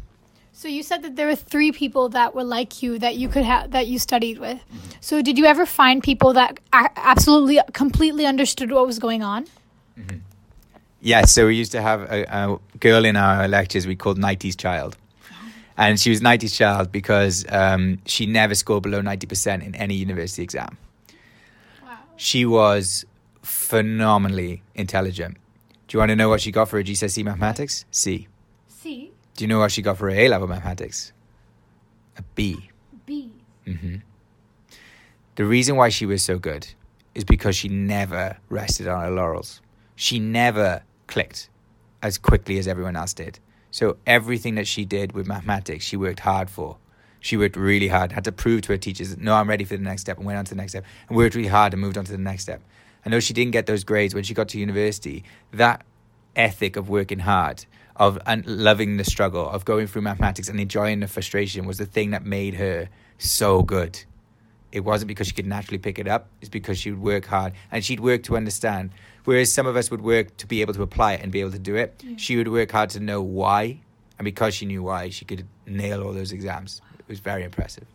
So 0.55 0.67
you 0.67 0.83
said 0.83 1.01
that 1.01 1.15
there 1.15 1.27
were 1.27 1.35
three 1.35 1.71
people 1.71 2.09
that 2.09 2.35
were 2.35 2.43
like 2.43 2.83
you 2.83 2.99
that 2.99 3.15
you 3.15 3.27
could 3.27 3.43
have 3.43 3.71
that 3.71 3.87
you 3.87 3.97
studied 3.97 4.37
with. 4.37 4.59
So 5.01 5.21
did 5.21 5.37
you 5.37 5.45
ever 5.45 5.65
find 5.65 6.01
people 6.01 6.33
that 6.33 6.59
absolutely 6.71 7.59
completely 7.73 8.27
understood 8.27 8.71
what 8.71 8.85
was 8.85 8.99
going 8.99 9.23
on? 9.23 9.47
Mm-hmm. 9.99 10.19
Yeah, 11.01 11.25
so 11.25 11.47
we 11.47 11.55
used 11.55 11.71
to 11.73 11.81
have 11.81 12.01
a, 12.03 12.23
a, 12.23 12.59
girl 12.79 13.03
in 13.03 13.17
our 13.17 13.47
lectures 13.47 13.85
we 13.85 13.95
called 13.95 14.17
90s 14.17 14.57
child. 14.57 14.95
And 15.75 15.99
she 15.99 16.11
was 16.11 16.21
90s 16.21 16.55
child 16.55 16.91
because 16.91 17.45
um, 17.49 17.99
she 18.05 18.27
never 18.27 18.53
scored 18.53 18.83
below 18.83 19.01
90% 19.01 19.65
in 19.65 19.73
any 19.73 19.95
university 19.95 20.43
exam. 20.43 20.77
Wow. 21.83 21.97
She 22.15 22.45
was 22.45 23.05
phenomenally 23.41 24.61
intelligent. 24.75 25.37
Do 25.87 25.95
you 25.95 25.99
want 25.99 26.09
to 26.09 26.15
know 26.15 26.29
what 26.29 26.41
she 26.41 26.51
got 26.51 26.69
for 26.69 26.77
her 26.77 26.83
GCSE 26.83 27.25
mathematics? 27.25 27.85
C. 27.89 28.27
C. 28.67 29.12
Do 29.35 29.43
you 29.43 29.47
know 29.47 29.59
what 29.59 29.71
she 29.71 29.81
got 29.81 29.97
for 29.97 30.09
A 30.09 30.27
level 30.27 30.47
mathematics? 30.47 31.11
A 32.17 32.23
B. 32.35 32.69
B. 33.05 33.31
Mm-hmm. 33.65 33.95
The 35.35 35.45
reason 35.45 35.75
why 35.75 35.89
she 35.89 36.05
was 36.05 36.23
so 36.23 36.37
good 36.37 36.67
is 37.15 37.23
because 37.23 37.55
she 37.55 37.67
never 37.67 38.37
rested 38.49 38.87
on 38.87 39.01
her 39.01 39.11
laurels. 39.11 39.61
She 39.95 40.19
never 40.19 40.83
clicked 41.07 41.49
as 42.01 42.17
quickly 42.17 42.57
as 42.59 42.67
everyone 42.67 42.95
else 42.95 43.13
did. 43.13 43.39
So 43.71 43.97
everything 44.05 44.55
that 44.55 44.67
she 44.67 44.85
did 44.85 45.13
with 45.13 45.25
mathematics, 45.25 45.83
she 45.83 45.97
worked 45.97 46.19
hard 46.19 46.49
for. 46.49 46.77
She 47.19 47.37
worked 47.37 47.55
really 47.55 47.87
hard, 47.87 48.11
had 48.11 48.25
to 48.25 48.31
prove 48.31 48.63
to 48.63 48.73
her 48.73 48.77
teachers 48.77 49.17
no, 49.17 49.33
I'm 49.33 49.49
ready 49.49 49.63
for 49.63 49.77
the 49.77 49.83
next 49.83 50.01
step, 50.01 50.17
and 50.17 50.25
went 50.25 50.37
on 50.37 50.45
to 50.45 50.51
the 50.51 50.57
next 50.57 50.73
step, 50.73 50.85
and 51.07 51.17
worked 51.17 51.35
really 51.35 51.47
hard 51.47 51.73
and 51.73 51.81
moved 51.81 51.97
on 51.97 52.05
to 52.05 52.11
the 52.11 52.17
next 52.17 52.43
step. 52.43 52.61
I 53.05 53.09
know 53.09 53.19
she 53.19 53.33
didn't 53.33 53.51
get 53.51 53.65
those 53.65 53.83
grades 53.83 54.13
when 54.13 54.23
she 54.23 54.33
got 54.33 54.49
to 54.49 54.59
university. 54.59 55.23
That 55.51 55.85
ethic 56.35 56.75
of 56.75 56.89
working 56.89 57.19
hard 57.19 57.65
of 57.95 58.17
and 58.25 58.45
loving 58.45 58.97
the 58.97 59.03
struggle 59.03 59.47
of 59.49 59.65
going 59.65 59.87
through 59.87 60.01
mathematics 60.01 60.49
and 60.49 60.59
enjoying 60.59 60.99
the 60.99 61.07
frustration 61.07 61.65
was 61.65 61.77
the 61.77 61.85
thing 61.85 62.11
that 62.11 62.25
made 62.25 62.55
her 62.55 62.89
so 63.17 63.61
good. 63.61 64.03
It 64.71 64.83
wasn't 64.83 65.07
because 65.07 65.27
she 65.27 65.33
could 65.33 65.45
naturally 65.45 65.77
pick 65.77 65.99
it 65.99 66.07
up, 66.07 66.27
it's 66.41 66.49
because 66.49 66.79
she 66.79 66.89
would 66.89 67.01
work 67.01 67.25
hard 67.25 67.53
and 67.71 67.85
she'd 67.85 67.99
work 67.99 68.23
to 68.23 68.35
understand. 68.35 68.89
Whereas 69.25 69.51
some 69.51 69.67
of 69.67 69.75
us 69.75 69.91
would 69.91 70.01
work 70.01 70.35
to 70.37 70.47
be 70.47 70.61
able 70.61 70.73
to 70.73 70.81
apply 70.81 71.13
it 71.13 71.21
and 71.21 71.31
be 71.31 71.41
able 71.41 71.51
to 71.51 71.59
do 71.59 71.75
it, 71.75 72.01
yeah. 72.03 72.17
she 72.17 72.35
would 72.35 72.47
work 72.47 72.71
hard 72.71 72.89
to 72.91 72.99
know 72.99 73.21
why. 73.21 73.79
And 74.17 74.25
because 74.25 74.55
she 74.55 74.65
knew 74.65 74.83
why, 74.83 75.09
she 75.09 75.25
could 75.25 75.47
nail 75.65 76.03
all 76.03 76.13
those 76.13 76.31
exams. 76.31 76.81
It 76.97 77.07
was 77.07 77.19
very 77.19 77.43
impressive. 77.43 77.85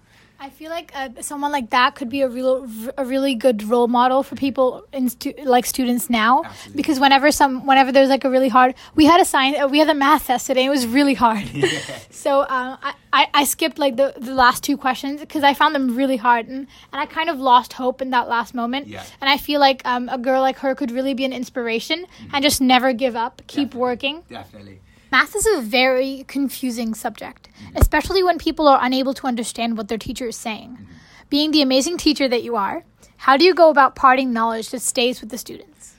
I 0.40 0.50
feel 0.50 0.70
like 0.70 0.92
uh, 0.94 1.08
someone 1.20 1.50
like 1.50 1.70
that 1.70 1.96
could 1.96 2.08
be 2.08 2.22
a 2.22 2.28
real, 2.28 2.68
a 2.96 3.04
really 3.04 3.34
good 3.34 3.64
role 3.64 3.88
model 3.88 4.22
for 4.22 4.36
people 4.36 4.84
in 4.92 5.08
stu- 5.08 5.34
like 5.44 5.66
students 5.66 6.08
now. 6.08 6.44
Absolutely. 6.44 6.76
Because 6.76 7.00
whenever 7.00 7.32
some, 7.32 7.66
whenever 7.66 7.90
there's 7.90 8.08
like 8.08 8.24
a 8.24 8.30
really 8.30 8.48
hard, 8.48 8.76
we 8.94 9.04
had 9.04 9.20
a 9.20 9.24
science, 9.24 9.58
uh, 9.60 9.66
we 9.66 9.80
had 9.80 9.88
a 9.88 9.94
math 9.94 10.28
test 10.28 10.46
today. 10.46 10.64
It 10.64 10.68
was 10.68 10.86
really 10.86 11.14
hard. 11.14 11.42
Yeah. 11.48 11.68
so 12.10 12.42
um, 12.42 12.78
I, 12.82 12.94
I, 13.12 13.26
I 13.34 13.44
skipped 13.44 13.80
like 13.80 13.96
the, 13.96 14.14
the 14.16 14.32
last 14.32 14.62
two 14.62 14.76
questions 14.76 15.20
because 15.20 15.42
I 15.42 15.54
found 15.54 15.74
them 15.74 15.96
really 15.96 16.16
hard, 16.16 16.46
and, 16.46 16.68
and 16.92 17.00
I 17.00 17.06
kind 17.06 17.30
of 17.30 17.40
lost 17.40 17.72
hope 17.72 18.00
in 18.00 18.10
that 18.10 18.28
last 18.28 18.54
moment. 18.54 18.86
Yeah. 18.86 19.02
And 19.20 19.28
I 19.28 19.38
feel 19.38 19.58
like 19.58 19.82
um, 19.84 20.08
a 20.08 20.18
girl 20.18 20.40
like 20.40 20.58
her 20.58 20.76
could 20.76 20.92
really 20.92 21.14
be 21.14 21.24
an 21.24 21.32
inspiration 21.32 22.04
mm-hmm. 22.04 22.34
and 22.34 22.44
just 22.44 22.60
never 22.60 22.92
give 22.92 23.16
up, 23.16 23.42
keep 23.48 23.70
Definitely. 23.70 23.80
working. 23.80 24.22
Definitely. 24.28 24.80
Math 25.10 25.34
is 25.34 25.46
a 25.46 25.60
very 25.62 26.24
confusing 26.28 26.94
subject, 26.94 27.48
especially 27.74 28.22
when 28.22 28.38
people 28.38 28.68
are 28.68 28.78
unable 28.82 29.14
to 29.14 29.26
understand 29.26 29.78
what 29.78 29.88
their 29.88 29.98
teacher 29.98 30.26
is 30.26 30.36
saying. 30.36 30.86
Being 31.30 31.50
the 31.50 31.62
amazing 31.62 31.96
teacher 31.96 32.28
that 32.28 32.42
you 32.42 32.56
are, 32.56 32.84
how 33.16 33.36
do 33.36 33.44
you 33.44 33.54
go 33.54 33.70
about 33.70 33.96
parting 33.96 34.32
knowledge 34.32 34.70
that 34.70 34.80
stays 34.80 35.20
with 35.20 35.30
the 35.30 35.38
students? 35.38 35.94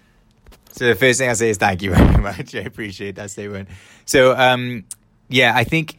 So 0.72 0.88
the 0.88 0.96
first 0.96 1.20
thing 1.20 1.30
I 1.30 1.34
say 1.34 1.50
is 1.50 1.58
thank 1.58 1.82
you 1.82 1.94
very 1.96 2.22
much. 2.22 2.54
I 2.54 2.60
appreciate 2.60 3.16
that 3.16 3.32
statement. 3.32 3.70
So 4.06 4.36
um, 4.38 4.86
yeah, 5.28 5.54
I 5.56 5.64
think 5.64 5.98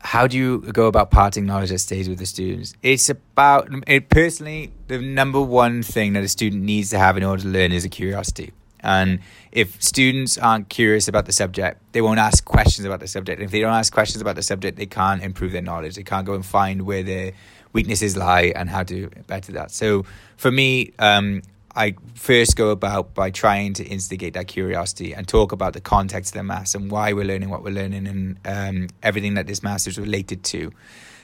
how 0.00 0.26
do 0.26 0.36
you 0.36 0.60
go 0.60 0.86
about 0.86 1.10
parting 1.10 1.46
knowledge 1.46 1.70
that 1.70 1.78
stays 1.78 2.08
with 2.08 2.18
the 2.18 2.26
students? 2.26 2.74
It's 2.82 3.08
about 3.08 3.70
it 3.86 4.10
personally. 4.10 4.72
The 4.88 4.98
number 4.98 5.40
one 5.40 5.82
thing 5.82 6.12
that 6.12 6.22
a 6.22 6.28
student 6.28 6.62
needs 6.62 6.90
to 6.90 6.98
have 6.98 7.16
in 7.16 7.24
order 7.24 7.42
to 7.42 7.48
learn 7.48 7.72
is 7.72 7.84
a 7.84 7.88
curiosity. 7.88 8.52
And 8.80 9.20
if 9.54 9.80
students 9.80 10.36
aren't 10.36 10.68
curious 10.68 11.06
about 11.06 11.26
the 11.26 11.32
subject, 11.32 11.80
they 11.92 12.02
won't 12.02 12.18
ask 12.18 12.44
questions 12.44 12.84
about 12.84 12.98
the 12.98 13.06
subject. 13.06 13.38
And 13.38 13.46
if 13.46 13.52
they 13.52 13.60
don't 13.60 13.72
ask 13.72 13.92
questions 13.92 14.20
about 14.20 14.34
the 14.34 14.42
subject, 14.42 14.76
they 14.76 14.86
can't 14.86 15.22
improve 15.22 15.52
their 15.52 15.62
knowledge. 15.62 15.94
They 15.94 16.02
can't 16.02 16.26
go 16.26 16.34
and 16.34 16.44
find 16.44 16.82
where 16.82 17.04
their 17.04 17.32
weaknesses 17.72 18.16
lie 18.16 18.52
and 18.56 18.68
how 18.68 18.82
to 18.82 19.08
better 19.28 19.52
that. 19.52 19.70
So 19.70 20.04
for 20.36 20.50
me, 20.50 20.92
um, 20.98 21.42
I 21.76 21.94
first 22.14 22.56
go 22.56 22.70
about 22.70 23.14
by 23.14 23.30
trying 23.30 23.74
to 23.74 23.84
instigate 23.84 24.34
that 24.34 24.48
curiosity 24.48 25.14
and 25.14 25.26
talk 25.26 25.52
about 25.52 25.72
the 25.72 25.80
context 25.80 26.34
of 26.34 26.38
the 26.38 26.44
maths 26.44 26.74
and 26.74 26.90
why 26.90 27.12
we're 27.12 27.24
learning 27.24 27.48
what 27.48 27.62
we're 27.62 27.70
learning 27.70 28.08
and 28.08 28.38
um, 28.44 28.88
everything 29.04 29.34
that 29.34 29.46
this 29.46 29.62
maths 29.62 29.86
is 29.86 29.98
related 29.98 30.42
to. 30.44 30.72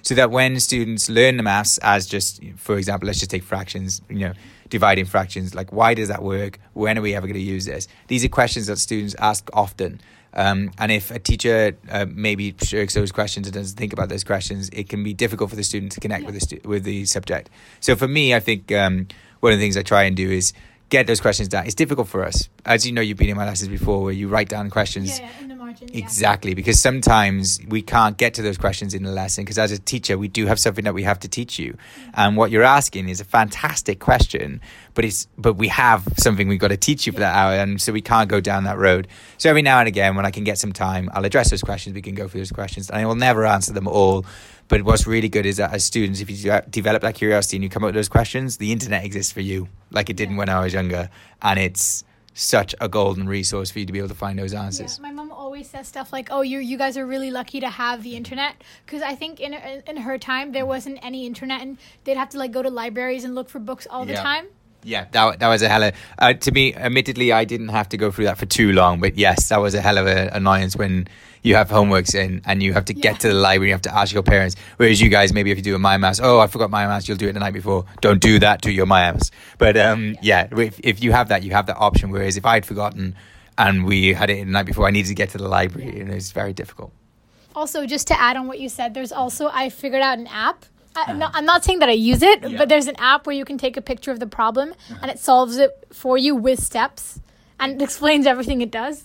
So 0.02 0.14
that 0.14 0.30
when 0.30 0.58
students 0.60 1.10
learn 1.10 1.36
the 1.36 1.42
maths 1.42 1.78
as 1.78 2.06
just, 2.06 2.40
for 2.56 2.78
example, 2.78 3.06
let's 3.06 3.18
just 3.18 3.30
take 3.30 3.42
fractions, 3.42 4.00
you 4.08 4.20
know, 4.20 4.32
dividing 4.70 5.04
fractions. 5.04 5.54
Like, 5.54 5.72
why 5.72 5.94
does 5.94 6.09
that 6.09 6.22
work? 6.22 6.59
When 6.72 6.96
are 6.96 7.02
we 7.02 7.14
ever 7.14 7.26
going 7.26 7.35
to 7.35 7.40
use 7.40 7.66
this? 7.66 7.88
These 8.09 8.24
are 8.24 8.28
questions 8.28 8.66
that 8.68 8.78
students 8.78 9.14
ask 9.18 9.48
often. 9.52 10.00
Um, 10.33 10.70
and 10.78 10.92
if 10.92 11.11
a 11.11 11.18
teacher 11.18 11.76
uh, 11.90 12.06
maybe 12.09 12.54
shirks 12.62 12.94
those 12.94 13.11
questions 13.12 13.48
and 13.48 13.54
doesn't 13.54 13.76
think 13.76 13.92
about 13.92 14.09
those 14.09 14.24
questions, 14.24 14.70
it 14.72 14.88
can 14.88 15.02
be 15.02 15.12
difficult 15.12 15.50
for 15.50 15.56
the 15.56 15.64
student 15.64 15.92
to 15.92 16.00
connect 16.00 16.22
yeah. 16.22 16.26
with 16.26 16.35
the 16.35 16.40
stu- 16.40 16.61
with 16.64 16.85
the 16.85 17.04
subject. 17.04 17.50
So 17.80 17.96
for 17.96 18.06
me, 18.06 18.33
I 18.33 18.40
think 18.40 18.70
um, 18.70 19.09
one 19.40 19.52
of 19.52 19.59
the 19.59 19.64
things 19.64 19.76
I 19.76 19.83
try 19.83 20.04
and 20.04 20.16
do 20.16 20.30
is 20.30 20.52
get 20.88 21.09
those 21.09 21.20
questions 21.20 21.48
down. 21.48 21.66
It's 21.66 21.74
difficult 21.74 22.06
for 22.06 22.24
us, 22.24 22.48
as 22.64 22.87
you 22.87 22.92
know. 22.92 23.00
You've 23.00 23.18
been 23.18 23.28
in 23.28 23.37
my 23.37 23.46
lessons 23.46 23.70
before, 23.70 24.04
where 24.04 24.12
you 24.12 24.28
write 24.28 24.48
down 24.48 24.70
questions. 24.70 25.18
Yeah, 25.18 25.28
yeah 25.40 25.60
margin. 25.70 25.88
yeah. 25.92 26.04
Exactly, 26.04 26.54
because 26.54 26.80
sometimes 26.80 27.61
we 27.68 27.83
can't 27.83 28.16
get 28.16 28.35
to 28.35 28.42
those 28.42 28.59
questions 28.59 28.94
in 28.94 29.02
the 29.02 29.11
lesson 29.11 29.44
because 29.44 29.59
as 29.59 29.72
a 29.72 29.78
teacher, 29.78 30.18
we 30.18 30.28
do 30.28 30.46
have 30.46 30.59
something 30.59 30.85
that 30.85 30.94
we 30.94 31.02
have 31.02 31.18
to 31.20 31.28
teach 31.28 31.59
you. 31.59 31.76
And 32.14 32.37
what 32.37 32.50
you're 32.50 32.62
asking 32.62 33.09
is 33.09 33.20
a 33.20 33.24
fantastic 33.24 34.00
question, 34.00 34.61
but 34.94 35.04
it's 35.04 35.28
but 35.38 35.54
we 35.54 35.68
have 35.68 36.06
something 36.16 36.48
we've 36.48 36.61
got 36.61 36.68
to 36.68 36.76
teach 36.76 37.06
you 37.06 37.12
for 37.12 37.20
that 37.20 37.35
hour, 37.35 37.54
and 37.54 37.80
so 37.80 37.92
we 37.92 38.02
can't 38.02 38.28
go 38.28 38.40
down 38.40 38.64
that 38.64 38.78
road. 38.78 39.09
So 39.38 39.48
every 39.48 39.62
now 39.62 39.78
and 39.78 39.88
again, 39.88 40.16
when 40.16 40.26
I 40.26 40.30
can 40.30 40.44
get 40.44 40.59
some 40.59 40.72
time, 40.72 41.11
I'll 41.12 41.24
address 41.24 41.50
those 41.50 41.62
questions. 41.62 41.94
We 41.94 42.02
can 42.02 42.14
go 42.14 42.28
through 42.28 42.40
those 42.40 42.52
questions, 42.52 42.90
and 42.90 43.00
I 43.00 43.06
will 43.06 43.14
never 43.16 43.46
answer 43.46 43.72
them 43.72 43.88
all. 43.88 44.24
But 44.68 44.83
what's 44.83 45.04
really 45.04 45.28
good 45.28 45.46
is 45.46 45.56
that 45.56 45.72
as 45.72 45.85
students, 45.85 46.20
if 46.20 46.30
you 46.30 46.61
develop 46.70 47.02
that 47.02 47.16
curiosity 47.16 47.56
and 47.56 47.64
you 47.64 47.70
come 47.70 47.83
up 47.83 47.88
with 47.88 47.96
those 47.96 48.09
questions, 48.09 48.59
the 48.59 48.70
internet 48.70 49.04
exists 49.04 49.33
for 49.33 49.40
you, 49.40 49.68
like 49.90 50.11
it 50.11 50.16
didn't 50.16 50.37
when 50.37 50.48
I 50.48 50.61
was 50.61 50.72
younger, 50.72 51.11
and 51.42 51.59
it's 51.59 52.04
such 52.32 52.74
a 52.80 52.88
golden 52.88 53.28
resource 53.28 53.70
for 53.70 53.80
you 53.80 53.86
to 53.86 53.92
be 53.92 53.98
able 53.98 54.08
to 54.08 54.14
find 54.14 54.38
those 54.38 54.52
Yeah, 54.52 54.62
answers. 54.64 55.00
my 55.00 55.10
mom 55.10 55.32
always 55.32 55.68
says 55.68 55.88
stuff 55.88 56.12
like, 56.12 56.28
"Oh, 56.30 56.42
you 56.42 56.58
you 56.58 56.78
guys 56.78 56.96
are 56.96 57.06
really 57.06 57.30
lucky 57.30 57.60
to 57.60 57.68
have 57.68 58.02
the 58.02 58.16
internet," 58.16 58.54
because 58.86 59.02
I 59.02 59.14
think 59.14 59.40
in 59.40 59.52
in 59.54 59.96
her 59.98 60.16
time 60.18 60.52
there 60.52 60.64
wasn't 60.66 60.98
any 61.02 61.26
internet, 61.26 61.60
and 61.60 61.76
they'd 62.04 62.16
have 62.16 62.30
to 62.30 62.38
like 62.38 62.52
go 62.52 62.62
to 62.62 62.70
libraries 62.70 63.24
and 63.24 63.34
look 63.34 63.48
for 63.48 63.58
books 63.58 63.86
all 63.90 64.04
the 64.04 64.14
time. 64.22 64.46
Yeah, 64.82 65.06
that, 65.12 65.38
that 65.40 65.48
was 65.48 65.62
a 65.62 65.68
hell 65.68 65.82
of. 65.82 65.94
Uh, 66.18 66.32
to 66.32 66.52
me, 66.52 66.74
admittedly, 66.74 67.32
I 67.32 67.44
didn't 67.44 67.68
have 67.68 67.88
to 67.90 67.96
go 67.96 68.10
through 68.10 68.24
that 68.26 68.38
for 68.38 68.46
too 68.46 68.72
long, 68.72 69.00
but 69.00 69.18
yes, 69.18 69.48
that 69.50 69.58
was 69.58 69.74
a 69.74 69.80
hell 69.80 69.98
of 69.98 70.06
an 70.06 70.28
annoyance 70.28 70.74
when 70.76 71.06
you 71.42 71.54
have 71.54 71.68
homeworks 71.70 72.14
in 72.14 72.42
and 72.44 72.62
you 72.62 72.72
have 72.72 72.84
to 72.86 72.94
get 72.94 73.12
Yeah. 73.12 73.18
to 73.18 73.28
the 73.28 73.34
library, 73.34 73.68
you 73.68 73.74
have 73.74 73.82
to 73.82 73.94
ask 73.94 74.12
your 74.12 74.22
parents. 74.22 74.56
Whereas 74.76 75.00
you 75.00 75.08
guys, 75.08 75.32
maybe 75.32 75.50
if 75.50 75.56
you 75.58 75.62
do 75.62 75.74
a 75.74 75.78
my 75.78 75.96
maths, 75.96 76.20
oh, 76.22 76.38
I 76.40 76.46
forgot 76.46 76.70
my 76.70 76.86
maths, 76.86 77.08
you'll 77.08 77.16
do 77.18 77.28
it 77.28 77.32
the 77.32 77.40
night 77.40 77.54
before. 77.54 77.84
Don't 78.00 78.20
do 78.20 78.38
that 78.40 78.62
to 78.62 78.72
your 78.72 78.86
my 78.86 79.10
maths. 79.12 79.30
But 79.58 79.76
um, 79.76 80.16
yeah, 80.22 80.48
if, 80.52 80.78
if 80.82 81.02
you 81.02 81.12
have 81.12 81.28
that, 81.28 81.42
you 81.42 81.52
have 81.52 81.66
that 81.66 81.76
option. 81.78 82.10
Whereas 82.10 82.36
if 82.36 82.44
I'd 82.44 82.64
forgotten 82.66 83.14
and 83.58 83.84
we 83.84 84.14
had 84.14 84.30
it 84.30 84.44
the 84.44 84.50
night 84.50 84.66
before, 84.66 84.86
I 84.86 84.90
needed 84.90 85.08
to 85.08 85.14
get 85.14 85.30
to 85.30 85.38
the 85.38 85.48
library, 85.48 86.00
and 86.00 86.10
it's 86.10 86.32
very 86.32 86.52
difficult. 86.54 86.92
Also, 87.54 87.84
just 87.84 88.06
to 88.06 88.18
add 88.20 88.36
on 88.36 88.46
what 88.46 88.60
you 88.60 88.68
said, 88.68 88.94
there's 88.94 89.12
also 89.12 89.50
I 89.52 89.68
figured 89.68 90.00
out 90.02 90.18
an 90.18 90.26
app. 90.28 90.64
I, 90.96 91.12
no, 91.12 91.29
I'm 91.33 91.44
not 91.44 91.64
saying 91.64 91.79
that 91.81 91.88
I 91.88 91.92
use 91.92 92.22
it, 92.22 92.42
Yeah. 92.42 92.59
but 92.59 92.68
there's 92.68 92.87
an 92.88 92.96
app 92.98 93.26
where 93.26 93.37
you 93.37 93.44
can 93.44 93.59
take 93.59 93.76
a 93.76 93.81
picture 93.83 94.11
of 94.11 94.18
the 94.20 94.26
problem 94.26 94.74
and 95.00 95.11
it 95.11 95.18
solves 95.18 95.57
it 95.57 95.70
for 95.92 96.18
you 96.18 96.35
with 96.35 96.61
steps 96.61 97.20
and 97.59 97.81
it 97.81 97.85
explains 97.88 98.26
everything 98.26 98.61
it 98.61 98.70
does. 98.70 99.05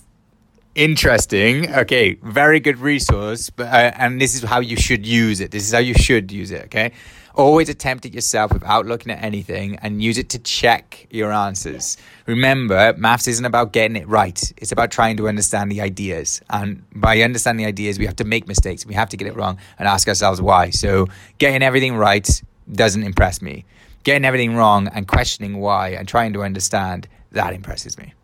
Interesting. 0.74 1.72
Okay, 1.74 2.14
very 2.22 2.60
good 2.60 2.78
resource. 2.78 3.48
But 3.48 3.68
uh, 3.68 3.92
and 3.96 4.20
this 4.20 4.34
is 4.34 4.42
how 4.42 4.60
you 4.60 4.76
should 4.76 5.06
use 5.06 5.40
it. 5.40 5.50
This 5.50 5.66
is 5.66 5.72
how 5.72 5.78
you 5.78 5.94
should 5.94 6.30
use 6.30 6.50
it. 6.50 6.64
Okay, 6.66 6.92
always 7.36 7.68
attempt 7.68 8.06
it 8.06 8.14
yourself 8.14 8.52
without 8.52 8.86
looking 8.86 9.12
at 9.12 9.22
anything, 9.22 9.76
and 9.76 10.02
use 10.02 10.18
it 10.18 10.28
to 10.30 10.38
check 10.38 11.06
your 11.10 11.30
answers. 11.30 11.96
Remember, 12.26 12.94
maths 12.96 13.28
isn't 13.28 13.44
about 13.44 13.72
getting 13.72 13.96
it 13.96 14.08
right. 14.08 14.40
It's 14.56 14.72
about 14.72 14.90
trying 14.90 15.16
to 15.18 15.28
understand 15.28 15.70
the 15.70 15.80
ideas. 15.80 16.40
And 16.50 16.82
by 16.94 17.20
understanding 17.20 17.64
the 17.64 17.68
ideas, 17.68 17.98
we 17.98 18.06
have 18.06 18.16
to 18.16 18.24
make 18.24 18.48
mistakes. 18.48 18.84
We 18.84 18.94
have 18.94 19.10
to 19.10 19.16
get 19.16 19.28
it 19.28 19.36
wrong 19.36 19.58
and 19.78 19.86
ask 19.86 20.08
ourselves 20.08 20.40
why. 20.40 20.70
So 20.70 21.06
getting 21.38 21.62
everything 21.62 21.96
right 21.96 22.28
doesn't 22.72 23.02
impress 23.02 23.40
me. 23.40 23.64
Getting 24.02 24.24
everything 24.24 24.56
wrong 24.56 24.88
and 24.88 25.06
questioning 25.06 25.58
why 25.58 25.90
and 25.90 26.08
trying 26.08 26.32
to 26.32 26.42
understand 26.42 27.08
that 27.32 27.52
impresses 27.52 27.98
me. 27.98 28.14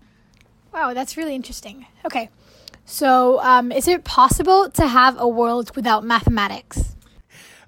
Wow, 0.72 0.94
that's 0.94 1.16
really 1.16 1.34
interesting. 1.34 1.86
Okay, 2.04 2.30
so 2.86 3.40
um, 3.42 3.70
is 3.70 3.86
it 3.86 4.04
possible 4.04 4.70
to 4.70 4.86
have 4.86 5.20
a 5.20 5.28
world 5.28 5.76
without 5.76 6.02
mathematics? 6.02 6.96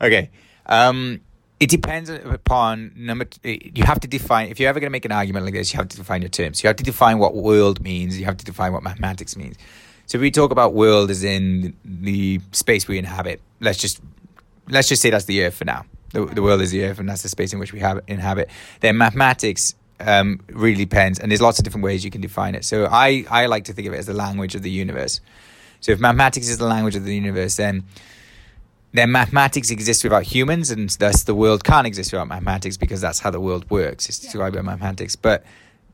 Okay. 0.01 0.31
Um, 0.67 1.21
it 1.65 1.71
depends 1.71 2.11
upon 2.11 2.93
number. 2.95 3.25
T- 3.25 3.73
you 3.75 3.85
have 3.85 3.99
to 4.01 4.07
define. 4.07 4.51
If 4.51 4.61
you're 4.61 4.69
ever 4.69 4.81
going 4.81 4.89
to 4.89 4.93
make 4.93 5.07
an 5.07 5.13
argument 5.13 5.47
like 5.47 5.55
this, 5.55 5.73
you 5.73 5.79
have 5.79 5.89
to 5.89 5.97
define 5.97 6.21
your 6.21 6.29
terms. 6.29 6.63
You 6.63 6.69
have 6.69 6.77
to 6.77 6.85
define 6.85 7.19
what 7.19 7.35
world 7.35 7.81
means. 7.81 8.19
You 8.19 8.27
have 8.27 8.37
to 8.37 8.45
define 8.45 8.75
what 8.75 8.83
mathematics 8.83 9.35
means. 9.35 9.57
So 10.05 10.19
if 10.19 10.21
we 10.21 10.31
talk 10.31 10.51
about 10.51 10.75
world 10.75 11.11
as 11.11 11.25
in 11.25 11.75
the 11.83 12.43
space 12.53 12.87
we 12.87 12.99
inhabit, 12.99 13.41
let's 13.61 13.79
just 13.79 14.03
let's 14.69 14.89
just 14.89 15.01
say 15.01 15.09
that's 15.09 15.25
the 15.25 15.43
Earth 15.43 15.55
for 15.55 15.65
now. 15.65 15.87
The, 16.11 16.27
the 16.27 16.43
world 16.43 16.61
is 16.61 16.71
the 16.71 16.85
Earth, 16.85 16.99
and 16.99 17.09
that's 17.09 17.23
the 17.23 17.31
space 17.31 17.55
in 17.55 17.59
which 17.59 17.73
we 17.73 17.81
have, 17.81 17.99
inhabit. 18.09 18.51
Then 18.81 18.99
mathematics 18.99 19.75
um, 20.01 20.41
really 20.49 20.85
depends, 20.85 21.19
and 21.19 21.31
there's 21.31 21.41
lots 21.41 21.59
of 21.59 21.65
different 21.65 21.85
ways 21.85 22.05
you 22.05 22.11
can 22.11 22.21
define 22.21 22.55
it. 22.55 22.67
So 22.67 22.89
I 22.91 23.25
I 23.31 23.47
like 23.47 23.65
to 23.65 23.73
think 23.73 23.89
of 23.89 23.95
it 23.95 23.99
as 24.01 24.07
the 24.07 24.13
language 24.13 24.55
of 24.55 24.63
the 24.63 24.71
universe. 24.71 25.23
So 25.81 25.93
if 25.93 25.99
mathematics 25.99 26.49
is 26.51 26.59
the 26.59 26.67
language 26.67 26.95
of 26.95 27.05
the 27.07 27.15
universe, 27.15 27.57
then 27.57 27.85
then 28.95 29.11
mathematics 29.11 29.73
exists 29.73 30.05
without 30.05 30.23
humans, 30.23 30.71
and 30.71 30.89
thus 30.89 31.25
the 31.25 31.35
world 31.35 31.65
can't 31.65 31.85
exist 31.85 32.13
without 32.13 32.29
mathematics 32.29 32.77
because 32.77 33.01
that's 33.01 33.19
how 33.19 33.29
the 33.29 33.41
world 33.41 33.69
works. 33.69 34.09
It's 34.09 34.21
described 34.21 34.55
by 34.55 34.63
mathematics. 34.63 35.17
But 35.17 35.45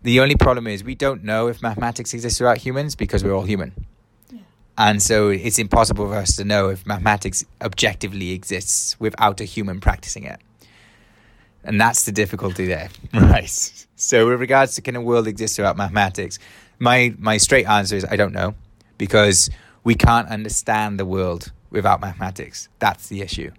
the 0.03 0.21
only 0.21 0.37
problem 0.37 0.67
is 0.67 0.85
we 0.85 0.95
don't 0.95 1.25
know 1.25 1.49
if 1.49 1.63
mathematics 1.63 2.13
exists 2.13 2.39
without 2.39 2.59
humans 2.59 2.95
because 2.95 3.25
we're 3.25 3.35
all 3.35 3.45
human. 3.45 3.87
And 4.77 5.03
so 5.03 5.31
it's 5.31 5.59
impossible 5.59 6.09
for 6.09 6.15
us 6.15 6.37
to 6.37 6.45
know 6.45 6.69
if 6.69 6.87
mathematics 6.87 7.43
objectively 7.63 8.33
exists 8.33 9.01
without 9.01 9.41
a 9.41 9.45
human 9.45 9.81
practicing 9.81 10.25
it. 10.25 10.39
And 11.65 11.81
that's 11.81 12.05
the 12.05 12.13
difficulty 12.13 12.67
there. 12.67 12.91
Right. 13.15 13.87
So 13.97 14.29
with 14.29 14.41
regards 14.41 14.75
to 14.75 14.83
can 14.83 14.97
a 14.97 15.01
world 15.01 15.27
exist 15.27 15.59
without 15.59 15.77
mathematics, 15.77 16.39
my 16.79 17.15
my 17.19 17.39
straight 17.39 17.67
answer 17.67 17.97
is 17.97 18.05
I 18.05 18.17
don't 18.17 18.33
know 18.33 18.55
because 18.99 19.51
we 19.85 19.95
can't 19.95 20.29
understand 20.29 20.99
the 20.99 21.05
world 21.07 21.53
without 21.71 22.01
mathematics. 22.01 22.69
That's 22.79 23.09
the 23.09 23.23
issue. 23.23 23.51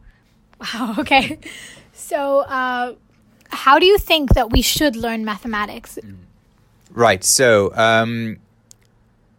Wow, 0.59 0.95
okay. 0.99 1.39
So, 1.93 2.39
uh, 2.41 2.95
how 3.49 3.79
do 3.79 3.85
you 3.85 3.97
think 3.97 4.33
that 4.33 4.51
we 4.51 4.61
should 4.61 4.95
learn 4.95 5.25
mathematics? 5.25 5.99
Right. 6.91 7.23
So, 7.23 7.75
um, 7.75 8.37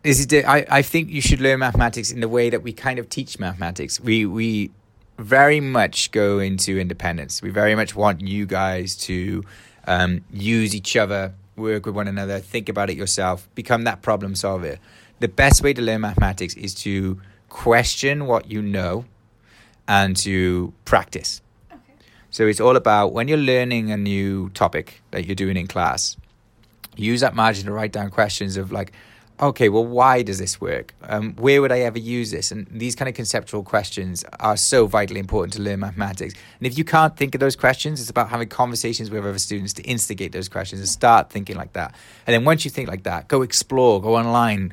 is 0.04 0.32
it? 0.32 0.44
I 0.46 0.66
I 0.68 0.82
think 0.82 1.10
you 1.10 1.20
should 1.20 1.40
learn 1.40 1.60
mathematics 1.60 2.10
in 2.10 2.20
the 2.20 2.28
way 2.28 2.50
that 2.50 2.62
we 2.62 2.72
kind 2.72 2.98
of 2.98 3.08
teach 3.08 3.38
mathematics. 3.38 4.00
We 4.00 4.26
we 4.26 4.70
very 5.18 5.60
much 5.60 6.10
go 6.10 6.38
into 6.38 6.78
independence. 6.78 7.42
We 7.42 7.50
very 7.50 7.74
much 7.74 7.94
want 7.94 8.20
you 8.20 8.46
guys 8.46 8.96
to 9.08 9.44
um, 9.86 10.24
use 10.32 10.74
each 10.74 10.96
other, 10.96 11.34
work 11.56 11.86
with 11.86 11.94
one 11.94 12.08
another, 12.08 12.38
think 12.38 12.68
about 12.68 12.90
it 12.90 12.96
yourself, 12.96 13.48
become 13.54 13.84
that 13.84 14.02
problem 14.02 14.34
solver. 14.34 14.78
The 15.20 15.28
best 15.28 15.62
way 15.62 15.72
to 15.74 15.82
learn 15.82 16.00
mathematics 16.00 16.54
is 16.54 16.74
to 16.76 17.20
question 17.52 18.26
what 18.26 18.50
you 18.50 18.62
know 18.62 19.04
and 19.86 20.16
to 20.16 20.72
practice. 20.86 21.42
So 22.30 22.46
it's 22.46 22.60
all 22.60 22.76
about 22.76 23.12
when 23.12 23.28
you're 23.28 23.36
learning 23.36 23.92
a 23.92 23.96
new 23.96 24.48
topic 24.50 25.02
that 25.10 25.26
you're 25.26 25.36
doing 25.36 25.58
in 25.58 25.66
class, 25.66 26.16
use 26.96 27.20
that 27.20 27.34
margin 27.34 27.66
to 27.66 27.72
write 27.72 27.92
down 27.92 28.10
questions 28.10 28.56
of 28.56 28.72
like, 28.72 28.92
okay, 29.38 29.68
well, 29.68 29.84
why 29.84 30.22
does 30.22 30.38
this 30.38 30.62
work? 30.62 30.94
Um, 31.02 31.34
where 31.34 31.60
would 31.60 31.72
I 31.72 31.80
ever 31.80 31.98
use 31.98 32.30
this? 32.30 32.52
And 32.52 32.66
these 32.70 32.94
kind 32.94 33.08
of 33.08 33.14
conceptual 33.14 33.62
questions 33.62 34.24
are 34.40 34.56
so 34.56 34.86
vitally 34.86 35.20
important 35.20 35.52
to 35.54 35.60
learn 35.60 35.80
mathematics. 35.80 36.34
And 36.58 36.66
if 36.66 36.78
you 36.78 36.84
can't 36.84 37.14
think 37.16 37.34
of 37.34 37.40
those 37.40 37.56
questions, 37.56 38.00
it's 38.00 38.08
about 38.08 38.30
having 38.30 38.48
conversations 38.48 39.10
with 39.10 39.26
other 39.26 39.38
students 39.38 39.74
to 39.74 39.82
instigate 39.82 40.32
those 40.32 40.48
questions 40.48 40.80
and 40.80 40.88
start 40.88 41.28
thinking 41.28 41.56
like 41.56 41.74
that. 41.74 41.94
And 42.26 42.32
then 42.32 42.44
once 42.44 42.64
you 42.64 42.70
think 42.70 42.88
like 42.88 43.02
that, 43.02 43.28
go 43.28 43.42
explore, 43.42 44.00
go 44.00 44.16
online, 44.16 44.72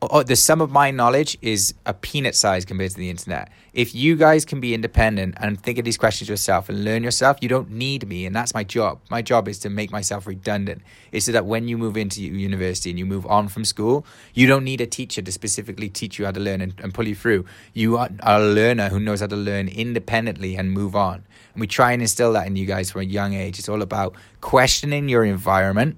Oh, 0.00 0.08
oh, 0.12 0.22
the 0.22 0.36
sum 0.36 0.60
of 0.60 0.70
my 0.70 0.92
knowledge 0.92 1.36
is 1.42 1.74
a 1.84 1.92
peanut 1.92 2.36
size 2.36 2.64
compared 2.64 2.92
to 2.92 2.96
the 2.96 3.10
internet. 3.10 3.50
If 3.72 3.96
you 3.96 4.14
guys 4.14 4.44
can 4.44 4.60
be 4.60 4.72
independent 4.72 5.34
and 5.40 5.60
think 5.60 5.76
of 5.76 5.84
these 5.84 5.98
questions 5.98 6.28
yourself 6.28 6.68
and 6.68 6.84
learn 6.84 7.02
yourself, 7.02 7.38
you 7.40 7.48
don't 7.48 7.70
need 7.72 8.06
me, 8.06 8.24
and 8.24 8.34
that's 8.34 8.54
my 8.54 8.62
job. 8.62 9.00
My 9.10 9.22
job 9.22 9.48
is 9.48 9.58
to 9.60 9.70
make 9.70 9.90
myself 9.90 10.28
redundant. 10.28 10.82
Is 11.10 11.24
so 11.24 11.32
that 11.32 11.46
when 11.46 11.66
you 11.66 11.76
move 11.76 11.96
into 11.96 12.22
university 12.22 12.90
and 12.90 12.98
you 12.98 13.06
move 13.06 13.26
on 13.26 13.48
from 13.48 13.64
school, 13.64 14.06
you 14.34 14.46
don't 14.46 14.62
need 14.62 14.80
a 14.80 14.86
teacher 14.86 15.20
to 15.20 15.32
specifically 15.32 15.88
teach 15.88 16.16
you 16.16 16.26
how 16.26 16.30
to 16.30 16.38
learn 16.38 16.60
and, 16.60 16.74
and 16.78 16.94
pull 16.94 17.08
you 17.08 17.16
through. 17.16 17.44
You 17.72 17.96
are 17.96 18.08
a 18.20 18.38
learner 18.38 18.90
who 18.90 19.00
knows 19.00 19.18
how 19.18 19.26
to 19.26 19.36
learn 19.36 19.66
independently 19.66 20.54
and 20.54 20.70
move 20.70 20.94
on. 20.94 21.24
And 21.54 21.60
we 21.60 21.66
try 21.66 21.90
and 21.90 22.00
instill 22.00 22.32
that 22.34 22.46
in 22.46 22.54
you 22.54 22.66
guys 22.66 22.92
from 22.92 23.00
a 23.00 23.04
young 23.04 23.34
age. 23.34 23.58
It's 23.58 23.68
all 23.68 23.82
about 23.82 24.14
questioning 24.40 25.08
your 25.08 25.24
environment 25.24 25.96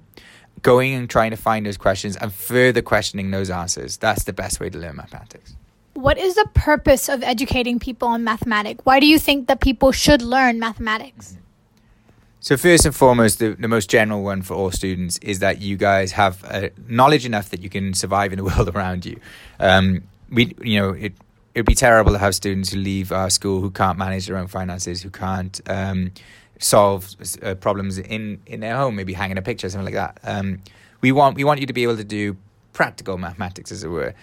going 0.61 0.93
and 0.93 1.09
trying 1.09 1.31
to 1.31 1.37
find 1.37 1.65
those 1.65 1.77
questions 1.77 2.15
and 2.17 2.33
further 2.33 2.81
questioning 2.81 3.31
those 3.31 3.49
answers. 3.49 3.97
That's 3.97 4.23
the 4.23 4.33
best 4.33 4.59
way 4.59 4.69
to 4.69 4.77
learn 4.77 4.95
mathematics. 4.95 5.55
What 5.93 6.17
is 6.17 6.35
the 6.35 6.47
purpose 6.53 7.09
of 7.09 7.21
educating 7.23 7.79
people 7.79 8.07
on 8.07 8.23
mathematics? 8.23 8.81
Why 8.85 8.99
do 8.99 9.05
you 9.05 9.19
think 9.19 9.47
that 9.47 9.59
people 9.59 9.91
should 9.91 10.21
learn 10.21 10.59
mathematics? 10.59 11.37
So 12.39 12.57
first 12.57 12.85
and 12.85 12.95
foremost, 12.95 13.37
the, 13.37 13.49
the 13.49 13.67
most 13.67 13.89
general 13.89 14.23
one 14.23 14.41
for 14.41 14.55
all 14.55 14.71
students 14.71 15.19
is 15.19 15.39
that 15.39 15.61
you 15.61 15.77
guys 15.77 16.13
have 16.13 16.43
uh, 16.45 16.69
knowledge 16.87 17.23
enough 17.25 17.49
that 17.49 17.61
you 17.61 17.69
can 17.69 17.93
survive 17.93 18.33
in 18.33 18.37
the 18.37 18.43
world 18.55 18.69
around 18.69 19.05
you. 19.05 19.19
Um, 19.59 20.03
we, 20.29 20.55
you 20.61 20.79
know, 20.79 20.89
it 20.89 21.13
it'd 21.53 21.65
be 21.65 21.75
terrible 21.75 22.13
to 22.13 22.17
have 22.17 22.33
students 22.33 22.71
who 22.71 22.79
leave 22.79 23.11
our 23.11 23.29
school 23.29 23.61
who 23.61 23.69
can't 23.69 23.97
manage 23.97 24.25
their 24.27 24.37
own 24.37 24.47
finances, 24.47 25.01
who 25.01 25.09
can't 25.09 25.59
um, 25.67 26.11
solve 26.61 27.15
uh, 27.41 27.55
problems 27.55 27.97
in 27.97 28.39
in 28.45 28.61
their 28.61 28.77
home, 28.77 28.95
maybe 28.95 29.13
hanging 29.13 29.37
a 29.37 29.41
picture, 29.41 29.69
something 29.69 29.93
like 29.93 29.95
that. 29.95 30.19
Um, 30.23 30.61
we 31.01 31.11
want 31.11 31.35
we 31.35 31.43
want 31.43 31.59
you 31.59 31.65
to 31.65 31.73
be 31.73 31.83
able 31.83 31.97
to 31.97 32.03
do 32.03 32.37
practical 32.73 33.17
mathematics, 33.17 33.71
as 33.71 33.83
it 33.83 33.89
were. 33.89 34.13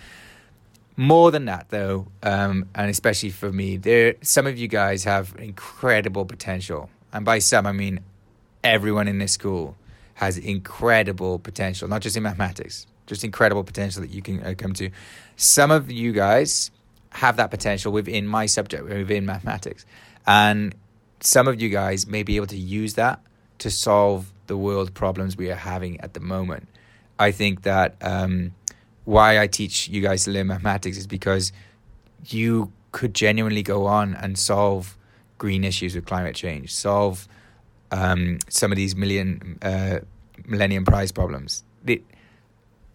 More 0.97 1.31
than 1.31 1.45
that, 1.45 1.69
though, 1.69 2.09
um, 2.23 2.67
and 2.75 2.91
especially 2.91 3.31
for 3.31 3.53
me, 3.53 3.77
there 3.77 4.15
some 4.23 4.47
of 4.47 4.59
you 4.59 4.69
guys 4.69 5.05
have 5.05 5.35
incredible 5.39 6.25
potential, 6.25 6.91
and 7.13 7.25
by 7.25 7.41
some 7.41 7.67
I 7.67 7.73
mean 7.73 8.01
everyone 8.65 9.07
in 9.07 9.19
this 9.19 9.33
school 9.33 9.77
has 10.15 10.37
incredible 10.39 11.39
potential, 11.39 11.87
not 11.87 12.03
just 12.03 12.17
in 12.17 12.25
mathematics, 12.25 12.87
just 13.07 13.23
incredible 13.23 13.63
potential 13.63 14.03
that 14.03 14.11
you 14.11 14.23
can 14.23 14.43
uh, 14.45 14.55
come 14.57 14.73
to. 14.75 14.91
Some 15.37 15.71
of 15.71 15.91
you 15.91 16.13
guys 16.13 16.73
have 17.11 17.37
that 17.37 17.51
potential 17.51 17.93
within 17.93 18.27
my 18.27 18.47
subject, 18.47 18.85
within 18.85 19.25
mathematics, 19.27 19.87
and 20.27 20.75
some 21.21 21.49
of 21.49 21.61
you 21.61 21.69
guys 21.69 22.07
may 22.07 22.23
be 22.23 22.37
able 22.37 22.47
to 22.47 22.57
use 22.57 22.95
that 22.95 23.21
to 23.59 23.71
solve 23.71 24.33
the 24.47 24.57
world 24.57 24.95
problems 24.95 25.37
we 25.37 25.51
are 25.51 25.57
having 25.57 26.01
at 26.01 26.15
the 26.15 26.21
moment. 26.21 26.69
I 27.19 27.33
think 27.33 27.63
that 27.63 27.97
um, 28.01 28.55
why 29.05 29.41
I 29.41 29.47
teach 29.47 29.89
you 29.89 30.01
guys 30.01 30.25
to 30.25 30.31
learn 30.31 30.47
mathematics 30.47 30.97
is 30.97 31.07
because 31.07 31.53
you 32.27 32.73
could 32.93 33.15
genuinely 33.15 33.63
go 33.63 33.87
on 33.87 34.15
and 34.15 34.39
solve 34.39 34.97
green 35.39 35.65
issues 35.65 35.95
with 35.95 36.07
climate 36.07 36.35
change, 36.35 36.73
solve 36.73 37.29
um, 37.91 38.39
some 38.49 38.73
of 38.73 38.77
these 38.77 38.95
million 38.97 39.59
uh, 39.63 40.01
Millennium 40.47 40.85
Prize 40.85 41.13
problems. 41.13 41.65
It, 41.87 42.05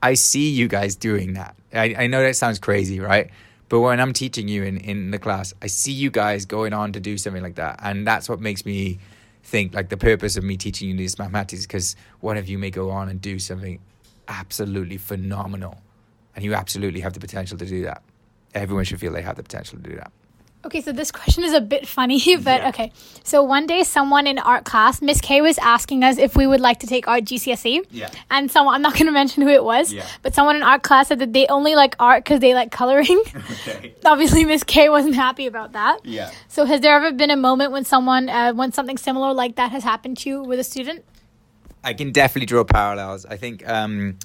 I 0.01 0.15
see 0.15 0.49
you 0.49 0.67
guys 0.67 0.95
doing 0.95 1.33
that. 1.33 1.55
I, 1.73 1.95
I 1.97 2.07
know 2.07 2.21
that 2.21 2.35
sounds 2.35 2.59
crazy, 2.59 2.99
right? 2.99 3.29
But 3.73 3.79
when 3.79 3.99
I'm 3.99 4.13
teaching 4.13 4.47
you 4.47 4.61
in, 4.61 4.77
in 4.77 5.09
the 5.09 5.17
class, 5.17 5.51
I 5.59 5.65
see 5.65 5.93
you 5.93 6.11
guys 6.11 6.45
going 6.45 6.73
on 6.73 6.91
to 6.91 6.99
do 6.99 7.17
something 7.17 7.41
like 7.41 7.55
that. 7.55 7.79
And 7.81 8.05
that's 8.05 8.29
what 8.29 8.39
makes 8.39 8.67
me 8.67 8.99
think 9.41 9.73
like 9.73 9.89
the 9.89 9.97
purpose 9.97 10.37
of 10.37 10.43
me 10.43 10.57
teaching 10.57 10.89
you 10.89 10.95
these 10.95 11.17
mathematics 11.17 11.65
because 11.65 11.95
one 12.19 12.37
of 12.37 12.47
you 12.47 12.59
may 12.59 12.69
go 12.69 12.91
on 12.91 13.09
and 13.09 13.19
do 13.19 13.39
something 13.39 13.79
absolutely 14.27 14.97
phenomenal. 14.97 15.81
And 16.35 16.45
you 16.45 16.53
absolutely 16.53 16.99
have 16.99 17.13
the 17.13 17.19
potential 17.19 17.57
to 17.57 17.65
do 17.65 17.81
that. 17.85 18.03
Everyone 18.53 18.83
should 18.83 18.99
feel 18.99 19.11
they 19.11 19.23
have 19.23 19.37
the 19.37 19.41
potential 19.41 19.79
to 19.79 19.89
do 19.89 19.95
that. 19.95 20.11
Okay, 20.65 20.79
so 20.79 20.93
this 20.93 21.11
question 21.11 21.43
is 21.43 21.51
a 21.53 21.59
bit 21.59 21.85
funny, 21.87 22.17
but 22.37 22.61
Yeah. 22.61 22.69
okay. 22.69 22.91
So 23.23 23.43
one 23.43 23.67
day, 23.67 23.83
someone 23.83 24.27
in 24.27 24.39
art 24.39 24.63
class, 24.63 25.01
Miss 25.01 25.19
K 25.19 25.41
was 25.41 25.57
asking 25.57 26.03
us 26.05 26.17
if 26.17 26.37
we 26.37 26.47
would 26.47 26.61
like 26.61 26.79
to 26.79 26.87
take 26.87 27.05
art 27.07 27.25
GCSE. 27.25 27.85
Yeah. 27.91 28.09
And 28.31 28.49
someone, 28.49 28.73
I'm 28.75 28.81
not 28.81 28.93
going 28.97 29.07
to 29.07 29.11
mention 29.11 29.43
who 29.43 29.49
it 29.49 29.63
was, 29.63 29.91
Yeah. 29.91 30.05
but 30.21 30.33
someone 30.33 30.55
in 30.55 30.63
art 30.63 30.81
class 30.83 31.09
said 31.09 31.19
that 31.19 31.33
they 31.33 31.47
only 31.47 31.75
like 31.75 31.95
art 31.99 32.23
because 32.23 32.39
they 32.39 32.53
like 32.53 32.71
coloring. 32.71 33.21
Okay. 33.67 33.93
Obviously, 34.05 34.45
Miss 34.45 34.63
K 34.63 34.89
wasn't 34.89 35.15
happy 35.15 35.47
about 35.47 35.71
that. 35.73 35.99
Yeah. 36.05 36.31
So 36.47 36.65
has 36.65 36.81
there 36.81 36.95
ever 36.95 37.11
been 37.11 37.29
a 37.31 37.35
moment 37.37 37.71
when 37.71 37.83
someone, 37.85 38.29
uh, 38.29 38.53
when 38.53 38.71
something 38.71 38.97
similar 38.97 39.33
like 39.33 39.55
that 39.55 39.71
has 39.71 39.83
happened 39.83 40.17
to 40.19 40.29
you 40.29 40.41
with 40.43 40.59
a 40.59 40.63
student? 40.63 41.03
I 41.83 41.93
can 41.93 42.11
definitely 42.11 42.45
draw 42.45 42.63
parallels. 42.63 43.25
I 43.25 43.35
think 43.37 43.67
um, 43.67 44.17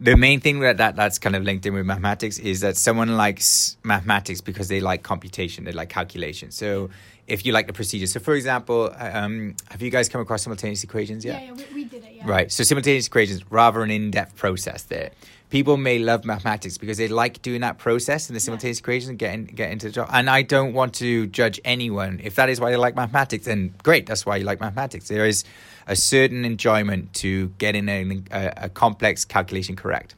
the 0.00 0.16
main 0.16 0.40
thing 0.40 0.60
that, 0.60 0.78
that 0.78 0.96
that's 0.96 1.18
kind 1.18 1.36
of 1.36 1.44
linked 1.44 1.66
in 1.66 1.74
with 1.74 1.84
mathematics 1.84 2.38
is 2.38 2.60
that 2.60 2.76
someone 2.76 3.16
likes 3.16 3.76
mathematics 3.84 4.40
because 4.40 4.68
they 4.68 4.80
like 4.80 5.02
computation, 5.02 5.64
they 5.64 5.72
like 5.72 5.90
calculation. 5.90 6.50
So 6.50 6.88
if 7.26 7.44
you 7.44 7.52
like 7.52 7.66
the 7.66 7.74
procedure, 7.74 8.06
so 8.06 8.18
for 8.18 8.34
example, 8.34 8.92
um, 8.98 9.54
have 9.70 9.82
you 9.82 9.90
guys 9.90 10.08
come 10.08 10.22
across 10.22 10.42
simultaneous 10.42 10.82
equations 10.82 11.24
yet? 11.24 11.54
we, 11.54 11.64
we 11.74 11.84
did 11.84 12.02
it, 12.02 12.14
yeah. 12.14 12.22
Right. 12.26 12.50
So 12.50 12.64
simultaneous 12.64 13.06
equations, 13.06 13.48
rather 13.50 13.82
an 13.82 13.90
in-depth 13.90 14.36
process 14.36 14.84
there. 14.84 15.10
People 15.50 15.76
may 15.76 15.98
love 15.98 16.24
mathematics 16.24 16.78
because 16.78 16.96
they 16.96 17.08
like 17.08 17.42
doing 17.42 17.60
that 17.62 17.76
process 17.76 18.30
in 18.30 18.34
the 18.34 18.40
simultaneous 18.40 18.78
equations 18.78 19.08
and 19.10 19.18
getting 19.18 19.44
get 19.46 19.72
into 19.72 19.86
the 19.86 19.92
job. 19.92 20.08
And 20.12 20.30
I 20.30 20.42
don't 20.42 20.72
want 20.74 20.94
to 20.94 21.26
judge 21.26 21.60
anyone. 21.64 22.20
If 22.22 22.36
that 22.36 22.48
is 22.48 22.60
why 22.60 22.70
they 22.70 22.76
like 22.76 22.94
mathematics, 22.94 23.46
then 23.46 23.74
great. 23.82 24.06
That's 24.06 24.24
why 24.24 24.36
you 24.36 24.44
like 24.44 24.60
mathematics. 24.60 25.08
There 25.08 25.26
is 25.26 25.44
a 25.88 25.96
certain 25.96 26.44
enjoyment 26.44 27.12
to 27.14 27.48
getting 27.58 27.88
a, 27.88 28.22
a, 28.30 28.52
a 28.64 28.68
complex 28.68 29.24
calculation 29.24 29.74
correct. 29.74 30.14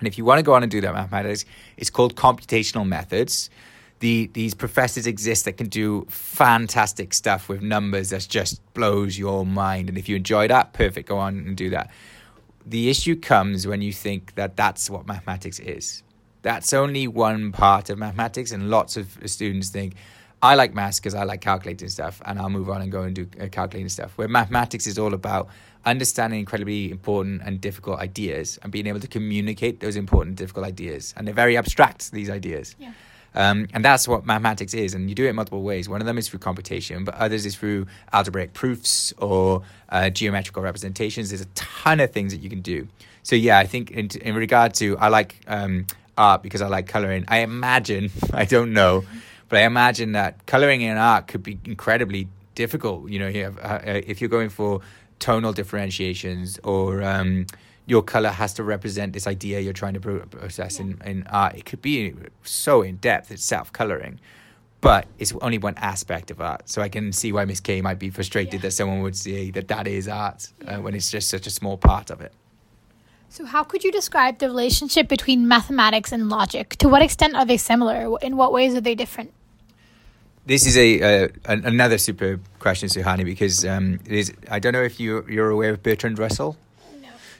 And 0.00 0.06
if 0.06 0.18
you 0.18 0.24
want 0.24 0.38
to 0.38 0.42
go 0.42 0.52
on 0.52 0.62
and 0.62 0.70
do 0.70 0.80
that 0.82 0.92
mathematics, 0.92 1.44
it's 1.76 1.88
called 1.88 2.16
computational 2.16 2.86
methods. 2.86 3.48
The, 4.00 4.28
these 4.32 4.52
professors 4.52 5.06
exist 5.06 5.44
that 5.44 5.52
can 5.52 5.68
do 5.68 6.06
fantastic 6.10 7.14
stuff 7.14 7.48
with 7.48 7.62
numbers 7.62 8.10
that 8.10 8.26
just 8.28 8.60
blows 8.74 9.16
your 9.16 9.46
mind. 9.46 9.88
And 9.88 9.96
if 9.96 10.08
you 10.08 10.16
enjoy 10.16 10.48
that, 10.48 10.72
perfect, 10.72 11.08
go 11.08 11.18
on 11.18 11.38
and 11.38 11.56
do 11.56 11.70
that. 11.70 11.88
The 12.64 12.90
issue 12.90 13.16
comes 13.16 13.66
when 13.66 13.82
you 13.82 13.92
think 13.92 14.34
that 14.36 14.56
that's 14.56 14.88
what 14.88 15.06
mathematics 15.06 15.58
is. 15.58 16.02
That's 16.42 16.72
only 16.72 17.06
one 17.08 17.52
part 17.52 17.90
of 17.90 17.98
mathematics, 17.98 18.52
and 18.52 18.70
lots 18.70 18.96
of 18.96 19.18
students 19.26 19.68
think, 19.68 19.94
I 20.42 20.56
like 20.56 20.74
maths 20.74 20.98
because 20.98 21.14
I 21.14 21.22
like 21.22 21.40
calculating 21.40 21.88
stuff, 21.88 22.20
and 22.24 22.38
I'll 22.38 22.50
move 22.50 22.68
on 22.68 22.82
and 22.82 22.90
go 22.90 23.02
and 23.02 23.14
do 23.14 23.28
uh, 23.40 23.46
calculating 23.48 23.88
stuff. 23.88 24.18
Where 24.18 24.26
mathematics 24.26 24.86
is 24.88 24.98
all 24.98 25.14
about 25.14 25.48
understanding 25.84 26.40
incredibly 26.40 26.90
important 26.90 27.42
and 27.44 27.60
difficult 27.60 28.00
ideas 28.00 28.58
and 28.62 28.72
being 28.72 28.86
able 28.86 29.00
to 29.00 29.08
communicate 29.08 29.80
those 29.80 29.96
important, 29.96 30.36
difficult 30.36 30.66
ideas. 30.66 31.14
And 31.16 31.26
they're 31.26 31.34
very 31.34 31.56
abstract, 31.56 32.10
these 32.10 32.30
ideas. 32.30 32.74
Yeah. 32.78 32.92
Um, 33.34 33.68
and 33.72 33.84
that's 33.84 34.06
what 34.06 34.26
mathematics 34.26 34.74
is. 34.74 34.94
And 34.94 35.08
you 35.08 35.14
do 35.14 35.26
it 35.26 35.32
multiple 35.32 35.62
ways. 35.62 35.88
One 35.88 36.00
of 36.00 36.06
them 36.06 36.18
is 36.18 36.28
through 36.28 36.40
computation, 36.40 37.04
but 37.04 37.14
others 37.14 37.46
is 37.46 37.56
through 37.56 37.86
algebraic 38.12 38.52
proofs 38.52 39.12
or 39.18 39.62
uh, 39.88 40.10
geometrical 40.10 40.62
representations. 40.62 41.30
There's 41.30 41.40
a 41.40 41.46
ton 41.54 42.00
of 42.00 42.10
things 42.12 42.32
that 42.32 42.42
you 42.42 42.50
can 42.50 42.60
do. 42.60 42.88
So, 43.22 43.36
yeah, 43.36 43.58
I 43.58 43.66
think 43.66 43.90
in, 43.90 44.08
in 44.20 44.34
regard 44.34 44.74
to, 44.74 44.98
I 44.98 45.08
like 45.08 45.40
um, 45.46 45.86
art 46.18 46.42
because 46.42 46.60
I 46.60 46.68
like 46.68 46.86
coloring. 46.88 47.24
I 47.28 47.38
imagine, 47.38 48.10
I 48.32 48.44
don't 48.44 48.72
know, 48.72 49.04
but 49.48 49.60
I 49.60 49.62
imagine 49.62 50.12
that 50.12 50.44
coloring 50.46 50.82
in 50.82 50.96
art 50.96 51.28
could 51.28 51.42
be 51.42 51.58
incredibly 51.64 52.28
difficult. 52.54 53.08
You 53.10 53.18
know, 53.20 53.28
you 53.28 53.44
have, 53.44 53.58
uh, 53.58 53.80
if 53.84 54.20
you're 54.20 54.30
going 54.30 54.48
for 54.48 54.80
tonal 55.18 55.52
differentiations 55.52 56.58
or 56.64 57.02
um, 57.02 57.46
your 57.86 58.02
color 58.02 58.30
has 58.30 58.54
to 58.54 58.62
represent 58.62 59.12
this 59.12 59.26
idea 59.26 59.60
you're 59.60 59.72
trying 59.72 59.94
to 59.94 60.00
pro- 60.00 60.20
process 60.20 60.78
in, 60.78 61.00
in 61.04 61.26
art. 61.28 61.54
It 61.56 61.64
could 61.64 61.82
be 61.82 62.14
so 62.42 62.82
in 62.82 62.96
depth, 62.96 63.30
it's 63.30 63.44
self 63.44 63.72
coloring, 63.72 64.20
but 64.80 65.06
it's 65.18 65.32
only 65.42 65.58
one 65.58 65.74
aspect 65.76 66.30
of 66.30 66.40
art. 66.40 66.68
So 66.68 66.80
I 66.82 66.88
can 66.88 67.12
see 67.12 67.32
why 67.32 67.44
Miss 67.44 67.60
K 67.60 67.80
might 67.80 67.98
be 67.98 68.10
frustrated 68.10 68.54
Yeah. 68.54 68.60
that 68.60 68.70
someone 68.72 69.02
would 69.02 69.16
say 69.16 69.50
that 69.50 69.68
that 69.68 69.86
is 69.86 70.08
art 70.08 70.48
uh, 70.66 70.76
when 70.76 70.94
it's 70.94 71.10
just 71.10 71.28
such 71.28 71.46
a 71.46 71.50
small 71.50 71.76
part 71.76 72.10
of 72.10 72.20
it. 72.20 72.32
So 73.28 73.46
how 73.46 73.62
could 73.64 73.82
you 73.82 73.90
describe 73.90 74.38
the 74.38 74.46
relationship 74.46 75.08
between 75.08 75.48
mathematics 75.48 76.12
and 76.12 76.28
logic? 76.28 76.76
To 76.76 76.88
what 76.88 77.00
extent 77.00 77.34
are 77.34 77.46
they 77.46 77.56
similar? 77.56 78.18
In 78.20 78.36
what 78.36 78.52
ways 78.52 78.74
are 78.74 78.80
they 78.80 78.94
different? 78.94 79.32
This 80.44 80.66
is 80.66 80.76
a 80.76 81.24
uh, 81.24 81.28
another 81.46 81.98
superb 81.98 82.42
question, 82.58 82.88
Suhani, 82.88 83.24
because 83.24 83.64
um, 83.64 84.00
it 84.04 84.12
is, 84.12 84.32
I 84.50 84.58
don't 84.58 84.72
know 84.72 84.82
if 84.82 85.00
you 85.00 85.24
you're 85.28 85.50
aware 85.50 85.70
of 85.70 85.82
Bertrand 85.82 86.18
Russell. 86.18 86.56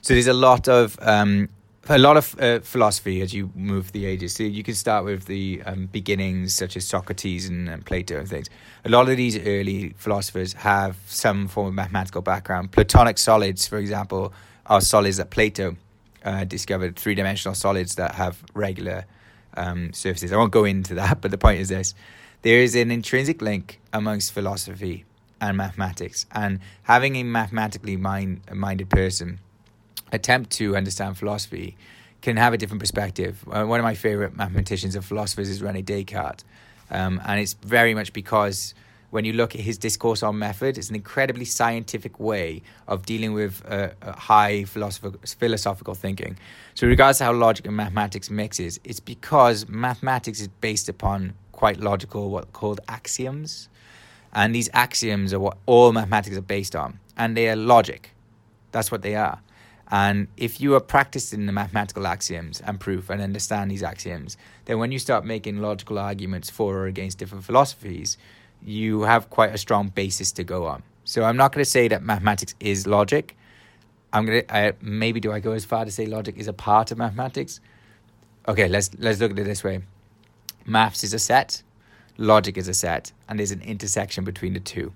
So 0.02 0.14
there's 0.14 0.26
a 0.26 0.32
lot 0.32 0.66
of 0.66 0.98
um, 1.00 1.48
a 1.88 1.96
lot 1.96 2.16
of 2.16 2.36
uh, 2.40 2.58
philosophy 2.58 3.22
as 3.22 3.32
you 3.32 3.52
move 3.54 3.92
the 3.92 4.04
ages. 4.04 4.34
So 4.34 4.42
you 4.42 4.64
can 4.64 4.74
start 4.74 5.04
with 5.04 5.26
the 5.26 5.62
um, 5.64 5.86
beginnings, 5.86 6.54
such 6.54 6.76
as 6.76 6.84
Socrates 6.84 7.48
and, 7.48 7.68
and 7.68 7.86
Plato 7.86 8.18
and 8.18 8.28
things. 8.28 8.50
A 8.84 8.88
lot 8.88 9.08
of 9.08 9.16
these 9.16 9.38
early 9.38 9.94
philosophers 9.96 10.54
have 10.54 10.96
some 11.06 11.46
form 11.46 11.68
of 11.68 11.74
mathematical 11.74 12.20
background. 12.20 12.72
Platonic 12.72 13.16
solids, 13.16 13.68
for 13.68 13.78
example, 13.78 14.32
are 14.66 14.80
solids 14.80 15.18
that 15.18 15.30
Plato 15.30 15.76
uh, 16.24 16.42
discovered, 16.42 16.96
three 16.96 17.14
dimensional 17.14 17.54
solids 17.54 17.94
that 17.94 18.16
have 18.16 18.42
regular 18.54 19.04
um, 19.56 19.92
surfaces. 19.92 20.32
I 20.32 20.36
won't 20.36 20.52
go 20.52 20.64
into 20.64 20.94
that, 20.94 21.20
but 21.20 21.30
the 21.30 21.38
point 21.38 21.60
is 21.60 21.68
this: 21.68 21.94
there 22.42 22.58
is 22.58 22.74
an 22.74 22.90
intrinsic 22.90 23.40
link 23.40 23.78
amongst 23.92 24.32
philosophy 24.32 25.04
and 25.40 25.56
mathematics, 25.56 26.26
and 26.32 26.58
having 26.82 27.14
a 27.14 27.22
mathematically 27.22 27.96
mind, 27.96 28.40
minded 28.52 28.90
person 28.90 29.38
attempt 30.12 30.50
to 30.50 30.76
understand 30.76 31.16
philosophy 31.16 31.76
can 32.20 32.36
have 32.36 32.52
a 32.52 32.56
different 32.56 32.80
perspective. 32.80 33.44
Uh, 33.50 33.64
one 33.64 33.80
of 33.80 33.84
my 33.84 33.94
favorite 33.94 34.36
mathematicians 34.36 34.94
and 34.94 35.04
philosophers 35.04 35.48
is 35.48 35.60
Rene 35.62 35.82
Descartes, 35.82 36.44
um, 36.90 37.20
and 37.26 37.40
it's 37.40 37.54
very 37.54 37.94
much 37.94 38.12
because 38.12 38.74
when 39.10 39.26
you 39.26 39.34
look 39.34 39.54
at 39.54 39.60
his 39.60 39.76
discourse 39.76 40.22
on 40.22 40.38
method, 40.38 40.78
it's 40.78 40.88
an 40.88 40.94
incredibly 40.94 41.44
scientific 41.44 42.18
way 42.18 42.62
of 42.88 43.04
dealing 43.04 43.34
with 43.34 43.62
uh, 43.68 43.90
uh, 44.00 44.12
high 44.12 44.64
philosophical 44.64 45.94
thinking. 45.94 46.38
So, 46.74 46.86
regards 46.86 47.18
to 47.18 47.24
how 47.24 47.34
logic 47.34 47.66
and 47.66 47.76
mathematics 47.76 48.30
mixes, 48.30 48.80
it's 48.84 49.00
because 49.00 49.68
mathematics 49.68 50.40
is 50.40 50.48
based 50.48 50.88
upon 50.88 51.34
quite 51.52 51.78
logical, 51.78 52.30
what 52.30 52.54
called 52.54 52.80
axioms, 52.88 53.68
and 54.32 54.54
these 54.54 54.70
axioms 54.72 55.34
are 55.34 55.40
what 55.40 55.58
all 55.66 55.92
mathematics 55.92 56.36
are 56.36 56.40
based 56.40 56.74
on, 56.74 56.98
and 57.16 57.36
they 57.36 57.50
are 57.50 57.56
logic. 57.56 58.14
That's 58.70 58.90
what 58.90 59.02
they 59.02 59.14
are. 59.14 59.40
And 59.90 60.28
if 60.36 60.60
you 60.60 60.74
are 60.74 60.80
practicing 60.80 61.46
the 61.46 61.52
mathematical 61.52 62.06
axioms 62.06 62.60
and 62.62 62.80
proof 62.80 63.10
and 63.10 63.20
understand 63.20 63.70
these 63.70 63.82
axioms, 63.82 64.36
then 64.64 64.78
when 64.78 64.90
you 64.92 64.98
start 64.98 65.24
making 65.24 65.60
logical 65.60 65.98
arguments 65.98 66.48
for 66.48 66.76
or 66.78 66.86
against 66.86 67.18
different 67.18 67.44
philosophies, 67.44 68.16
you 68.64 69.02
have 69.02 69.28
quite 69.28 69.54
a 69.54 69.58
strong 69.58 69.88
basis 69.88 70.32
to 70.32 70.44
go 70.44 70.66
on. 70.66 70.82
So 71.04 71.24
I'm 71.24 71.36
not 71.36 71.52
going 71.52 71.64
to 71.64 71.70
say 71.70 71.88
that 71.88 72.02
mathematics 72.02 72.54
is 72.60 72.86
logic. 72.86 73.36
I'm 74.12 74.26
going 74.26 74.46
to 74.46 74.74
maybe 74.80 75.20
do 75.20 75.32
I 75.32 75.40
go 75.40 75.52
as 75.52 75.64
far 75.64 75.84
to 75.84 75.90
say 75.90 76.06
logic 76.06 76.36
is 76.36 76.48
a 76.48 76.52
part 76.52 76.90
of 76.90 76.98
mathematics? 76.98 77.60
Okay, 78.46 78.68
let's 78.68 78.90
let's 78.98 79.20
look 79.20 79.32
at 79.32 79.38
it 79.38 79.44
this 79.44 79.64
way. 79.64 79.82
Maths 80.64 81.02
is 81.02 81.14
a 81.14 81.18
set, 81.18 81.62
logic 82.18 82.56
is 82.56 82.68
a 82.68 82.74
set, 82.74 83.12
and 83.28 83.38
there's 83.38 83.50
an 83.50 83.62
intersection 83.62 84.24
between 84.24 84.54
the 84.54 84.60
two. 84.60 84.92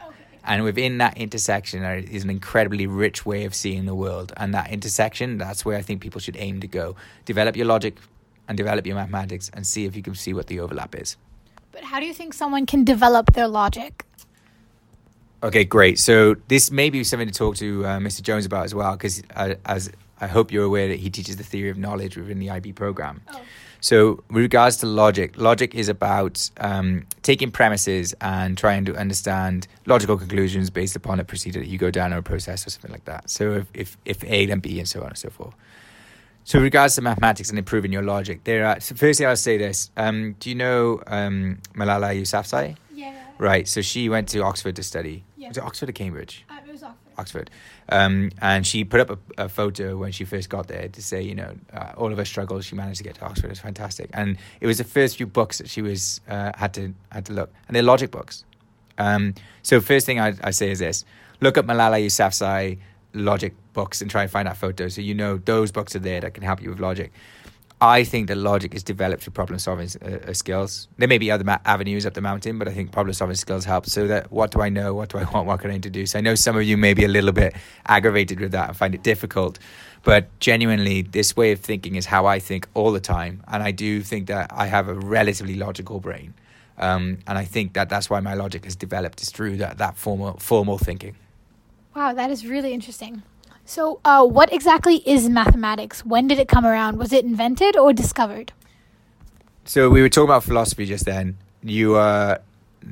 And 0.46 0.62
within 0.62 0.98
that 0.98 1.18
intersection 1.18 1.82
is 1.84 2.22
an 2.22 2.30
incredibly 2.30 2.86
rich 2.86 3.26
way 3.26 3.44
of 3.44 3.54
seeing 3.54 3.84
the 3.84 3.94
world. 3.94 4.32
And 4.36 4.54
that 4.54 4.70
intersection, 4.70 5.38
that's 5.38 5.64
where 5.64 5.76
I 5.76 5.82
think 5.82 6.00
people 6.00 6.20
should 6.20 6.36
aim 6.38 6.60
to 6.60 6.68
go. 6.68 6.94
Develop 7.24 7.56
your 7.56 7.66
logic 7.66 7.98
and 8.48 8.56
develop 8.56 8.86
your 8.86 8.94
mathematics 8.94 9.50
and 9.52 9.66
see 9.66 9.86
if 9.86 9.96
you 9.96 10.02
can 10.02 10.14
see 10.14 10.32
what 10.32 10.46
the 10.46 10.60
overlap 10.60 10.94
is. 10.94 11.16
But 11.72 11.82
how 11.82 11.98
do 11.98 12.06
you 12.06 12.14
think 12.14 12.32
someone 12.32 12.64
can 12.64 12.84
develop 12.84 13.32
their 13.34 13.48
logic? 13.48 14.04
Okay, 15.42 15.64
great. 15.64 15.98
So 15.98 16.36
this 16.48 16.70
may 16.70 16.90
be 16.90 17.04
something 17.04 17.28
to 17.28 17.34
talk 17.34 17.56
to 17.56 17.84
uh, 17.84 17.98
Mr. 17.98 18.22
Jones 18.22 18.46
about 18.46 18.64
as 18.64 18.74
well, 18.74 18.92
because 18.92 19.22
uh, 19.34 19.56
as 19.66 19.90
I 20.20 20.28
hope 20.28 20.50
you're 20.50 20.64
aware 20.64 20.88
that 20.88 21.00
he 21.00 21.10
teaches 21.10 21.36
the 21.36 21.44
theory 21.44 21.70
of 21.70 21.76
knowledge 21.76 22.16
within 22.16 22.38
the 22.38 22.50
IB 22.50 22.72
program. 22.72 23.20
Oh. 23.32 23.40
So, 23.80 24.22
with 24.30 24.42
regards 24.42 24.76
to 24.78 24.86
logic, 24.86 25.36
logic 25.36 25.74
is 25.74 25.88
about 25.88 26.50
um, 26.58 27.06
taking 27.22 27.50
premises 27.50 28.14
and 28.20 28.56
trying 28.56 28.84
to 28.86 28.96
understand 28.96 29.68
logical 29.86 30.16
conclusions 30.16 30.70
based 30.70 30.96
upon 30.96 31.20
a 31.20 31.24
procedure 31.24 31.60
that 31.60 31.68
you 31.68 31.78
go 31.78 31.90
down 31.90 32.12
or 32.12 32.18
a 32.18 32.22
process 32.22 32.66
or 32.66 32.70
something 32.70 32.90
like 32.90 33.04
that. 33.04 33.28
So, 33.30 33.52
if, 33.52 33.66
if, 33.74 33.96
if 34.04 34.24
A 34.24 34.46
then 34.46 34.60
B 34.60 34.78
and 34.78 34.88
so 34.88 35.00
on 35.02 35.08
and 35.08 35.18
so 35.18 35.30
forth. 35.30 35.54
So, 36.44 36.58
with 36.58 36.64
regards 36.64 36.94
to 36.94 37.02
mathematics 37.02 37.50
and 37.50 37.58
improving 37.58 37.92
your 37.92 38.02
logic, 38.02 38.44
there 38.44 38.66
are. 38.66 38.80
So 38.80 38.94
firstly, 38.94 39.26
I'll 39.26 39.36
say 39.36 39.58
this: 39.58 39.90
um, 39.96 40.36
Do 40.38 40.48
you 40.48 40.54
know 40.54 41.02
um, 41.06 41.58
Malala 41.74 42.18
Yousafzai? 42.18 42.76
Yeah. 42.94 43.14
Right. 43.38 43.68
So 43.68 43.82
she 43.82 44.08
went 44.08 44.28
to 44.30 44.40
Oxford 44.40 44.76
to 44.76 44.82
study. 44.82 45.24
Yeah. 45.36 45.48
Was 45.48 45.58
it 45.58 45.64
Oxford 45.64 45.88
or 45.88 45.92
Cambridge? 45.92 46.44
Uh, 46.48 46.55
Oxford. 47.18 47.50
Um, 47.88 48.30
and 48.40 48.66
she 48.66 48.84
put 48.84 49.00
up 49.00 49.10
a, 49.10 49.44
a, 49.44 49.48
photo 49.48 49.96
when 49.96 50.12
she 50.12 50.24
first 50.24 50.48
got 50.48 50.68
there 50.68 50.88
to 50.88 51.02
say, 51.02 51.22
you 51.22 51.34
know, 51.34 51.54
uh, 51.72 51.92
all 51.96 52.10
of 52.10 52.18
her 52.18 52.24
struggles, 52.24 52.64
she 52.64 52.74
managed 52.74 52.98
to 52.98 53.04
get 53.04 53.14
to 53.16 53.24
Oxford. 53.24 53.46
It 53.46 53.50
was 53.50 53.60
fantastic. 53.60 54.10
And 54.12 54.36
it 54.60 54.66
was 54.66 54.78
the 54.78 54.84
first 54.84 55.16
few 55.16 55.26
books 55.26 55.58
that 55.58 55.68
she 55.68 55.82
was 55.82 56.20
uh, 56.28 56.52
had 56.56 56.74
to 56.74 56.94
had 57.10 57.26
to 57.26 57.32
look, 57.32 57.52
and 57.68 57.74
they're 57.74 57.82
logic 57.82 58.10
books. 58.10 58.44
Um, 58.98 59.34
so 59.62 59.80
first 59.80 60.06
thing 60.06 60.20
I, 60.20 60.34
I 60.42 60.50
say 60.50 60.70
is 60.70 60.78
this: 60.78 61.04
look 61.40 61.56
at 61.56 61.66
Malala 61.66 62.04
Yousafzai 62.04 62.78
logic 63.14 63.54
books 63.72 64.02
and 64.02 64.10
try 64.10 64.22
and 64.22 64.30
find 64.30 64.46
that 64.46 64.56
photo, 64.56 64.88
so 64.88 65.00
you 65.00 65.14
know 65.14 65.38
those 65.38 65.72
books 65.72 65.96
are 65.96 66.00
there 66.00 66.20
that 66.20 66.34
can 66.34 66.42
help 66.42 66.62
you 66.62 66.70
with 66.70 66.80
logic. 66.80 67.12
I 67.80 68.04
think 68.04 68.28
that 68.28 68.36
logic 68.36 68.74
is 68.74 68.82
developed 68.82 69.22
through 69.22 69.34
problem 69.34 69.58
solving 69.58 69.88
uh, 70.00 70.28
uh, 70.28 70.32
skills. 70.32 70.88
There 70.96 71.08
may 71.08 71.18
be 71.18 71.30
other 71.30 71.44
ma- 71.44 71.58
avenues 71.66 72.06
up 72.06 72.14
the 72.14 72.22
mountain, 72.22 72.58
but 72.58 72.68
I 72.68 72.72
think 72.72 72.90
problem 72.90 73.12
solving 73.12 73.36
skills 73.36 73.66
help. 73.66 73.84
So 73.84 74.06
that 74.06 74.32
what 74.32 74.50
do 74.50 74.62
I 74.62 74.70
know? 74.70 74.94
What 74.94 75.10
do 75.10 75.18
I 75.18 75.24
want? 75.32 75.46
What 75.46 75.60
can 75.60 75.70
I 75.70 75.74
introduce? 75.74 76.14
I 76.14 76.22
know 76.22 76.34
some 76.34 76.56
of 76.56 76.62
you 76.62 76.78
may 76.78 76.94
be 76.94 77.04
a 77.04 77.08
little 77.08 77.32
bit 77.32 77.54
aggravated 77.86 78.40
with 78.40 78.52
that 78.52 78.68
and 78.68 78.76
find 78.76 78.94
it 78.94 79.02
difficult, 79.02 79.58
but 80.04 80.26
genuinely, 80.40 81.02
this 81.02 81.36
way 81.36 81.52
of 81.52 81.60
thinking 81.60 81.96
is 81.96 82.06
how 82.06 82.24
I 82.24 82.38
think 82.38 82.66
all 82.72 82.92
the 82.92 83.00
time, 83.00 83.42
and 83.48 83.62
I 83.62 83.72
do 83.72 84.00
think 84.02 84.28
that 84.28 84.50
I 84.54 84.66
have 84.66 84.88
a 84.88 84.94
relatively 84.94 85.54
logical 85.54 86.00
brain, 86.00 86.32
um, 86.78 87.18
and 87.26 87.36
I 87.36 87.44
think 87.44 87.74
that 87.74 87.90
that's 87.90 88.08
why 88.08 88.20
my 88.20 88.32
logic 88.34 88.64
has 88.64 88.74
developed 88.74 89.20
is 89.20 89.28
through 89.28 89.58
that 89.58 89.76
that 89.78 89.98
formal 89.98 90.38
formal 90.38 90.78
thinking. 90.78 91.14
Wow, 91.94 92.14
that 92.14 92.30
is 92.30 92.46
really 92.46 92.72
interesting. 92.72 93.22
So, 93.68 94.00
uh, 94.04 94.24
what 94.24 94.52
exactly 94.52 95.02
is 95.04 95.28
mathematics? 95.28 96.04
When 96.06 96.28
did 96.28 96.38
it 96.38 96.46
come 96.46 96.64
around? 96.64 96.98
Was 96.98 97.12
it 97.12 97.24
invented 97.24 97.76
or 97.76 97.92
discovered? 97.92 98.52
So 99.64 99.90
we 99.90 100.00
were 100.00 100.08
talking 100.08 100.28
about 100.28 100.44
philosophy 100.44 100.86
just 100.86 101.04
then. 101.04 101.36
You 101.64 101.96
are 101.96 102.40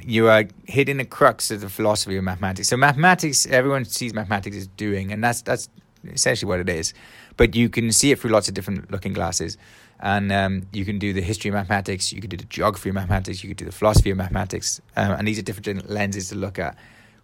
you 0.03 0.29
are 0.29 0.45
hitting 0.65 0.97
the 0.97 1.05
crux 1.05 1.53
of 1.53 1.61
the 1.61 1.69
philosophy 1.69 2.17
of 2.17 2.25
mathematics. 2.25 2.69
So 2.69 2.77
mathematics, 2.77 3.47
everyone 3.47 3.85
sees 3.85 4.13
mathematics 4.13 4.57
as 4.57 4.67
doing, 4.67 5.13
and 5.13 5.23
that's 5.23 5.43
that's 5.43 5.69
essentially 6.05 6.49
what 6.49 6.59
it 6.59 6.69
is. 6.69 6.93
But 7.37 7.55
you 7.55 7.69
can 7.69 7.93
see 7.93 8.11
it 8.11 8.19
through 8.19 8.33
lots 8.33 8.49
of 8.49 8.55
different 8.55 8.91
looking 8.91 9.13
glasses, 9.13 9.57
and 10.01 10.33
um, 10.33 10.67
you 10.73 10.85
can 10.85 10.99
do 10.99 11.13
the 11.13 11.23
history 11.23 11.51
of 11.51 11.55
mathematics, 11.55 12.13
you 12.13 12.21
can 12.21 12.31
do 12.31 12.37
the 12.37 12.45
geography 12.47 12.89
of 12.89 12.97
mathematics, 12.97 13.45
you 13.45 13.51
can 13.51 13.57
do 13.57 13.65
the 13.65 13.73
philosophy 13.73 14.11
of 14.11 14.17
mathematics, 14.17 14.81
um, 14.97 15.13
and 15.13 15.29
these 15.29 15.39
are 15.39 15.43
different 15.43 15.89
lenses 15.89 16.31
to 16.31 16.35
look 16.35 16.59
at. 16.59 16.77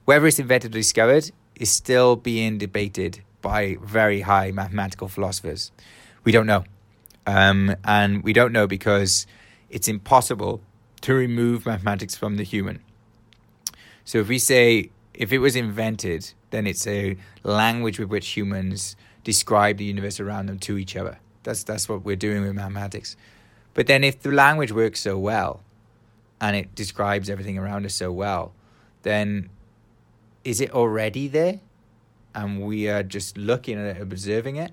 Whether 0.05 0.28
it's 0.28 0.38
invented 0.38 0.70
or 0.72 0.78
discovered 0.78 1.32
is 1.57 1.70
still 1.70 2.14
being 2.14 2.59
debated 2.59 3.22
by 3.41 3.76
very 3.82 4.22
high 4.22 4.51
mathematical 4.51 5.09
philosophers? 5.09 5.72
We 6.24 6.32
don't 6.32 6.47
know. 6.47 6.64
Um, 7.26 7.76
and 7.84 8.22
we 8.22 8.32
don't 8.32 8.53
know 8.53 8.66
because 8.66 9.26
it's 9.68 9.88
impossible 9.88 10.62
to 11.03 11.14
remove 11.14 11.66
mathematics 11.66 12.16
from 12.16 12.36
the 12.36 12.43
human. 12.43 12.82
So 14.05 14.18
if 14.18 14.28
we 14.28 14.38
say 14.38 14.91
if 15.14 15.32
it 15.32 15.38
was 15.38 15.55
invented, 15.55 16.32
then 16.51 16.66
it's 16.66 16.86
a 16.86 17.16
language 17.43 17.99
with 17.99 18.09
which 18.09 18.28
humans 18.28 18.97
describe 19.22 19.76
the 19.76 19.84
universe 19.84 20.18
around 20.18 20.47
them 20.47 20.59
to 20.61 20.78
each 20.78 20.97
other. 20.97 21.18
That's 21.43 21.62
that's 21.62 21.88
what 21.88 22.05
we're 22.05 22.16
doing 22.16 22.43
with 22.43 22.55
mathematics. 22.55 23.16
But 23.74 23.86
then 23.86 24.03
if 24.03 24.20
the 24.20 24.32
language 24.32 24.72
works 24.72 25.01
so 25.01 25.18
well 25.18 25.62
and 26.41 26.57
it 26.57 26.74
describes 26.74 27.30
everything 27.30 27.59
around 27.59 27.86
us 27.86 27.95
so 27.95 28.11
well, 28.11 28.53
then 29.03 29.51
is 30.45 30.61
it 30.61 30.72
already 30.72 31.28
there? 31.28 31.61
And 32.35 32.61
we 32.62 32.89
are 32.89 33.03
just 33.03 33.37
looking 33.37 33.78
at 33.78 33.97
it, 33.97 34.03
observing 34.03 34.57
it. 34.57 34.72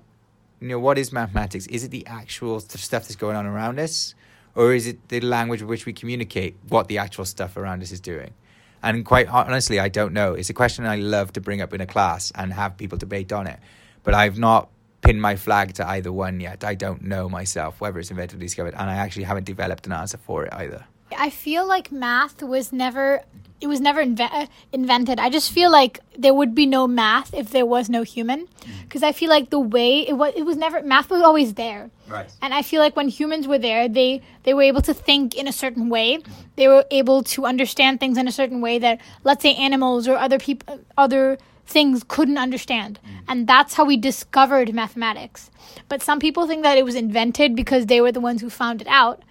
You 0.60 0.68
know, 0.68 0.78
what 0.78 0.98
is 0.98 1.12
mathematics? 1.12 1.66
Is 1.68 1.84
it 1.84 1.90
the 1.90 2.06
actual 2.06 2.60
stuff 2.60 2.88
that's 2.90 3.16
going 3.16 3.36
on 3.36 3.46
around 3.46 3.78
us, 3.78 4.14
or 4.54 4.72
is 4.72 4.86
it 4.86 5.08
the 5.08 5.20
language 5.20 5.60
with 5.60 5.68
which 5.68 5.86
we 5.86 5.92
communicate 5.92 6.56
what 6.68 6.88
the 6.88 6.98
actual 6.98 7.24
stuff 7.24 7.56
around 7.56 7.82
us 7.82 7.92
is 7.92 8.00
doing? 8.00 8.34
And 8.82 9.04
quite 9.04 9.28
honestly, 9.28 9.78
I 9.80 9.88
don't 9.88 10.12
know. 10.12 10.34
It's 10.34 10.50
a 10.50 10.54
question 10.54 10.86
I 10.86 10.96
love 10.96 11.32
to 11.34 11.40
bring 11.40 11.60
up 11.60 11.72
in 11.74 11.80
a 11.80 11.86
class 11.86 12.32
and 12.34 12.52
have 12.52 12.76
people 12.76 12.98
debate 12.98 13.32
on 13.32 13.46
it, 13.46 13.58
but 14.02 14.14
I've 14.14 14.38
not 14.38 14.68
pinned 15.00 15.22
my 15.22 15.36
flag 15.36 15.74
to 15.74 15.88
either 15.88 16.12
one 16.12 16.40
yet. 16.40 16.64
I 16.64 16.74
don't 16.74 17.02
know 17.02 17.28
myself 17.28 17.80
whether 17.80 17.98
it's 17.98 18.10
invented 18.10 18.38
or 18.38 18.40
discovered, 18.40 18.74
and 18.74 18.90
I 18.90 18.94
actually 18.94 19.24
haven't 19.24 19.44
developed 19.44 19.86
an 19.86 19.92
answer 19.92 20.18
for 20.18 20.44
it 20.44 20.52
either. 20.52 20.84
I 21.16 21.30
feel 21.30 21.66
like 21.66 21.92
math 21.92 22.42
was 22.42 22.72
never 22.72 23.22
it 23.60 23.66
was 23.66 23.80
never 23.80 24.04
inve- 24.04 24.32
uh, 24.32 24.46
invented. 24.72 25.18
I 25.18 25.30
just 25.30 25.50
feel 25.50 25.70
like 25.70 26.00
there 26.16 26.32
would 26.32 26.54
be 26.54 26.66
no 26.66 26.86
math 26.86 27.34
if 27.34 27.50
there 27.50 27.66
was 27.66 27.88
no 27.88 28.02
human, 28.02 28.46
because 28.82 29.02
mm. 29.02 29.08
I 29.08 29.12
feel 29.12 29.28
like 29.28 29.50
the 29.50 29.58
way 29.58 30.06
it 30.06 30.12
was, 30.12 30.32
it 30.36 30.44
was 30.44 30.56
never 30.56 30.80
math 30.82 31.10
was 31.10 31.22
always 31.22 31.54
there. 31.54 31.90
Right. 32.06 32.30
And 32.40 32.54
I 32.54 32.62
feel 32.62 32.80
like 32.80 32.94
when 32.94 33.08
humans 33.08 33.48
were 33.48 33.58
there, 33.58 33.88
they 33.88 34.22
they 34.44 34.54
were 34.54 34.62
able 34.62 34.82
to 34.82 34.94
think 34.94 35.34
in 35.34 35.48
a 35.48 35.52
certain 35.52 35.88
way. 35.88 36.20
They 36.56 36.68
were 36.68 36.84
able 36.90 37.22
to 37.24 37.46
understand 37.46 38.00
things 38.00 38.16
in 38.16 38.28
a 38.28 38.32
certain 38.32 38.60
way 38.60 38.78
that, 38.78 39.00
let's 39.24 39.42
say, 39.42 39.54
animals 39.54 40.06
or 40.08 40.16
other 40.16 40.38
people, 40.38 40.80
other 40.96 41.38
things 41.66 42.04
couldn't 42.06 42.38
understand. 42.38 43.00
Mm. 43.04 43.10
And 43.28 43.46
that's 43.46 43.74
how 43.74 43.84
we 43.84 43.96
discovered 43.96 44.72
mathematics. 44.72 45.50
But 45.88 46.02
some 46.02 46.20
people 46.20 46.46
think 46.46 46.62
that 46.62 46.78
it 46.78 46.84
was 46.84 46.94
invented 46.94 47.56
because 47.56 47.86
they 47.86 48.00
were 48.00 48.12
the 48.12 48.20
ones 48.20 48.40
who 48.40 48.50
found 48.50 48.80
it 48.80 48.88
out. 48.88 49.22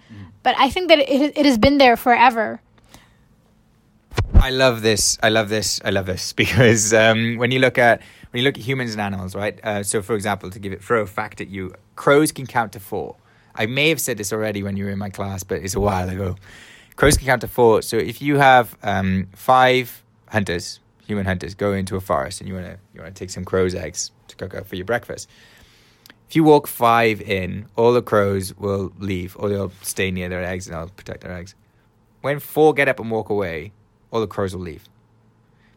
But 0.42 0.54
I 0.58 0.70
think 0.70 0.88
that 0.88 0.98
it, 0.98 1.36
it 1.36 1.46
has 1.46 1.58
been 1.58 1.78
there 1.78 1.96
forever. 1.96 2.60
I 4.34 4.50
love 4.50 4.82
this. 4.82 5.18
I 5.22 5.30
love 5.30 5.48
this. 5.48 5.80
I 5.84 5.90
love 5.90 6.06
this 6.06 6.32
because 6.42 6.94
um, 6.94 7.36
when 7.36 7.50
you 7.50 7.58
look 7.58 7.78
at 7.78 8.00
when 8.30 8.42
you 8.42 8.44
look 8.44 8.58
at 8.58 8.64
humans 8.64 8.92
and 8.92 9.00
animals, 9.00 9.34
right? 9.34 9.58
Uh, 9.64 9.82
so, 9.82 10.02
for 10.02 10.14
example, 10.14 10.50
to 10.50 10.58
give 10.58 10.72
it 10.72 10.82
throw 10.82 11.02
a 11.02 11.06
fact 11.06 11.40
at 11.40 11.48
you, 11.48 11.74
crows 11.96 12.30
can 12.32 12.46
count 12.46 12.72
to 12.72 12.80
four. 12.80 13.16
I 13.54 13.66
may 13.66 13.88
have 13.88 14.00
said 14.00 14.18
this 14.18 14.32
already 14.32 14.62
when 14.62 14.76
you 14.76 14.84
were 14.84 14.90
in 14.90 14.98
my 14.98 15.10
class, 15.10 15.42
but 15.42 15.62
it's 15.62 15.74
a 15.74 15.80
while 15.80 16.08
ago. 16.08 16.36
Crows 16.96 17.16
can 17.16 17.26
count 17.26 17.40
to 17.40 17.48
four. 17.48 17.82
So, 17.82 17.96
if 17.96 18.22
you 18.22 18.38
have 18.38 18.76
um, 18.82 19.28
five 19.34 20.02
hunters, 20.28 20.80
human 21.06 21.26
hunters, 21.26 21.54
go 21.54 21.72
into 21.72 21.96
a 21.96 22.00
forest 22.00 22.40
and 22.40 22.48
you 22.48 22.54
want 22.54 22.66
to 22.66 22.78
you 22.94 23.00
want 23.00 23.14
to 23.14 23.18
take 23.18 23.30
some 23.30 23.44
crows' 23.44 23.74
eggs 23.74 24.12
to 24.28 24.36
cook 24.36 24.54
up 24.54 24.66
for 24.66 24.76
your 24.76 24.84
breakfast. 24.84 25.28
If 26.28 26.36
you 26.36 26.44
walk 26.44 26.66
five 26.66 27.22
in, 27.22 27.66
all 27.74 27.94
the 27.94 28.02
crows 28.02 28.54
will 28.58 28.92
leave, 28.98 29.34
or 29.38 29.48
they'll 29.48 29.72
stay 29.80 30.10
near 30.10 30.28
their 30.28 30.44
eggs 30.44 30.66
and 30.66 30.76
they'll 30.76 30.90
protect 30.90 31.22
their 31.22 31.32
eggs. 31.32 31.54
When 32.20 32.38
four 32.38 32.74
get 32.74 32.86
up 32.86 33.00
and 33.00 33.10
walk 33.10 33.30
away, 33.30 33.72
all 34.10 34.20
the 34.20 34.26
crows 34.26 34.54
will 34.54 34.62
leave 34.62 34.84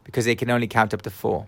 because 0.04 0.26
they 0.26 0.34
can 0.34 0.50
only 0.50 0.66
count 0.66 0.92
up 0.92 1.00
to 1.02 1.10
four. 1.10 1.46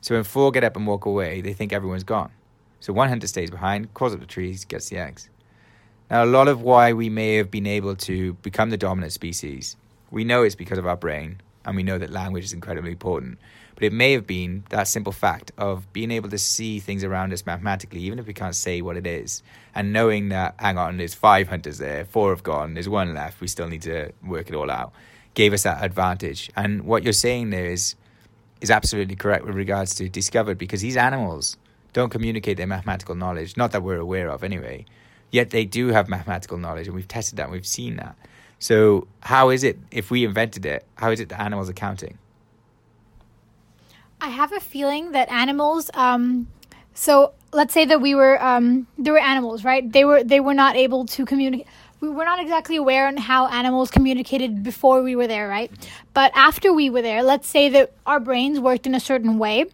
So 0.00 0.14
when 0.14 0.22
four 0.22 0.52
get 0.52 0.62
up 0.62 0.76
and 0.76 0.86
walk 0.86 1.06
away, 1.06 1.40
they 1.40 1.54
think 1.54 1.72
everyone's 1.72 2.04
gone. 2.04 2.30
So 2.78 2.92
one 2.92 3.08
hunter 3.08 3.26
stays 3.26 3.50
behind, 3.50 3.92
crawls 3.94 4.14
up 4.14 4.20
the 4.20 4.26
trees, 4.26 4.64
gets 4.64 4.90
the 4.90 4.98
eggs. 4.98 5.28
Now, 6.08 6.22
a 6.22 6.26
lot 6.26 6.46
of 6.46 6.62
why 6.62 6.92
we 6.92 7.08
may 7.08 7.34
have 7.34 7.50
been 7.50 7.66
able 7.66 7.96
to 7.96 8.34
become 8.34 8.70
the 8.70 8.76
dominant 8.76 9.12
species, 9.12 9.76
we 10.12 10.22
know 10.22 10.44
it's 10.44 10.54
because 10.54 10.78
of 10.78 10.86
our 10.86 10.96
brain, 10.96 11.40
and 11.64 11.74
we 11.74 11.82
know 11.82 11.98
that 11.98 12.10
language 12.10 12.44
is 12.44 12.52
incredibly 12.52 12.92
important. 12.92 13.38
But 13.76 13.84
it 13.84 13.92
may 13.92 14.12
have 14.12 14.26
been 14.26 14.64
that 14.70 14.88
simple 14.88 15.12
fact 15.12 15.52
of 15.56 15.92
being 15.92 16.10
able 16.10 16.30
to 16.30 16.38
see 16.38 16.80
things 16.80 17.04
around 17.04 17.32
us 17.32 17.46
mathematically, 17.46 18.00
even 18.00 18.18
if 18.18 18.26
we 18.26 18.34
can't 18.34 18.56
say 18.56 18.82
what 18.82 18.96
it 18.96 19.06
is, 19.06 19.44
and 19.74 19.92
knowing 19.92 20.30
that, 20.30 20.56
hang 20.58 20.76
on, 20.76 20.96
there's 20.96 21.14
five 21.14 21.46
hunters 21.46 21.78
there, 21.78 22.04
four 22.04 22.30
have 22.30 22.42
gone, 22.42 22.74
there's 22.74 22.88
one 22.88 23.14
left, 23.14 23.40
we 23.40 23.46
still 23.46 23.68
need 23.68 23.82
to 23.82 24.12
work 24.24 24.48
it 24.48 24.54
all 24.54 24.70
out 24.70 24.92
gave 25.36 25.52
us 25.52 25.62
that 25.62 25.84
advantage. 25.84 26.50
And 26.56 26.82
what 26.82 27.04
you're 27.04 27.12
saying 27.12 27.50
there 27.50 27.66
is 27.66 27.94
is 28.60 28.70
absolutely 28.70 29.14
correct 29.14 29.44
with 29.44 29.54
regards 29.54 29.94
to 29.94 30.08
discovered 30.08 30.58
because 30.58 30.80
these 30.80 30.96
animals 30.96 31.58
don't 31.92 32.08
communicate 32.10 32.56
their 32.56 32.66
mathematical 32.66 33.14
knowledge, 33.14 33.56
not 33.56 33.70
that 33.72 33.82
we're 33.82 33.98
aware 33.98 34.28
of 34.28 34.42
anyway. 34.42 34.84
Yet 35.30 35.50
they 35.50 35.66
do 35.66 35.88
have 35.88 36.08
mathematical 36.08 36.56
knowledge, 36.56 36.86
and 36.86 36.96
we've 36.96 37.06
tested 37.06 37.36
that, 37.36 37.44
and 37.44 37.52
we've 37.52 37.66
seen 37.66 37.96
that. 37.96 38.16
So, 38.58 39.06
how 39.20 39.50
is 39.50 39.62
it, 39.62 39.78
if 39.90 40.10
we 40.10 40.24
invented 40.24 40.64
it, 40.64 40.86
how 40.94 41.10
is 41.10 41.20
it 41.20 41.28
that 41.28 41.40
animals 41.40 41.68
are 41.68 41.74
counting? 41.74 42.16
I 44.20 44.28
have 44.28 44.52
a 44.52 44.60
feeling 44.60 45.12
that 45.12 45.30
animals, 45.30 45.90
um, 45.94 46.48
so 46.94 47.32
let's 47.52 47.74
say 47.74 47.84
that 47.84 48.00
we 48.00 48.14
were, 48.14 48.42
um, 48.42 48.86
there 48.98 49.12
were 49.12 49.18
animals, 49.18 49.64
right? 49.64 49.90
They 49.90 50.04
were, 50.04 50.24
they 50.24 50.40
were 50.40 50.54
not 50.54 50.76
able 50.76 51.06
to 51.06 51.24
communicate 51.24 51.66
we 52.00 52.10
were 52.10 52.24
not 52.24 52.40
exactly 52.40 52.76
aware 52.76 53.06
on 53.06 53.16
how 53.16 53.46
animals 53.48 53.90
communicated 53.90 54.62
before 54.62 55.02
we 55.02 55.16
were 55.16 55.26
there, 55.26 55.48
right? 55.48 55.70
But 56.12 56.32
after 56.34 56.72
we 56.72 56.90
were 56.90 57.02
there, 57.02 57.22
let's 57.22 57.48
say 57.48 57.68
that 57.70 57.92
our 58.04 58.20
brains 58.20 58.60
worked 58.60 58.86
in 58.86 58.94
a 58.94 59.00
certain 59.00 59.38
way, 59.38 59.66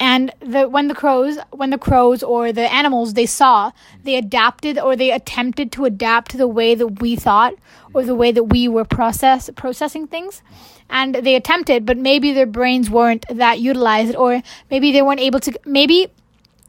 and 0.00 0.32
the 0.40 0.68
when 0.68 0.88
the 0.88 0.94
crows 0.94 1.38
when 1.50 1.70
the 1.70 1.78
crows 1.78 2.22
or 2.22 2.52
the 2.52 2.72
animals 2.72 3.14
they 3.14 3.26
saw, 3.26 3.70
they 4.02 4.16
adapted 4.16 4.78
or 4.78 4.96
they 4.96 5.10
attempted 5.10 5.70
to 5.72 5.84
adapt 5.84 6.32
to 6.32 6.36
the 6.36 6.48
way 6.48 6.74
that 6.74 7.00
we 7.00 7.16
thought 7.16 7.54
or 7.92 8.02
the 8.02 8.14
way 8.14 8.32
that 8.32 8.44
we 8.44 8.66
were 8.66 8.84
process 8.84 9.48
processing 9.54 10.06
things. 10.06 10.42
And 10.90 11.14
they 11.14 11.34
attempted, 11.34 11.86
but 11.86 11.96
maybe 11.96 12.32
their 12.32 12.46
brains 12.46 12.90
weren't 12.90 13.24
that 13.30 13.58
utilized, 13.60 14.14
or 14.14 14.42
maybe 14.70 14.92
they 14.92 15.00
weren't 15.00 15.20
able 15.20 15.40
to. 15.40 15.58
Maybe 15.64 16.08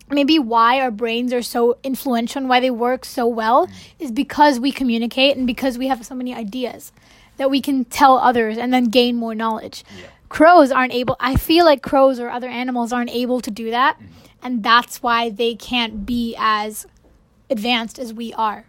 maybe 0.09 0.37
why 0.37 0.79
our 0.79 0.91
brains 0.91 1.33
are 1.33 1.41
so 1.41 1.77
influential 1.83 2.39
and 2.39 2.49
why 2.49 2.59
they 2.59 2.69
work 2.69 3.05
so 3.05 3.25
well 3.27 3.67
is 3.99 4.11
because 4.11 4.59
we 4.59 4.71
communicate 4.71 5.35
and 5.35 5.47
because 5.47 5.77
we 5.77 5.87
have 5.87 6.05
so 6.05 6.13
many 6.13 6.33
ideas 6.33 6.91
that 7.37 7.49
we 7.49 7.59
can 7.59 7.85
tell 7.85 8.17
others 8.17 8.57
and 8.57 8.71
then 8.71 8.85
gain 8.85 9.15
more 9.15 9.35
knowledge. 9.35 9.83
Yeah. 9.97 10.05
Crows 10.29 10.71
aren't 10.71 10.93
able, 10.93 11.15
I 11.19 11.35
feel 11.35 11.65
like 11.65 11.81
crows 11.81 12.19
or 12.19 12.29
other 12.29 12.49
animals 12.49 12.91
aren't 12.91 13.11
able 13.11 13.41
to 13.41 13.51
do 13.51 13.71
that. 13.71 13.95
Mm-hmm. 13.97 14.07
And 14.43 14.63
that's 14.63 15.01
why 15.01 15.29
they 15.29 15.55
can't 15.55 16.05
be 16.05 16.35
as 16.37 16.85
advanced 17.49 17.97
as 17.99 18.13
we 18.13 18.33
are. 18.33 18.65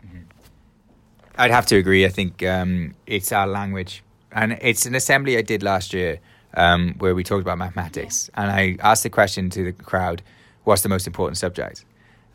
I'd 1.39 1.51
have 1.51 1.67
to 1.67 1.77
agree. 1.77 2.07
I 2.07 2.09
think 2.09 2.43
um, 2.43 2.95
it's 3.07 3.31
our 3.33 3.47
language, 3.47 4.03
and 4.33 4.59
it's 4.61 4.87
an 4.87 4.95
assembly 4.95 5.37
I 5.37 5.43
did 5.43 5.63
last 5.63 5.93
year 5.93 6.21
um, 6.55 6.95
where 6.99 7.15
we 7.15 7.23
talked 7.23 7.43
about 7.43 7.59
mathematics, 7.59 8.31
and 8.35 8.51
I 8.51 8.77
asked 8.81 9.03
the 9.03 9.11
question 9.11 9.51
to 9.51 9.65
the 9.65 9.73
crowd, 9.73 10.23
"What's 10.65 10.83
the 10.83 10.89
most 10.89 11.07
important 11.07 11.37
subject?" 11.37 11.85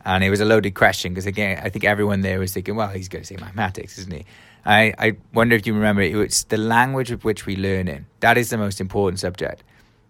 And 0.04 0.24
it 0.24 0.30
was 0.30 0.40
a 0.40 0.44
loaded 0.44 0.74
question 0.74 1.12
because 1.12 1.26
again, 1.26 1.60
I 1.62 1.68
think 1.68 1.84
everyone 1.84 2.20
there 2.20 2.38
was 2.38 2.52
thinking, 2.52 2.76
"Well, 2.76 2.88
he's 2.88 3.08
going 3.08 3.22
to 3.22 3.26
say 3.26 3.36
mathematics, 3.40 3.98
isn't 3.98 4.12
he?" 4.12 4.24
I, 4.64 4.94
I 4.98 5.16
wonder 5.34 5.56
if 5.56 5.66
you 5.66 5.74
remember 5.74 6.02
it 6.02 6.14
was 6.14 6.44
the 6.44 6.56
language 6.56 7.10
with 7.10 7.24
which 7.24 7.46
we 7.46 7.56
learn 7.56 7.88
in. 7.88 8.06
That 8.20 8.38
is 8.38 8.50
the 8.50 8.58
most 8.58 8.80
important 8.80 9.18
subject. 9.18 9.64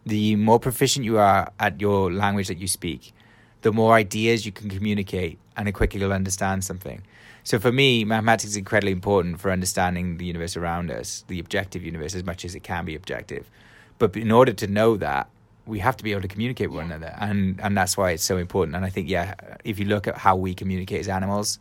The 0.04 0.36
more 0.36 0.58
proficient 0.58 1.04
you 1.04 1.18
are 1.18 1.50
at 1.58 1.80
your 1.80 2.12
language 2.12 2.48
that 2.48 2.58
you 2.58 2.68
speak, 2.68 3.14
the 3.62 3.72
more 3.72 3.94
ideas 3.94 4.44
you 4.44 4.52
can 4.52 4.68
communicate, 4.68 5.38
and 5.56 5.68
the 5.68 5.72
quicker 5.72 5.98
you'll 5.98 6.12
understand 6.12 6.64
something. 6.64 7.02
So 7.44 7.58
for 7.58 7.72
me, 7.72 8.04
mathematics 8.04 8.50
is 8.50 8.56
incredibly 8.56 8.92
important 8.92 9.40
for 9.40 9.50
understanding 9.50 10.16
the 10.16 10.24
universe 10.24 10.56
around 10.56 10.90
us, 10.90 11.24
the 11.28 11.38
objective 11.38 11.82
universe, 11.82 12.14
as 12.14 12.24
much 12.24 12.44
as 12.44 12.54
it 12.54 12.60
can 12.60 12.84
be 12.84 12.94
objective. 12.94 13.50
But 13.98 14.16
in 14.16 14.30
order 14.30 14.52
to 14.52 14.66
know 14.66 14.96
that, 14.96 15.28
we 15.66 15.78
have 15.78 15.96
to 15.96 16.04
be 16.04 16.12
able 16.12 16.22
to 16.22 16.28
communicate 16.28 16.70
with 16.70 16.78
one 16.78 16.86
another, 16.86 17.14
and 17.20 17.60
and 17.60 17.76
that's 17.76 17.96
why 17.96 18.10
it's 18.10 18.24
so 18.24 18.36
important. 18.36 18.74
And 18.74 18.84
I 18.84 18.90
think, 18.90 19.08
yeah, 19.08 19.34
if 19.64 19.78
you 19.78 19.84
look 19.84 20.08
at 20.08 20.16
how 20.18 20.34
we 20.34 20.54
communicate 20.54 21.00
as 21.00 21.08
animals, 21.08 21.60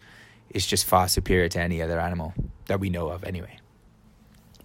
it's 0.53 0.65
just 0.65 0.85
far 0.85 1.07
superior 1.07 1.49
to 1.49 1.59
any 1.59 1.81
other 1.81 1.99
animal 1.99 2.33
that 2.67 2.79
we 2.79 2.89
know 2.89 3.09
of, 3.09 3.23
anyway. 3.23 3.57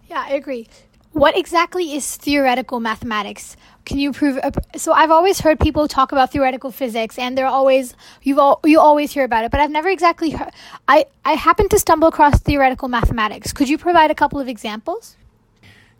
Yeah, 0.09 0.25
I 0.27 0.35
agree. 0.35 0.69
What 1.13 1.37
exactly 1.37 1.95
is 1.95 2.17
theoretical 2.17 2.79
mathematics? 2.79 3.57
Can 3.87 3.99
you 3.99 4.13
prove? 4.13 4.39
So 4.77 4.93
I've 4.93 5.11
always 5.11 5.41
heard 5.41 5.59
people 5.59 5.89
talk 5.89 6.13
about 6.13 6.31
theoretical 6.31 6.71
physics, 6.71 7.19
and 7.19 7.39
they're 7.39 7.47
always 7.47 7.95
you've 8.23 8.39
all, 8.39 8.61
you 8.65 8.79
always 8.79 9.13
hear 9.13 9.25
about 9.25 9.45
it, 9.45 9.51
but 9.51 9.59
I've 9.59 9.71
never 9.71 9.89
exactly 9.89 10.31
heard. 10.31 10.51
I 10.87 11.07
I 11.25 11.33
happened 11.33 11.71
to 11.71 11.79
stumble 11.79 12.09
across 12.09 12.41
theoretical 12.41 12.89
mathematics. 12.89 13.55
Could 13.55 13.71
you 13.71 13.79
provide 13.79 14.11
a 14.11 14.15
couple 14.15 14.41
of 14.41 14.47
examples? 14.47 15.17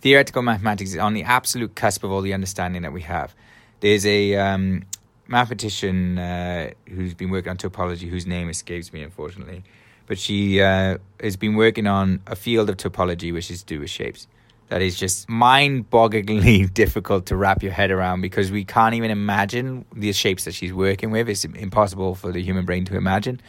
Theoretical 0.03 0.43
mathematics 0.43 0.91
is 0.91 0.99
on 0.99 1.15
the 1.15 1.23
absolute 1.23 1.75
cusp 1.75 2.05
of 2.05 2.13
all 2.13 2.21
the 2.21 2.35
understanding 2.35 2.83
that 2.83 2.93
we 2.93 3.01
have. 3.03 3.35
There's 3.81 4.05
a 4.05 4.35
um, 4.37 4.85
mathematician 5.29 6.19
uh, 6.19 6.71
who's 6.89 7.15
been 7.15 7.31
working 7.31 7.51
on 7.51 7.57
topology, 7.57 8.09
whose 8.09 8.27
name 8.27 8.49
escapes 8.49 8.93
me, 8.93 9.03
unfortunately, 9.03 9.65
but 10.07 10.19
she 10.19 10.61
uh, 10.61 10.99
has 11.21 11.37
been 11.37 11.55
working 11.55 11.87
on 11.87 12.21
a 12.27 12.37
field 12.37 12.71
of 12.71 12.77
topology 12.77 13.33
which 13.33 13.51
is 13.51 13.63
to 13.63 13.67
do 13.67 13.81
with 13.81 13.91
shapes 13.91 14.27
that 14.69 14.83
is 14.83 14.99
just 14.99 15.29
mind-bogglingly 15.29 16.73
difficult 16.75 17.27
to 17.27 17.37
wrap 17.37 17.63
your 17.63 17.73
head 17.73 17.91
around 17.91 18.21
because 18.21 18.51
we 18.51 18.65
can't 18.65 18.95
even 18.95 19.11
imagine 19.11 19.85
the 19.95 20.13
shapes 20.13 20.45
that 20.45 20.55
she's 20.55 20.73
working 20.73 21.11
with. 21.11 21.29
It's 21.29 21.45
impossible 21.45 22.15
for 22.15 22.33
the 22.33 22.43
human 22.43 22.65
brain 22.65 22.85
to 22.87 22.97
imagine. 22.97 23.41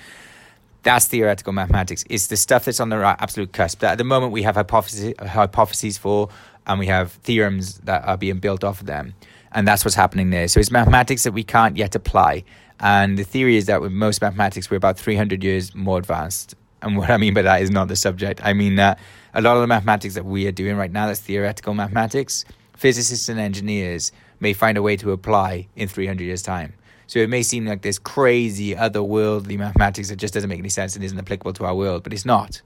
That's 0.83 1.07
theoretical 1.07 1.53
mathematics. 1.53 2.03
It's 2.09 2.27
the 2.27 2.37
stuff 2.37 2.65
that's 2.65 2.79
on 2.79 2.89
the 2.89 2.97
absolute 3.19 3.51
cusp. 3.51 3.79
That 3.79 3.93
at 3.93 3.97
the 3.97 4.03
moment 4.03 4.31
we 4.31 4.43
have 4.43 4.55
hypotheses 4.55 5.97
for, 5.97 6.29
and 6.67 6.79
we 6.79 6.87
have 6.87 7.13
theorems 7.13 7.79
that 7.79 8.05
are 8.05 8.17
being 8.17 8.37
built 8.37 8.63
off 8.63 8.81
of 8.81 8.87
them, 8.87 9.15
and 9.57 9.67
that's 9.67 9.83
what's 9.83 9.95
happening 9.95 10.29
there. 10.29 10.47
So 10.47 10.59
it's 10.59 10.69
mathematics 10.69 11.23
that 11.23 11.31
we 11.31 11.43
can't 11.43 11.77
yet 11.77 11.95
apply. 11.95 12.43
And 12.79 13.17
the 13.17 13.23
theory 13.23 13.57
is 13.57 13.65
that 13.65 13.81
with 13.81 13.91
most 13.91 14.21
mathematics, 14.21 14.69
we're 14.69 14.77
about 14.77 14.99
300 14.99 15.43
years 15.43 15.73
more 15.73 15.97
advanced. 15.97 16.53
And 16.83 16.95
what 16.95 17.09
I 17.09 17.17
mean 17.17 17.33
by 17.33 17.41
that 17.41 17.63
is 17.63 17.71
not 17.71 17.87
the 17.87 17.95
subject. 17.95 18.39
I 18.43 18.53
mean 18.53 18.75
that 18.75 18.99
a 19.33 19.41
lot 19.41 19.55
of 19.55 19.61
the 19.61 19.67
mathematics 19.67 20.13
that 20.13 20.25
we 20.25 20.45
are 20.45 20.51
doing 20.51 20.77
right 20.77 20.91
now, 20.91 21.07
that's 21.07 21.21
theoretical 21.21 21.73
mathematics, 21.73 22.45
physicists 22.75 23.29
and 23.29 23.39
engineers 23.39 24.11
may 24.39 24.53
find 24.53 24.77
a 24.77 24.83
way 24.83 24.95
to 24.97 25.11
apply 25.11 25.67
in 25.75 25.87
300 25.87 26.23
years' 26.23 26.43
time. 26.43 26.75
So 27.07 27.17
it 27.17 27.27
may 27.27 27.41
seem 27.41 27.65
like 27.65 27.81
this 27.81 27.97
crazy 27.97 28.75
otherworldly 28.75 29.57
mathematics 29.57 30.09
that 30.09 30.17
just 30.17 30.35
doesn't 30.35 30.49
make 30.51 30.59
any 30.59 30.69
sense 30.69 30.95
and 30.95 31.03
isn't 31.03 31.17
applicable 31.17 31.53
to 31.53 31.65
our 31.65 31.73
world, 31.73 32.03
but 32.03 32.13
it's 32.13 32.25
not. 32.25 32.61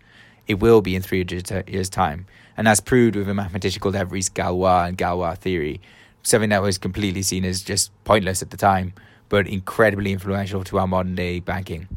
It 0.46 0.60
will 0.60 0.82
be 0.82 0.98
in 0.98 1.02
300 1.02 1.70
years' 1.70 1.90
time. 1.90 2.26
And 2.58 2.68
that's 2.68 2.82
proved 2.82 3.16
with 3.16 3.30
a 3.30 3.34
mathematician 3.34 3.80
called 3.80 3.96
Évariste 3.96 4.34
Galois 4.34 4.90
and 4.90 4.98
Galois 4.98 5.38
theory, 5.38 5.80
something 6.24 6.50
that 6.50 6.62
was 6.62 6.78
completely 6.78 7.22
seen 7.22 7.46
as 7.46 7.62
just 7.62 7.92
pointless 8.04 8.42
at 8.42 8.50
the 8.50 8.58
time, 8.58 8.94
but 9.30 9.48
incredibly 9.48 10.12
influential 10.12 10.64
to 10.66 10.80
our 10.80 10.88
modern 10.88 11.16
day 11.16 11.40
banking. 11.40 11.88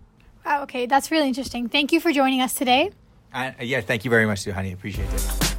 Wow, 0.44 0.62
okay, 0.64 0.86
that's 0.86 1.10
really 1.10 1.28
interesting. 1.28 1.68
Thank 1.68 1.92
you 1.92 2.00
for 2.00 2.12
joining 2.12 2.40
us 2.40 2.54
today. 2.54 2.90
Uh, 3.32 3.52
yeah, 3.60 3.80
thank 3.80 4.04
you 4.04 4.10
very 4.10 4.26
much, 4.26 4.44
Suhani. 4.44 4.72
Appreciate 4.72 5.12
it. 5.12 5.53